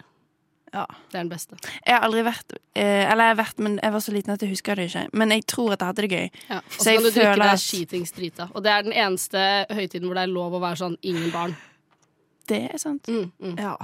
Ja. 0.71 0.85
Det 1.11 1.17
er 1.19 1.25
den 1.25 1.31
beste. 1.33 1.57
Jeg 1.83 1.97
har 1.97 2.05
aldri 2.07 2.21
vært 2.23 2.53
eh, 2.79 3.03
Eller 3.11 3.27
jeg 3.27 3.33
har 3.33 3.39
vært, 3.41 3.63
men 3.67 3.81
jeg 3.83 3.91
var 3.91 4.03
så 4.05 4.13
liten 4.15 4.35
at 4.37 4.45
jeg 4.45 4.53
husker 4.53 4.79
det 4.79 4.85
ikke. 4.87 5.01
Men 5.19 5.35
jeg 5.35 5.43
tror 5.51 5.73
at 5.75 5.81
jeg 5.83 5.91
hadde 5.91 6.05
det 6.05 6.11
gøy. 6.13 6.29
Ja. 6.53 6.59
Og 6.61 6.77
Så 6.77 6.85
så 6.85 6.93
kan 6.93 7.03
du 7.03 7.09
drikke 7.09 7.33
deg 7.41 7.55
at 7.57 7.63
skitings 7.65 8.15
drita. 8.15 8.47
Og 8.55 8.63
det 8.63 8.75
er 8.75 8.87
den 8.87 8.95
eneste 8.95 9.47
høytiden 9.67 10.07
hvor 10.07 10.21
det 10.21 10.29
er 10.29 10.31
lov 10.37 10.55
å 10.55 10.63
være 10.63 10.79
sånn 10.85 10.95
ingen 11.03 11.33
barn. 11.35 11.57
Det 12.51 12.61
er 12.71 12.83
sant. 12.83 13.11
Mm, 13.11 13.33
mm. 13.43 13.57
Ja. 13.59 13.75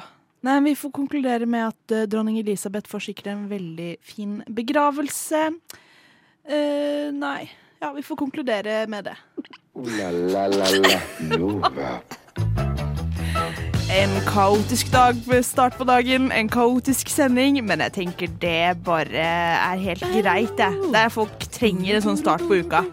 Nei, 0.47 0.61
Vi 0.61 0.76
får 0.78 0.90
konkludere 0.94 1.47
med 1.47 1.72
at 1.72 1.92
eh, 1.92 2.07
dronning 2.07 2.38
Elisabeth 2.38 2.86
får 2.90 3.09
sikkert 3.09 3.32
en 3.32 3.47
veldig 3.51 3.97
fin 4.03 4.42
begravelse. 4.47 5.49
Uh, 6.47 7.11
nei. 7.11 7.49
Ja, 7.82 7.90
vi 7.97 8.05
får 8.07 8.16
konkludere 8.20 8.84
med 8.86 9.09
det. 9.11 9.16
Ooh 9.74 9.90
la 9.99 10.11
la 10.11 10.47
la 10.47 10.68
la 10.70 11.01
Nova. 11.36 11.99
En 13.90 14.14
kaotisk 14.26 14.92
dag 14.92 15.18
med 15.26 15.44
start 15.44 15.74
på 15.78 15.84
dagen, 15.84 16.30
en 16.32 16.49
kaotisk 16.49 17.11
sending, 17.11 17.59
men 17.66 17.82
jeg 17.82 17.92
tenker 17.99 18.30
det 18.40 18.78
bare 18.86 19.26
er 19.26 19.82
helt 19.82 20.07
greit, 20.14 20.59
jeg. 20.59 20.90
Der 20.94 21.11
folk 21.11 21.51
trenger 21.51 21.99
en 21.99 22.07
sånn 22.07 22.22
start 22.22 22.47
på 22.47 22.62
uka. 22.62 22.86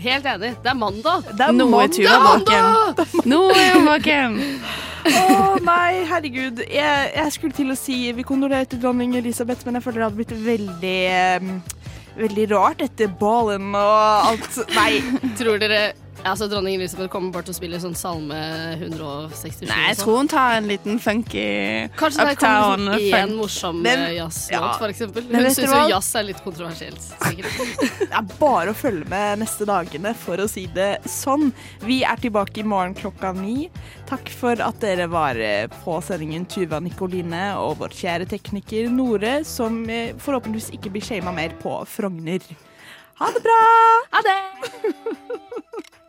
Helt 0.00 0.26
enig. 0.26 0.54
Det 0.62 0.70
er 0.70 0.78
mandag. 0.78 1.26
Det 1.36 1.46
er 1.46 1.52
mandag! 1.56 1.92
Tuva 1.96 3.58
er 3.60 3.74
hun 3.76 3.88
våken. 3.88 4.38
Å 5.10 5.58
nei, 5.64 6.02
herregud. 6.08 6.62
Jeg, 6.68 7.10
jeg 7.16 7.34
skulle 7.34 7.56
til 7.56 7.72
å 7.72 7.76
si 7.78 7.98
vi 8.16 8.24
kondolerer 8.26 8.68
til 8.68 8.80
dronning 8.82 9.16
Elisabeth, 9.20 9.64
men 9.66 9.78
jeg 9.78 9.86
føler 9.86 10.02
det 10.02 10.08
hadde 10.08 10.20
blitt 10.20 10.36
veldig 10.46 10.98
um, 11.40 11.52
Veldig 12.20 12.44
rart 12.50 12.80
etter 12.84 13.08
ballen 13.20 13.70
og 13.78 14.30
alt. 14.32 14.56
Nei. 14.74 14.98
Tror 15.38 15.60
dere 15.62 15.92
altså, 16.24 16.46
dronning 16.50 16.76
Elisabeth 16.76 17.10
kommer 17.12 17.32
bare 17.34 17.48
til 17.48 17.54
å 17.54 17.58
spille 17.58 17.80
sånn 17.82 17.96
salme 17.98 18.38
167? 18.76 19.66
Nei, 19.68 19.80
jeg 19.90 19.98
tror 20.00 20.20
hun 20.20 20.30
tar 20.30 20.56
en 20.58 20.68
liten 20.70 21.00
funky 21.02 21.44
Kanskje 21.98 22.26
det 22.28 22.36
kommer 22.40 22.96
liksom 22.98 23.18
én 23.20 23.34
morsom 23.38 23.80
eh, 23.86 24.04
jazzlåt, 24.18 24.54
ja. 24.54 24.72
for 24.80 24.92
eksempel. 24.92 25.26
Hun 25.30 25.48
syns 25.48 25.74
jo 25.74 25.82
jazz 25.92 26.10
er 26.20 26.26
litt 26.28 26.42
kontroversielt. 26.44 27.10
Sikkert. 27.26 27.60
Det 28.10 28.16
er 28.18 28.30
bare 28.40 28.72
å 28.72 28.76
følge 28.76 29.06
med 29.10 29.42
neste 29.44 29.66
dagene, 29.68 30.12
for 30.18 30.42
å 30.42 30.48
si 30.50 30.64
det 30.74 30.88
sånn. 31.08 31.50
Vi 31.86 32.00
er 32.06 32.18
tilbake 32.20 32.62
i 32.62 32.66
morgen 32.66 32.96
klokka 32.98 33.30
ni. 33.36 33.68
Takk 34.10 34.32
for 34.34 34.58
at 34.64 34.80
dere 34.82 35.06
var 35.12 35.38
eh, 35.38 35.68
på 35.84 36.00
sendingen 36.02 36.48
Tuva 36.50 36.80
Nikoline 36.82 37.52
og 37.60 37.78
vår 37.84 37.94
kjære 38.00 38.26
tekniker 38.32 38.90
Nore, 38.90 39.40
som 39.46 39.84
eh, 39.86 40.16
forhåpentligvis 40.18 40.72
ikke 40.78 40.94
blir 40.96 41.06
shama 41.06 41.34
mer 41.36 41.54
på 41.62 41.76
Frogner. 41.88 42.42
Ha 43.20 43.30
det 43.36 43.44
bra! 43.44 43.62
Ha 44.16 44.26
det! 44.26 44.40